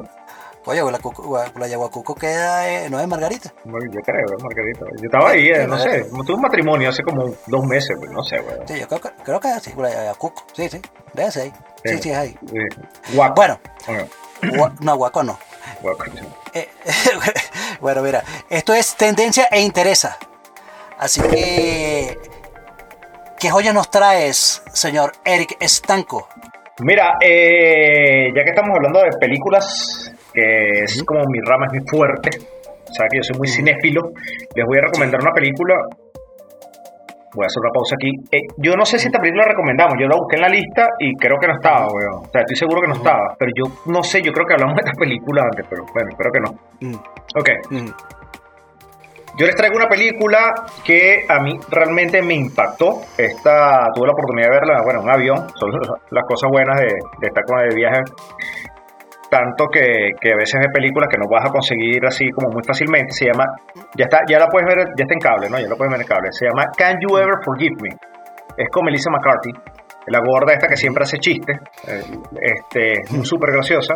Oye, 0.65 0.81
Gua- 0.83 1.51
Playa 1.53 1.77
Guacuco 1.77 2.13
queda, 2.15 2.89
no 2.89 2.99
es 2.99 3.07
Margarita. 3.07 3.53
Yo 3.63 4.01
creo, 4.01 4.25
¿eh, 4.27 4.43
Margarita. 4.43 4.85
Yo 4.97 5.05
estaba 5.05 5.29
ahí, 5.29 5.47
eh, 5.47 5.65
no 5.65 5.77
sé. 5.79 6.03
Tuve 6.25 6.33
un 6.35 6.41
matrimonio 6.41 6.89
hace 6.89 7.03
como 7.03 7.33
dos 7.45 7.65
meses, 7.65 7.95
pues, 7.97 8.11
no 8.11 8.21
sé, 8.23 8.39
güey. 8.39 8.57
Sí, 8.67 8.79
yo 8.79 8.87
creo 8.87 8.99
que, 8.99 9.09
creo 9.23 9.39
que 9.39 9.47
es 9.47 9.53
así, 9.55 9.71
Playa 9.71 10.03
Guacuco. 10.03 10.43
Sí, 10.53 10.67
sí, 10.67 10.81
véase 11.13 11.41
ahí. 11.43 11.53
Sí, 11.85 11.97
sí, 12.01 12.09
es 12.11 12.17
ahí. 12.17 12.37
Guaco. 13.13 13.35
Bueno, 13.35 13.59
no, 14.81 14.97
Guaco 14.97 15.23
no. 15.23 15.37
Eh, 16.53 16.67
bueno, 17.81 18.01
mira, 18.01 18.23
esto 18.49 18.73
es 18.73 18.95
tendencia 18.95 19.47
e 19.51 19.61
interesa. 19.61 20.17
Así 20.97 21.21
que, 21.21 22.17
¿qué 23.39 23.49
joya 23.49 23.73
nos 23.73 23.91
traes, 23.91 24.63
señor 24.73 25.11
Eric 25.23 25.57
Estanco? 25.59 26.27
Mira, 26.79 27.17
eh, 27.21 28.29
ya 28.35 28.43
que 28.43 28.49
estamos 28.49 28.75
hablando 28.75 28.99
de 29.01 29.09
películas, 29.19 30.11
que 30.33 30.83
es 30.83 31.03
como 31.03 31.21
mi 31.27 31.39
rama, 31.41 31.65
es 31.67 31.73
mi 31.73 31.87
fuerte, 31.87 32.29
o 32.89 32.93
sea 32.93 33.07
que 33.09 33.17
yo 33.17 33.23
soy 33.23 33.37
muy 33.37 33.47
cinéfilo, 33.47 34.11
les 34.55 34.65
voy 34.65 34.77
a 34.77 34.81
recomendar 34.81 35.21
una 35.21 35.31
película. 35.31 35.75
Voy 37.37 37.45
a 37.45 37.49
hacer 37.53 37.61
una 37.61 37.69
pausa 37.71 37.93
aquí. 37.93 38.09
Eh, 38.33 38.41
yo 38.57 38.73
no 38.73 38.83
sé 38.83 38.97
si 38.97 39.05
esta 39.07 39.19
película 39.19 39.43
la 39.45 39.51
recomendamos, 39.53 39.93
yo 40.01 40.07
la 40.07 40.17
busqué 40.17 40.37
en 40.37 40.41
la 40.41 40.49
lista 40.49 40.87
y 40.97 41.13
creo 41.15 41.37
que 41.37 41.47
no 41.47 41.53
estaba, 41.53 41.85
weón. 41.85 42.25
O 42.25 42.29
sea, 42.33 42.41
estoy 42.41 42.55
seguro 42.57 42.81
que 42.81 42.87
no 42.87 42.95
estaba, 42.95 43.35
pero 43.37 43.51
yo 43.55 43.65
no 43.93 44.01
sé, 44.01 44.21
yo 44.23 44.31
creo 44.33 44.45
que 44.47 44.53
hablamos 44.53 44.75
de 44.75 44.81
esta 44.81 44.97
película 44.97 45.43
antes, 45.43 45.65
pero 45.69 45.85
bueno, 45.93 46.09
espero 46.09 46.31
que 46.33 46.39
no. 46.41 46.49
Mm, 46.81 46.97
Ok, 47.37 47.49
mm. 47.69 47.89
yo 49.37 49.45
les 49.45 49.55
traigo 49.55 49.75
una 49.77 49.87
película 49.87 50.39
que 50.83 51.25
a 51.29 51.39
mí 51.39 51.53
realmente 51.69 52.23
me 52.23 52.33
impactó. 52.33 53.01
Esta 53.15 53.85
tuve 53.93 54.07
la 54.07 54.13
oportunidad 54.13 54.49
de 54.49 54.55
verla, 54.57 54.81
bueno, 54.83 55.01
en 55.01 55.05
un 55.05 55.11
avión. 55.13 55.37
Son 55.55 55.69
las 56.09 56.23
cosas 56.25 56.49
buenas 56.51 56.79
de, 56.79 56.87
de 57.21 57.27
estar 57.27 57.43
con 57.45 57.59
el 57.59 57.75
viaje. 57.75 58.01
Tanto 59.29 59.67
que, 59.67 60.11
que 60.21 60.31
a 60.31 60.35
veces 60.37 60.55
hay 60.61 60.69
películas 60.73 61.09
que 61.11 61.17
no 61.17 61.25
vas 61.29 61.45
a 61.45 61.51
conseguir 61.51 62.05
así 62.05 62.29
como 62.31 62.49
muy 62.53 62.63
fácilmente. 62.63 63.11
Se 63.11 63.25
llama, 63.25 63.43
ya 63.95 64.05
está, 64.05 64.19
ya 64.27 64.39
la 64.39 64.47
puedes 64.47 64.67
ver, 64.67 64.85
ya 64.97 65.03
está 65.03 65.13
en 65.13 65.19
cable, 65.19 65.49
¿no? 65.49 65.59
Ya 65.59 65.67
la 65.67 65.75
puedes 65.75 65.91
ver 65.91 66.01
en 66.01 66.07
cable. 66.07 66.29
Se 66.31 66.45
llama 66.45 66.65
Can 66.77 66.97
You 67.01 67.17
Ever 67.17 67.35
Forgive 67.43 67.75
Me? 67.81 67.89
Es 68.57 68.69
con 68.71 68.85
Melissa 68.85 69.09
McCarthy, 69.11 69.51
la 70.07 70.19
gorda 70.19 70.53
esta 70.53 70.67
que 70.67 70.77
siempre 70.77 71.03
hace 71.03 71.17
chistes, 71.19 71.59
eh, 71.87 72.01
este, 72.41 73.03
súper 73.23 73.51
graciosa 73.53 73.95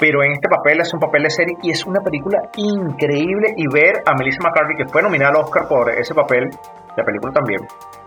pero 0.00 0.22
en 0.22 0.30
este 0.30 0.48
papel 0.48 0.78
es 0.80 0.94
un 0.94 1.00
papel 1.00 1.24
de 1.24 1.30
serie 1.30 1.56
y 1.60 1.72
es 1.72 1.84
una 1.84 1.98
película 2.00 2.38
increíble 2.56 3.48
y 3.56 3.64
ver 3.66 4.00
a 4.06 4.14
Melissa 4.14 4.38
McCarthy 4.44 4.76
que 4.76 4.86
fue 4.86 5.02
nominada 5.02 5.30
al 5.30 5.36
Oscar 5.42 5.66
por 5.66 5.90
ese 5.90 6.14
papel, 6.14 6.48
la 6.96 7.02
película 7.02 7.32
también, 7.32 7.58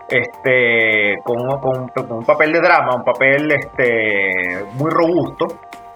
este, 0.08 1.18
con, 1.22 1.36
con- 1.60 1.88
con 1.88 2.12
un 2.18 2.24
papel 2.24 2.50
de 2.52 2.60
drama, 2.60 2.94
un 2.96 3.04
papel 3.04 3.50
este, 3.52 4.64
muy 4.78 4.90
robusto, 4.90 5.46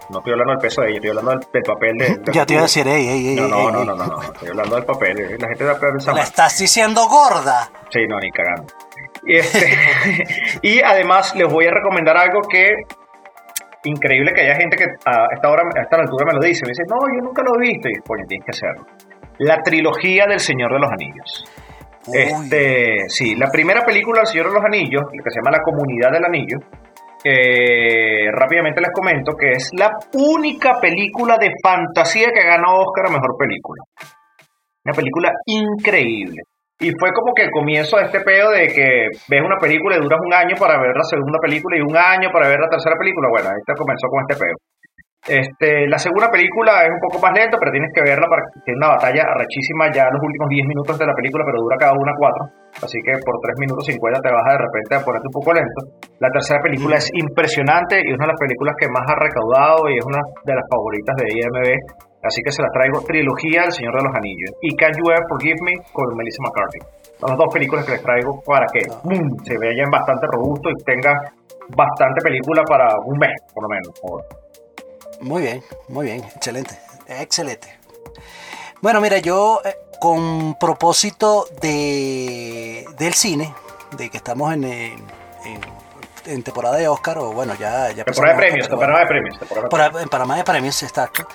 no 0.09 0.19
estoy 0.19 0.33
hablando 0.33 0.53
del 0.53 0.61
peso 0.61 0.81
de 0.81 0.87
ella, 0.89 0.95
estoy 0.97 1.09
hablando 1.09 1.31
del, 1.31 1.39
del 1.51 1.63
papel 1.63 1.97
de... 1.97 2.05
de- 2.17 2.31
Ya 2.33 2.45
te 2.45 2.53
iba 2.53 2.61
a 2.61 2.65
decir, 2.65 2.87
ey, 2.87 3.07
ey, 3.07 3.27
ey, 3.29 3.35
no, 3.35 3.47
no, 3.47 3.57
ey, 3.59 3.65
no, 3.73 3.83
no, 3.85 3.95
no, 3.95 4.05
no, 4.07 4.21
estoy 4.21 4.49
hablando 4.49 4.75
del 4.75 4.85
papel, 4.85 5.19
eh, 5.19 5.37
la 5.39 5.47
gente 5.47 5.63
da 5.63 5.79
pensar 5.79 6.13
La 6.15 6.23
estás 6.23 6.57
diciendo 6.59 7.07
gorda. 7.07 7.69
Sí, 7.89 7.99
no, 8.07 8.19
ni 8.19 8.31
cagando. 8.31 8.73
Y, 9.25 9.35
este, 9.37 9.77
y 10.61 10.81
además 10.81 11.35
les 11.35 11.51
voy 11.51 11.65
a 11.67 11.71
recomendar 11.71 12.15
algo 12.17 12.41
que 12.49 12.69
increíble 13.83 14.33
que 14.33 14.41
haya 14.41 14.55
gente 14.55 14.75
que 14.75 14.83
a 15.05 15.27
esta 15.33 15.49
hora, 15.49 15.63
a 15.75 15.81
esta 15.81 15.95
altura 15.97 16.25
me 16.25 16.33
lo 16.33 16.39
dice. 16.41 16.61
Me 16.65 16.69
dice, 16.71 16.83
no, 16.89 16.97
yo 17.15 17.23
nunca 17.23 17.41
lo 17.43 17.55
he 17.55 17.67
visto. 17.67 17.87
Y 17.89 17.95
coño, 18.05 18.25
tienes 18.27 18.45
que 18.45 18.51
hacerlo. 18.51 18.85
La 19.39 19.61
trilogía 19.61 20.25
del 20.27 20.39
Señor 20.39 20.73
de 20.73 20.79
los 20.79 20.91
Anillos. 20.91 21.45
Uy. 22.07 22.17
Este, 22.19 23.09
sí, 23.09 23.35
la 23.35 23.49
primera 23.49 23.85
película 23.85 24.19
del 24.21 24.27
Señor 24.27 24.47
de 24.49 24.53
los 24.55 24.63
Anillos, 24.65 25.03
que 25.11 25.29
se 25.29 25.39
llama 25.39 25.51
La 25.57 25.61
Comunidad 25.63 26.11
del 26.11 26.25
Anillo, 26.25 26.57
rápidamente 28.31 28.81
les 28.81 28.91
comento 28.91 29.33
que 29.39 29.51
es 29.51 29.69
la 29.77 29.91
única 30.13 30.79
película 30.79 31.37
de 31.37 31.51
fantasía 31.63 32.27
que 32.33 32.43
ganó 32.43 32.79
Oscar 32.79 33.07
a 33.07 33.09
Mejor 33.09 33.35
Película. 33.37 33.83
Una 34.85 34.93
película 34.93 35.31
increíble. 35.45 36.41
Y 36.79 36.91
fue 36.99 37.09
como 37.11 37.33
que 37.33 37.43
el 37.43 37.51
comienzo 37.51 37.97
de 37.97 38.05
este 38.05 38.21
pedo 38.21 38.51
de 38.51 38.67
que 38.67 39.09
ves 39.27 39.41
una 39.43 39.57
película 39.57 39.97
y 39.97 39.99
duras 39.99 40.19
un 40.23 40.33
año 40.33 40.55
para 40.59 40.79
ver 40.79 40.95
la 40.95 41.03
segunda 41.03 41.39
película 41.41 41.75
y 41.75 41.81
un 41.81 41.97
año 41.97 42.29
para 42.31 42.47
ver 42.47 42.59
la 42.59 42.69
tercera 42.69 42.95
película. 42.95 43.29
Bueno, 43.29 43.49
este 43.57 43.73
comenzó 43.73 44.07
con 44.07 44.21
este 44.29 44.37
pedo. 44.37 44.55
Este, 45.27 45.91
la 45.91 45.99
segunda 45.99 46.31
película 46.31 46.87
es 46.87 46.91
un 46.95 47.03
poco 47.03 47.19
más 47.19 47.35
lenta, 47.35 47.59
pero 47.59 47.75
tienes 47.75 47.91
que 47.91 47.99
verla 47.99 48.31
para 48.31 48.47
que 48.47 48.63
tiene 48.63 48.79
una 48.79 48.95
batalla 48.95 49.27
arrechísima 49.27 49.91
ya 49.91 50.07
los 50.07 50.23
últimos 50.23 50.47
10 50.47 50.71
minutos 50.71 50.95
de 50.95 51.03
la 51.03 51.11
película, 51.11 51.43
pero 51.43 51.59
dura 51.67 51.75
cada 51.75 51.91
una 51.99 52.15
4. 52.15 52.87
Así 52.87 52.95
que 53.03 53.11
por 53.19 53.35
3 53.43 53.59
minutos 53.59 53.83
50 53.91 54.23
te 54.23 54.31
vas 54.31 54.47
de 54.47 54.55
repente 54.55 54.91
a 54.95 55.03
ponerte 55.03 55.27
un 55.27 55.35
poco 55.35 55.51
lento. 55.51 55.81
La 56.23 56.31
tercera 56.31 56.63
película 56.63 56.95
es 56.95 57.11
impresionante 57.11 57.99
y 57.99 58.07
es 58.07 58.15
una 58.15 58.31
de 58.31 58.33
las 58.39 58.39
películas 58.39 58.73
que 58.79 58.87
más 58.87 59.03
ha 59.03 59.19
recaudado 59.19 59.91
y 59.91 59.99
es 59.99 60.05
una 60.07 60.23
de 60.47 60.55
las 60.55 60.63
favoritas 60.71 61.15
de 61.19 61.25
IMB. 61.27 61.59
Así 62.23 62.39
que 62.39 62.51
se 62.55 62.63
las 62.63 62.71
traigo. 62.71 63.03
Trilogía 63.03 63.67
El 63.67 63.75
Señor 63.75 63.99
de 63.99 64.07
los 64.07 64.15
Anillos 64.15 64.55
y 64.63 64.71
Can 64.79 64.95
You 64.95 65.11
Ever 65.11 65.27
Forgive 65.27 65.59
Me 65.59 65.75
con 65.91 66.07
Melissa 66.15 66.39
McCarthy. 66.39 66.79
Son 67.19 67.35
las 67.35 67.37
dos 67.37 67.51
películas 67.51 67.83
que 67.83 67.99
les 67.99 68.03
traigo 68.03 68.39
para 68.47 68.63
que 68.71 68.79
¡bum! 69.03 69.27
se 69.43 69.59
vean 69.59 69.91
bastante 69.91 70.23
robusto 70.31 70.71
y 70.71 70.77
tenga 70.87 71.11
bastante 71.75 72.23
película 72.23 72.63
para 72.63 72.95
un 73.03 73.19
mes, 73.19 73.35
por 73.51 73.67
lo 73.67 73.69
menos. 73.75 73.91
Joder. 73.99 74.46
Muy 75.21 75.41
bien, 75.41 75.63
muy 75.87 76.05
bien, 76.05 76.23
excelente, 76.23 76.77
excelente. 77.07 77.77
Bueno, 78.81 79.01
mira, 79.01 79.17
yo 79.17 79.61
eh, 79.65 79.75
con 79.99 80.55
propósito 80.59 81.47
de, 81.61 82.85
del 82.97 83.13
cine, 83.13 83.53
de 83.97 84.09
que 84.09 84.17
estamos 84.17 84.53
en, 84.53 84.63
eh, 84.63 84.95
en- 85.45 85.77
en 86.31 86.43
temporada 86.43 86.75
de 86.75 86.87
Oscar, 86.87 87.17
o 87.19 87.31
bueno, 87.31 87.55
ya... 87.55 87.89
ya 87.91 88.03
Temporada 88.03 88.35
de 88.35 88.39
premios, 88.41 88.67
temporada 88.69 88.99
de 88.99 89.05
premios. 89.07 89.39
temporada 89.39 89.63
de 89.67 89.69
Para- 89.69 90.01
en 90.03 90.09
Panamá 90.09 90.35
de 90.35 90.43
premios, 90.43 90.83
exacto. 90.83 91.25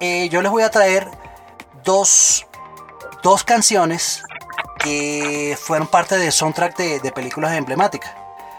Eh, 0.00 0.28
yo 0.28 0.42
les 0.42 0.50
voy 0.50 0.64
a 0.64 0.70
traer 0.70 1.06
dos, 1.84 2.44
dos 3.22 3.44
canciones 3.44 4.22
que 4.80 5.56
fueron 5.58 5.86
parte 5.86 6.18
del 6.18 6.32
soundtrack 6.32 6.76
de, 6.76 7.00
de 7.00 7.12
películas 7.12 7.52
emblemáticas. 7.56 8.12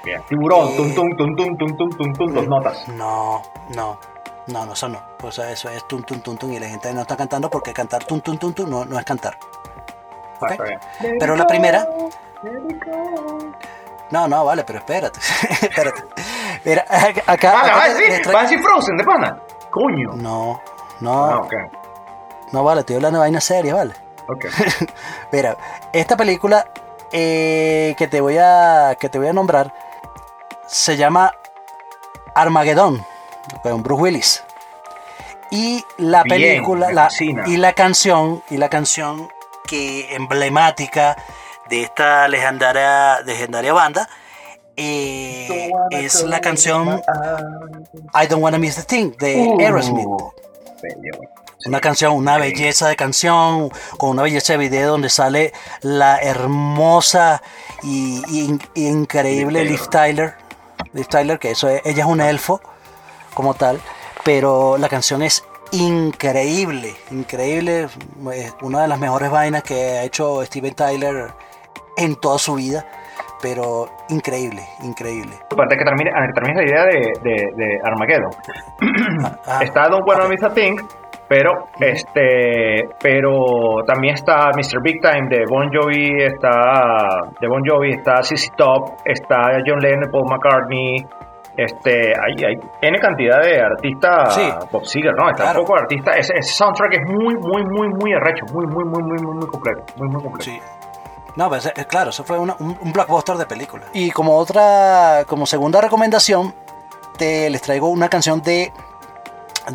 Bien. 0.03 0.24
Tiburón, 0.30 0.70
Eh, 0.70 0.76
tum, 0.78 0.95
tum, 0.95 1.16
tum, 1.18 1.36
tum, 1.36 1.57
tum, 1.57 1.78
tum, 1.78 1.89
tum, 1.97 2.13
tum, 2.13 2.34
dos 2.34 2.47
notas. 2.47 2.88
No, 2.88 3.41
no, 3.76 3.99
no, 4.48 4.66
no, 4.66 4.74
eso 4.74 4.88
no. 4.89 5.02
O 5.24 5.32
sea, 5.32 5.52
eso 5.52 5.70
es 5.70 5.88
tum, 5.88 6.04
tum, 6.04 6.20
tum, 6.22 6.38
tum, 6.38 6.52
y 6.54 6.60
la 6.60 6.68
gente 6.68 6.93
no 6.93 7.02
está 7.02 7.18
cantando 7.18 7.50
porque 7.50 7.74
cantar 7.74 8.04
tum, 8.04 8.22
tum, 8.22 8.38
tum, 8.38 8.54
tum 8.54 8.70
no, 8.70 8.86
no 8.86 9.00
es 9.00 9.06
cantar. 9.06 9.38
Ah. 10.41 10.56
Pero 11.20 11.36
la 11.36 11.46
primera... 11.48 11.88
No, 14.12 14.28
no, 14.28 14.46
vale, 14.46 14.64
pero 14.64 14.80
espérate. 14.80 15.20
espérate. 15.62 16.04
Mira, 16.64 16.86
acá... 16.89 17.22
Ah, 17.26 17.32
acá 17.34 17.54
¿la 17.68 17.76
vas 17.76 17.86
a 17.89 17.93
decir? 17.93 18.22
traigo- 18.22 18.34
¿Vas 18.34 18.36
a 18.36 18.41
decir 18.50 18.60
Frozen 18.62 18.98
de 18.98 19.04
pana? 19.04 19.39
Coño. 19.72 20.12
No, 20.16 20.62
no, 21.00 21.26
Ah, 21.26 21.41
no 22.52 22.64
vale, 22.64 22.82
estoy 22.82 22.98
hablando 22.98 23.18
de 23.20 23.22
vainas 23.22 23.43
serias, 23.43 23.76
vale. 23.76 23.93
Ok. 24.28 24.46
Mira, 25.32 25.58
esta 25.91 26.16
película 26.16 26.68
eh, 27.12 27.96
que 27.98 28.08
te 28.08 28.22
voy 28.22 28.38
a 28.39 28.96
que 29.00 29.10
te 29.10 29.18
voy 29.20 29.28
a 29.28 29.34
nombrar 29.34 29.74
se 30.68 30.98
llama 30.98 31.34
Armageddon 32.34 33.06
con 33.64 33.84
Bruce 33.84 34.02
Willis. 34.02 34.43
Y 35.52 35.84
la 35.98 36.24
Bien, 36.24 36.39
película 36.39 36.91
la, 36.91 37.10
y 37.46 37.58
la 37.58 37.74
canción 37.74 38.43
y 38.50 38.58
la 38.58 38.70
canción 38.70 39.30
que 39.68 40.14
emblemática 40.16 41.16
de 41.70 41.84
esta 41.84 42.28
legendaria 42.28 43.22
legendaria 43.22 43.74
banda 43.74 44.10
eh, 44.76 45.72
es 45.91 46.24
la 46.24 46.41
canción 46.41 47.02
I 48.14 48.28
Don't 48.28 48.43
Wanna 48.43 48.58
Miss 48.58 48.76
the 48.76 48.84
Thing 48.84 49.12
de 49.18 49.36
Uh, 49.38 49.60
Aerosmith. 49.60 50.06
bello. 50.82 51.20
Una 51.68 51.80
canción, 51.82 52.14
una 52.14 52.38
belleza 52.38 52.89
de 52.89 52.96
canción, 52.96 53.72
con 53.98 54.12
una 54.12 54.22
belleza 54.24 54.54
de 54.54 54.58
video 54.60 54.91
donde 54.91 55.10
sale 55.10 55.52
la 55.82 56.18
hermosa 56.20 57.41
y, 57.82 58.22
y- 58.28 58.60
y 58.76 58.88
increíble 58.88 59.64
Liv 59.64 59.72
Liv 59.72 59.89
Tyler. 59.89 60.36
Liv 60.93 61.08
Tyler, 61.08 61.39
que 61.39 61.52
eso 61.52 61.68
es- 61.70 61.82
ella 61.86 62.04
es 62.04 62.10
un 62.10 62.22
elfo 62.22 62.62
como 63.36 63.54
tal, 63.54 63.80
pero 64.24 64.78
la 64.78 64.90
canción 64.90 65.22
es 65.22 65.46
increíble, 65.72 66.94
increíble, 67.12 67.88
es 68.34 68.56
una 68.62 68.82
de 68.82 68.88
las 68.88 69.00
mejores 69.00 69.30
vainas 69.30 69.62
que 69.62 69.76
ha 69.76 70.04
hecho 70.04 70.44
Steven 70.44 70.74
Tyler 70.74 71.28
en 71.98 72.16
toda 72.16 72.40
su 72.40 72.56
vida, 72.56 72.86
pero 73.42 73.88
increíble, 74.10 74.64
increíble. 74.82 75.34
Antes 75.58 75.78
que 75.78 75.86
termine, 75.86 76.10
antes 76.16 76.34
que 76.34 76.42
termine 76.42 76.62
la 76.62 76.68
idea 76.68 76.86
de, 76.86 77.12
de, 77.22 77.36
de 77.56 77.80
Armageddon. 77.84 78.32
Ah, 79.46 79.60
está 79.62 79.88
Don't 79.88 80.08
Wanna 80.08 80.26
ok. 80.26 80.30
Miss 80.30 80.44
a 80.44 80.50
Thing, 80.50 80.78
pero 81.28 81.52
este, 81.80 82.88
pero 83.02 83.84
también 83.88 84.16
está 84.16 84.50
Mr. 84.56 84.82
Big 84.82 85.02
Time 85.02 85.28
de 85.30 85.44
Bon 85.50 85.70
Jovi, 85.74 86.24
está 86.24 87.32
de 87.40 87.48
Bon 87.48 87.62
Jovi, 87.66 87.92
está 87.92 88.22
CC 88.22 88.52
Top, 88.58 88.98
está 89.06 89.60
John 89.66 89.80
Lennon, 89.80 90.10
Paul 90.12 90.26
McCartney, 90.30 91.06
este, 91.58 92.14
hay, 92.20 92.43
hay 92.45 92.56
N 92.82 92.99
cantidad 92.99 93.41
de 93.41 93.62
artistas, 93.62 94.36
Sí. 94.36 94.49
Bob 94.72 94.86
Seger, 94.86 95.14
¿no? 95.16 95.30
Está 95.30 95.43
Claro. 95.43 95.62
un 95.62 95.66
poco 95.66 95.78
de 95.78 95.82
artistas, 95.84 96.18
ese, 96.18 96.34
ese 96.38 96.53
soundtrack 96.53 96.93
es 96.93 97.01
muy, 97.08 97.36
muy, 97.36 97.64
muy, 97.66 97.88
muy 97.89 98.14
arrecho, 98.14 98.45
muy, 98.53 98.66
muy, 98.68 98.84
muy, 98.86 99.03
muy, 99.03 99.22
muy, 99.22 99.36
muy 99.36 99.47
completo, 99.47 99.84
muy, 99.97 100.08
muy 100.10 100.22
completo. 100.22 100.43
Sí. 100.51 100.60
No, 101.36 101.49
pues, 101.49 101.66
eh, 101.66 101.74
claro, 101.88 102.12
eso 102.12 102.24
fue 102.24 102.38
una- 102.39 102.56
un, 102.60 102.78
un 102.82 102.93
blockbuster 102.93 103.36
de 103.36 103.45
película. 103.45 103.84
Y 103.93 104.10
como 104.12 104.38
otra, 104.38 105.24
como 105.28 105.45
segunda 105.45 105.82
recomendación, 105.82 106.53
te, 107.18 107.49
les 107.49 107.62
traigo 107.62 107.89
una 107.89 108.08
canción 108.10 108.41
de, 108.41 108.72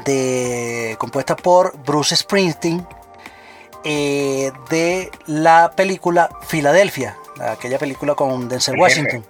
de 0.05 0.95
compuesta 0.99 1.37
por 1.37 1.77
Bruce 1.85 2.17
Springsteen 2.17 2.87
eh, 3.85 4.53
de 4.71 5.11
la 5.27 5.71
película 5.75 6.29
Filadelfia, 6.43 7.17
aquella 7.41 7.79
película 7.79 8.15
con 8.15 8.49
Denzel 8.49 8.75
El 8.75 8.81
Washington. 8.81 9.25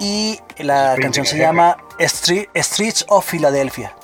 Y 0.00 0.40
la 0.58 0.96
canción 1.00 1.24
se 1.26 1.38
llama 1.38 1.76
Street- 1.98 2.48
Streets 2.54 3.04
of 3.08 3.28
Philadelphia. 3.30 3.94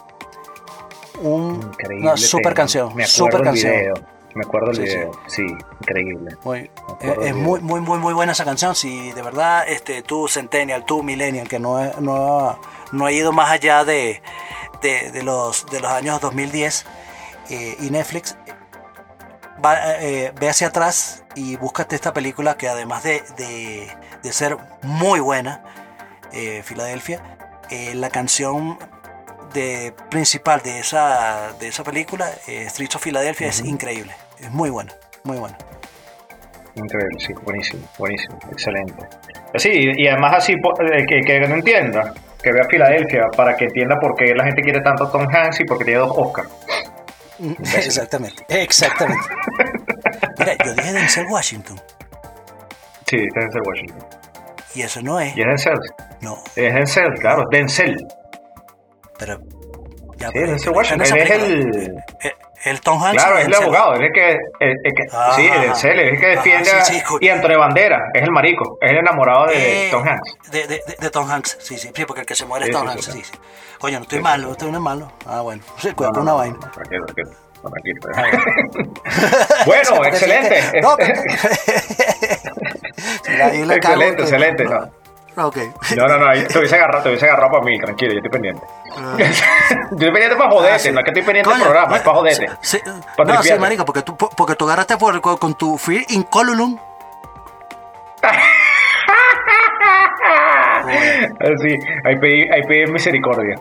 Un- 1.23 1.57
Increíble. 1.73 2.07
una 2.09 2.17
super 2.17 2.43
tema. 2.45 2.55
canción, 2.55 2.87
Me 2.97 3.05
acuerdo 3.05 3.09
super 3.09 3.35
el 3.41 3.45
canción. 3.45 3.73
video, 3.73 3.95
Me 4.35 4.45
acuerdo 4.45 4.71
el 4.71 4.77
Sí, 4.77 4.83
video. 4.85 5.11
Sí, 5.27 5.43
increíble. 5.81 6.37
Muy, 6.45 6.71
acuerdo 6.89 7.23
es, 7.25 7.35
muy, 7.35 7.61
muy, 7.61 7.81
muy, 7.81 7.99
muy 7.99 8.15
buena 8.15 8.31
esa 8.33 8.45
canción. 8.45 8.75
Si 8.77 9.11
de 9.13 9.23
verdad 9.23 9.65
este, 9.69 10.03
tú, 10.03 10.29
Centennial, 10.29 10.85
tú, 10.87 11.03
Millennial, 11.03 11.49
que 11.49 11.59
no, 11.59 11.83
no, 12.01 12.59
no 12.93 13.07
ha 13.07 13.13
ido 13.13 13.33
más 13.33 13.51
allá 13.51 13.85
de, 13.85 14.23
de, 14.83 15.11
de 15.11 15.23
los, 15.25 15.67
de 15.67 15.81
los 15.81 15.91
años 15.91 16.21
2010 16.21 16.87
eh, 17.51 17.77
y 17.81 17.91
Netflix, 17.91 18.37
va, 19.63 19.97
eh, 20.01 20.33
ve 20.39 20.49
hacia 20.49 20.69
atrás 20.69 21.25
y 21.35 21.57
búscate 21.57 21.97
esta 21.97 22.13
película 22.13 22.57
que 22.57 22.69
además 22.69 23.03
de, 23.03 23.23
de- 23.37 23.91
de 24.23 24.33
ser 24.33 24.57
muy 24.83 25.19
buena, 25.19 25.65
eh, 26.33 26.63
Filadelfia, 26.65 27.23
eh, 27.71 27.95
la 27.95 28.11
canción 28.11 28.79
de, 29.55 29.93
principal 30.11 30.61
de 30.63 30.81
esa, 30.81 31.53
de 31.59 31.69
esa 31.69 31.85
película, 31.85 32.31
eh, 32.47 32.67
Streets 32.69 32.97
of 32.97 33.03
Philadelphia, 33.03 33.49
es 33.49 33.61
increíble. 33.61 34.13
Es 34.39 34.51
muy 34.51 34.71
buena, 34.71 34.93
muy 35.25 35.39
buena. 35.39 35.57
Increíble, 36.75 37.19
sí, 37.19 37.33
buenísimo, 37.45 37.89
buenísimo, 37.99 38.39
excelente. 38.51 39.07
Sí, 39.57 39.91
y 39.97 40.07
además 40.07 40.35
así, 40.37 40.53
eh, 40.53 41.05
que, 41.07 41.21
que 41.21 41.41
no 41.41 41.57
entienda, 41.57 42.15
que 42.43 42.53
vea 42.53 42.65
Filadelfia 42.71 43.27
para 43.37 43.57
que 43.57 43.65
entienda 43.65 43.99
por 44.01 44.15
qué 44.15 44.35
la 44.35 44.45
gente 44.45 44.63
quiere 44.63 44.81
tanto 44.81 45.05
a 45.05 45.13
Tom 45.13 45.27
Hanks 45.29 45.61
y 45.61 45.65
porque 45.65 45.85
tiene 45.85 46.01
dos 46.01 46.13
Oscars. 46.17 46.49
Exactamente, 47.77 48.45
exactamente. 48.49 49.27
Mira, 50.39 50.57
yo 50.63 50.75
dije 50.75 50.93
Denzel 50.93 51.27
Washington 51.27 51.81
Sí, 53.07 53.17
Denzel 53.35 53.63
Washington. 53.67 54.20
Y 54.75 54.83
eso 54.83 55.01
no 55.03 55.19
es. 55.21 55.37
Y 55.37 55.41
es 55.41 55.47
Denzel. 55.47 55.79
No, 56.21 56.39
Es 56.57 56.75
Denzel, 56.75 57.15
claro, 57.15 57.45
Denzel. 57.51 58.07
pero. 59.19 59.39
Ya, 60.17 60.27
Sí, 60.29 60.33
pero 60.35 60.47
Denzel 60.49 60.73
Washington, 60.73 61.07
él 61.17 61.23
es 61.23 61.29
película. 61.39 62.05
Eh, 62.23 62.33
El 62.65 62.81
Tom 62.83 63.03
Hanks. 63.03 63.23
Claro, 63.23 63.39
es 63.39 63.47
el 63.47 63.55
abogado, 63.55 63.95
es 63.95 64.01
el 64.03 64.13
que, 64.13 64.31
el, 64.61 64.77
el 64.85 64.93
que 64.95 65.03
Ajá. 65.11 65.33
sí, 65.33 65.49
Denzel, 65.49 65.99
es 66.01 66.13
el 66.13 66.21
que 66.21 66.27
Ajá, 66.27 66.37
defiende 66.37 66.71
sí, 66.85 66.95
sí, 67.01 67.03
y 67.23 67.29
Antonio 67.31 67.59
Bandera, 67.59 67.99
es 68.13 68.23
el 68.23 68.31
marico, 68.31 68.77
es 68.83 68.91
el 68.91 68.99
enamorado 68.99 69.47
de 69.47 69.87
Eh, 69.87 69.91
Tom 69.91 70.07
Hanks. 70.07 70.37
De, 70.51 70.67
de, 70.67 70.83
de- 70.87 70.97
de 71.01 71.11
Tom 71.11 71.31
Hanks, 71.31 71.57
sí, 71.61 71.79
sí, 71.79 71.91
sí, 71.95 72.05
porque 72.05 72.21
el 72.21 72.27
que 72.27 72.35
se 72.35 72.45
muere 72.45 72.67
es 72.67 72.71
Tom 72.73 72.87
Hanks, 72.87 73.07
sí. 73.07 73.23
Coño, 73.79 73.97
no 73.99 74.03
estoy 74.03 74.21
malo, 74.21 74.43
sí, 74.43 74.49
no 74.49 74.53
estoy 74.67 74.79
malo. 74.83 75.11
Ah, 75.27 75.41
bueno, 75.41 75.63
No, 75.85 75.91
no, 75.91 76.13
con 76.13 76.23
una 76.23 76.33
vaina. 76.35 76.59
tranquilo, 76.71 77.07
tranquilo. 77.07 77.31
Sí, 77.61 77.63
bueno, 79.67 80.05
excelente. 80.07 80.81
No, 83.39 83.45
ahí 83.45 83.65
la 83.65 83.79
cago, 83.81 84.03
excelente, 84.03 84.23
excelente. 84.23 84.65
No, 84.65 85.47
Ok. 85.47 85.57
no, 85.97 86.09
no, 86.09 86.19
no, 86.19 86.27
ahí 86.29 86.45
te 86.45 86.59
hubiese 86.59 86.75
agarrado, 86.75 87.03
te 87.05 87.09
hubiese 87.11 87.25
agarrado 87.27 87.51
para 87.53 87.65
mí, 87.65 87.79
tranquilo, 87.79 88.13
yo 88.13 88.19
estoy 88.19 88.31
pendiente. 88.31 88.63
yo 89.19 89.25
estoy 89.25 90.11
pendiente 90.11 90.37
para 90.37 90.51
joderte, 90.51 90.75
Ah, 90.75 90.79
sí. 90.79 90.93
no 90.93 90.99
es 90.99 91.05
que 91.05 91.11
estoy 91.11 91.23
pendiente 91.23 91.51
del 91.51 91.61
programa, 91.63 91.97
es 91.97 92.03
para 92.03 92.13
no, 92.15 92.21
joderte. 92.21 92.47
sí, 92.63 92.81
no, 93.27 93.43
sí, 93.43 93.53
marico, 93.59 93.85
porque 93.85 94.03
tú, 94.03 94.17
porque 94.17 94.55
tú 94.57 94.67
agarraste 94.67 94.97
por, 94.97 95.21
con, 95.21 95.37
con 95.37 95.55
tu 95.55 95.79
Fear 95.79 96.03
Incolulum. 96.11 96.77
Así, 101.41 101.79
ahí 102.05 102.17
pedí, 102.19 102.49
ahí 102.51 102.63
pedí 102.67 102.91
misericordia. 102.93 103.57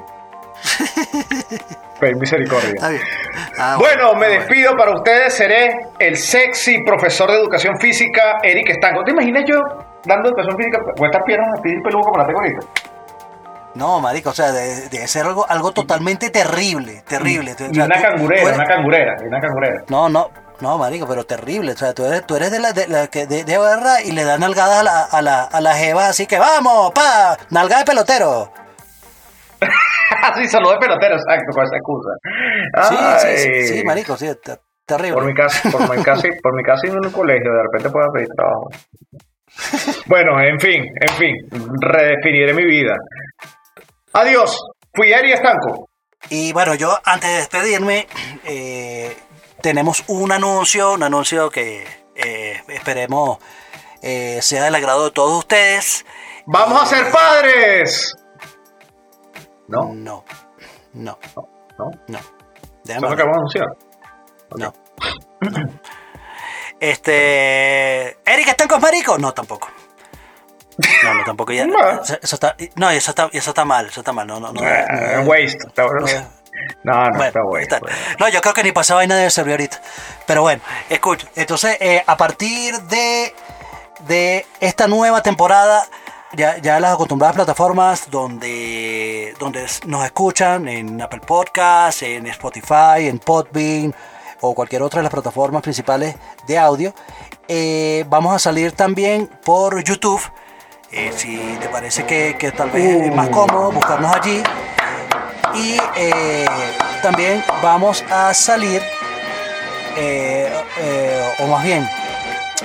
Pedí 2.00 2.16
misericordia. 2.16 2.70
Está 2.70 2.90
bien. 2.90 3.02
Ah, 3.58 3.76
Bueno, 3.80 4.14
me 4.16 4.28
ah, 4.28 4.30
despido 4.30 4.76
para 4.78 4.92
ustedes. 4.96 5.34
Seré 5.34 5.88
el 6.00 6.18
sexy 6.18 6.82
profesor 6.84 7.30
de 7.32 7.38
educación 7.38 7.78
física, 7.80 8.40
Eric 8.44 8.70
Estanco. 8.70 9.04
¿Te 9.04 9.12
imaginas 9.12 9.44
yo 9.48 9.58
dando 10.06 10.30
educación 10.30 10.58
física 10.58 10.80
con 10.96 11.06
estas 11.06 11.24
piernas 11.24 11.60
así 11.60 11.76
de 11.76 11.82
peludo 11.82 12.04
como 12.04 12.18
la 12.18 12.28
tengo 12.28 12.40
ahorita? 12.40 12.60
No, 13.76 14.00
marico, 14.00 14.32
o 14.32 14.34
sea, 14.34 14.52
de- 14.52 14.90
debe 14.90 15.08
ser 15.08 15.26
algo, 15.26 15.46
algo 15.48 15.72
totalmente 15.72 16.30
terrible, 16.32 17.04
terrible. 17.08 17.54
O 17.60 17.64
Y 17.72 17.80
una 17.80 18.02
cangurera, 18.02 18.42
eres- 18.42 18.56
una 18.56 18.66
cangurera, 18.66 19.16
una 19.26 19.40
cangurera. 19.40 19.84
No, 19.90 20.10
no, 20.10 20.32
no, 20.60 20.78
marico, 20.78 21.08
pero 21.08 21.24
terrible. 21.26 21.74
O 21.74 21.78
sea, 21.78 21.94
tú 21.94 22.04
eres, 22.06 22.26
tú 22.26 22.36
eres 22.36 22.52
de 22.52 22.60
la, 22.60 22.74
de 22.74 22.88
la 22.88 23.08
que 23.08 23.28
de, 23.28 23.44
de 23.44 23.60
y 24.06 24.12
le 24.12 24.24
da 24.24 24.38
nalgadas 24.38 24.80
a 24.80 24.84
la, 24.84 25.04
a 25.04 25.22
la, 25.22 25.44
a 25.44 25.62
la 25.62 25.76
jeva, 25.76 26.08
así 26.08 26.26
que 26.26 26.40
vamos, 26.40 26.92
pa, 26.94 27.38
nalgada 27.52 27.82
de 27.82 27.86
pelotero. 27.86 28.52
Así, 30.24 30.48
saludo 30.48 30.74
de 30.74 30.78
pelotero, 30.80 31.16
exacto, 31.16 31.52
con 31.54 31.64
esa 31.64 31.76
excusa. 31.78 32.10
Sí, 32.90 32.98
sí, 33.20 33.38
sí, 33.68 33.78
sí, 33.80 33.84
marico, 33.84 34.18
sí, 34.18 34.28
te- 34.44 34.58
terrible. 34.86 35.14
Por 35.14 35.26
mi 35.26 35.34
casa, 35.34 35.70
por 35.72 35.96
mi 35.98 36.04
casa, 36.04 36.28
por 36.42 36.56
mi 36.56 36.64
casa 36.64 36.88
en 36.88 36.94
un 37.06 37.12
colegio, 37.12 37.52
de 37.54 37.64
repente 37.64 37.90
puedo 37.90 38.12
pedir 38.12 38.28
trabajo. 38.36 38.70
Bueno, 40.08 40.40
en 40.42 40.60
fin, 40.60 40.84
en 41.00 41.16
fin, 41.16 41.36
redefiniré 41.82 42.54
mi 42.54 42.66
vida. 42.66 42.96
Adiós, 44.14 44.58
fui 44.94 45.12
Eric 45.12 45.36
Estanco. 45.36 45.90
Y 46.30 46.54
bueno, 46.54 46.76
yo 46.76 46.98
antes 47.06 47.30
de 47.30 47.36
despedirme, 47.38 48.08
eh, 48.46 49.16
tenemos 49.62 50.04
un 50.08 50.32
anuncio, 50.32 50.94
un 50.94 51.04
anuncio 51.04 51.50
que 51.50 51.86
eh, 52.16 52.62
esperemos 52.70 53.38
eh, 54.02 54.40
sea 54.42 54.64
del 54.64 54.76
agrado 54.76 55.06
de 55.06 55.12
todos 55.12 55.38
ustedes. 55.40 56.06
¡Vamos 56.46 56.82
a 56.82 56.86
ser 56.86 57.12
padres! 57.12 58.16
¿No? 59.70 59.94
No. 59.94 60.26
No. 60.94 61.18
¿No? 61.78 61.92
No. 62.08 62.18
¿Eso 62.18 62.34
Déjame 62.84 63.08
es 63.08 63.12
lo 63.12 63.18
que 63.18 63.24
vamos 63.24 63.36
a 63.36 63.40
anunciar? 63.40 63.68
No. 64.58 64.74
Este. 66.80 68.18
¿Eric 68.26 68.48
está 68.48 68.64
en 68.64 68.70
Cosmarico? 68.70 69.18
No, 69.18 69.34
tampoco. 69.34 69.68
No, 71.04 71.14
no, 71.14 71.24
tampoco. 71.26 71.52
Ya, 71.52 71.66
No. 71.68 72.02
eso, 72.04 72.18
eso 72.22 72.36
está, 72.36 72.56
no, 72.76 72.90
eso 72.90 73.12
está, 73.12 73.30
eso 73.32 73.52
está 73.52 73.66
mal, 73.66 73.88
eso 73.88 74.02
está 74.02 74.14
mal. 74.14 74.26
No, 74.28 74.40
no, 74.40 74.52
no. 74.54 74.62
Eh, 74.62 74.86
no, 75.18 75.22
waste. 75.24 75.58
Está 75.68 75.86
bueno. 75.86 76.06
No, 76.84 76.94
no, 77.06 77.10
Bueno, 77.12 77.24
está 77.26 77.44
waste. 77.44 77.64
está- 77.64 77.80
pues. 77.80 77.94
No, 78.20 78.30
yo 78.30 78.42
creo 78.42 78.54
que 78.54 78.64
ni 78.64 78.72
para 78.72 78.82
esa 78.84 78.96
vaina 78.96 79.16
debe 79.16 79.30
servir 79.30 79.54
ahorita. 79.54 79.82
Pero 80.26 80.42
bueno, 80.42 80.62
escucha. 80.90 81.28
Entonces, 81.36 81.78
eh, 81.80 82.04
a 82.06 82.18
partir 82.18 82.80
de, 82.84 83.34
de 84.08 84.46
esta 84.60 84.88
nueva 84.88 85.22
temporada, 85.22 85.86
ya, 86.34 86.58
ya 86.58 86.80
las 86.80 86.94
acostumbradas 86.94 87.36
plataformas 87.36 88.10
donde, 88.12 89.34
donde 89.40 89.66
nos 89.86 90.06
escuchan, 90.06 90.68
en 90.68 91.02
Apple 91.02 91.22
Podcasts, 91.26 92.04
en 92.04 92.28
Spotify, 92.28 93.08
en 93.08 93.20
Podbean 93.20 93.94
o 94.42 94.54
cualquier 94.56 94.82
otra 94.84 95.00
de 95.00 95.04
las 95.04 95.12
plataformas 95.14 95.62
principales 95.62 96.16
de 96.48 96.58
audio, 96.58 96.94
eh, 97.48 98.06
vamos 98.08 98.34
a 98.34 98.40
salir 98.40 98.72
también 98.72 99.28
por 99.44 99.84
YouTube. 99.84 100.22
Eh, 100.92 101.12
si 101.16 101.38
te 101.60 101.68
parece 101.70 102.06
que, 102.06 102.36
que 102.40 102.52
tal 102.52 102.72
vez 102.72 103.06
es 103.08 103.16
más 103.16 103.30
cómodo 103.30 103.72
buscarnos 103.72 104.16
allí. 104.16 104.42
Y 105.56 105.78
eh, 105.98 106.46
también 107.02 107.44
vamos 107.62 108.04
a 108.10 108.34
salir, 108.34 108.82
o 111.40 111.48
más 111.48 111.64
bien, 111.64 111.88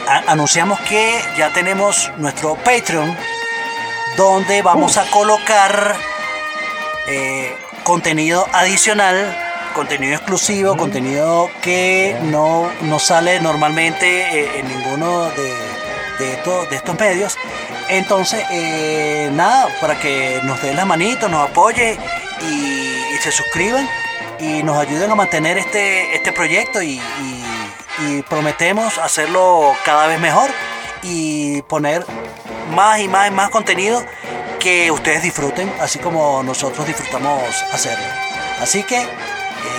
a- 0.09 0.31
anunciamos 0.33 0.79
que 0.81 1.19
ya 1.37 1.53
tenemos 1.53 2.11
nuestro 2.19 2.55
Patreon, 2.57 3.17
donde 4.17 4.63
vamos 4.63 4.97
a 4.97 5.05
colocar 5.11 5.97
eh, 7.07 7.55
contenido 7.83 8.47
adicional, 8.53 9.37
contenido 9.75 10.15
exclusivo, 10.15 10.77
contenido 10.77 11.51
que 11.63 12.17
no, 12.23 12.71
no 12.83 12.99
sale 12.99 13.41
normalmente 13.41 14.41
eh, 14.41 14.61
en 14.61 14.69
ninguno 14.69 15.25
de, 15.31 15.53
de 16.19 16.33
estos, 16.35 16.71
de 16.71 16.77
estos 16.77 16.99
medios. 16.99 17.37
Entonces, 17.89 18.45
eh, 18.51 19.29
nada, 19.33 19.69
para 19.81 19.99
que 19.99 20.41
nos 20.45 20.63
den 20.63 20.77
la 20.77 20.85
manito, 20.85 21.29
nos 21.29 21.51
apoye 21.51 21.99
y, 22.41 23.15
y 23.15 23.19
se 23.23 23.31
suscriban 23.33 23.89
y 24.39 24.63
nos 24.63 24.79
ayuden 24.79 25.11
a 25.11 25.15
mantener 25.15 25.59
este, 25.59 26.15
este 26.15 26.33
proyecto 26.33 26.83
y, 26.83 27.01
y- 27.21 27.45
y 28.07 28.23
prometemos 28.23 28.99
hacerlo 28.99 29.73
cada 29.85 30.09
vez 30.09 30.19
mejor 30.19 30.51
y 31.05 31.63
poner 31.63 32.05
más 32.75 33.01
y 33.01 33.09
más 33.09 33.29
y 33.29 33.31
más 33.31 33.51
contenido 33.51 34.05
que 34.61 34.91
ustedes 34.91 35.23
disfruten, 35.23 35.73
así 35.81 35.99
como 35.99 36.43
nosotros 36.43 36.87
disfrutamos 36.87 37.41
hacerlo. 37.73 38.07
Así 38.61 38.83
que, 38.83 39.03
eh, 39.03 39.07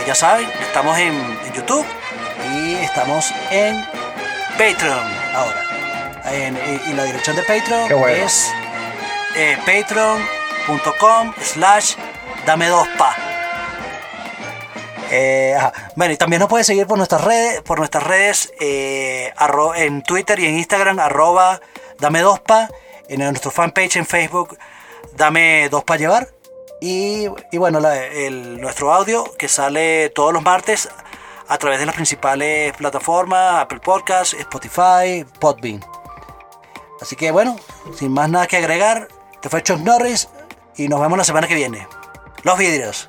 ya 0.08 0.14
saben, 0.16 0.48
estamos 0.62 0.98
en, 0.98 1.14
en 1.46 1.54
YouTube 1.54 1.86
y 2.54 2.76
estamos 2.76 3.32
en 3.52 3.84
Patreon 4.58 5.00
ahora. 5.36 5.62
En- 6.26 6.56
y, 6.58 6.90
y 6.92 6.94
la 6.94 7.04
dirección 7.04 7.36
de 7.36 7.44
Patreon 7.44 7.90
bueno. 8.00 8.26
es 8.26 8.52
eh, 9.36 9.58
patreon.com 9.66 11.34
slash 11.42 11.96
dame 12.46 12.68
dos 12.68 12.88
pa. 12.98 13.16
Eh. 15.12 15.56
Bueno, 15.96 16.14
y 16.14 16.18
también 16.18 16.40
nos 16.40 16.50
puede 16.50 16.64
seguir 16.64 16.88
por 16.88 16.98
nuestras 16.98 17.24
redes, 17.24 17.62
por 17.62 17.78
nuestras 17.80 18.04
redes 18.04 18.52
eh, 18.60 19.32
arro- 19.38 19.76
en 19.76 20.02
Twitter 20.04 20.40
y 20.40 20.48
en 20.48 20.58
Instagram, 20.58 21.00
arroba 21.00 21.62
dame 22.00 22.22
dos 22.22 22.40
pa, 22.40 22.70
en 23.10 23.20
nuestro 23.22 23.52
fanpage 23.52 23.96
en 23.98 24.06
Facebook, 24.06 24.58
dame 25.16 25.70
dos 25.70 25.84
pa 25.84 25.98
llevar. 25.98 26.30
Y, 26.82 27.28
y 27.52 27.58
bueno, 27.58 27.80
la- 27.80 28.06
el- 28.06 28.60
nuestro 28.60 28.94
audio 28.94 29.24
que 29.38 29.48
sale 29.48 30.10
todos 30.10 30.34
los 30.34 30.44
martes 30.44 30.90
a 31.48 31.58
través 31.58 31.80
de 31.80 31.86
las 31.86 31.96
principales 31.96 32.76
plataformas, 32.76 33.62
Apple 33.62 33.80
Podcasts, 33.80 34.34
Spotify, 34.34 35.26
Podbean. 35.40 35.84
Así 37.02 37.16
que 37.16 37.32
bueno, 37.32 37.56
sin 37.94 38.12
más 38.12 38.30
nada 38.30 38.48
que 38.48 38.58
agregar, 38.58 39.08
te 39.42 39.50
fue 39.50 39.62
Chuck 39.64 39.80
Norris 39.80 40.28
y 40.76 40.88
nos 40.88 41.00
vemos 41.00 41.18
la 41.18 41.24
semana 41.24 41.48
que 41.48 41.56
viene. 41.56 41.88
Los 42.44 42.58
vidrios. 42.58 43.08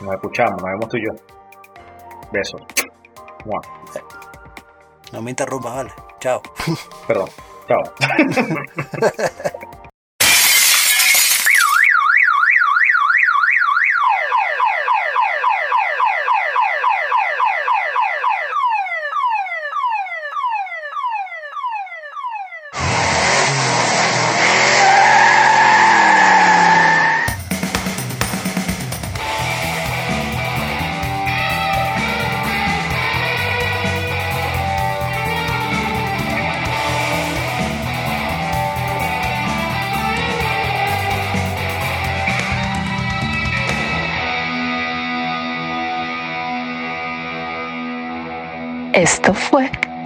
Nos 0.00 0.14
escuchamos, 0.14 0.60
nos 0.62 0.70
vemos 0.70 0.88
tú 0.88 0.96
y 0.96 1.06
yo. 1.06 1.12
Besos. 2.32 2.60
Mua. 3.44 3.60
No 5.12 5.22
me 5.22 5.30
interrumpas, 5.30 5.74
vale. 5.74 5.92
Chao. 6.20 6.42
Perdón. 7.06 7.28
Chao. 7.68 7.84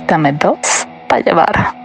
Dame 0.09 0.32
dos 0.32 0.88
para 1.06 1.20
llevar. 1.22 1.77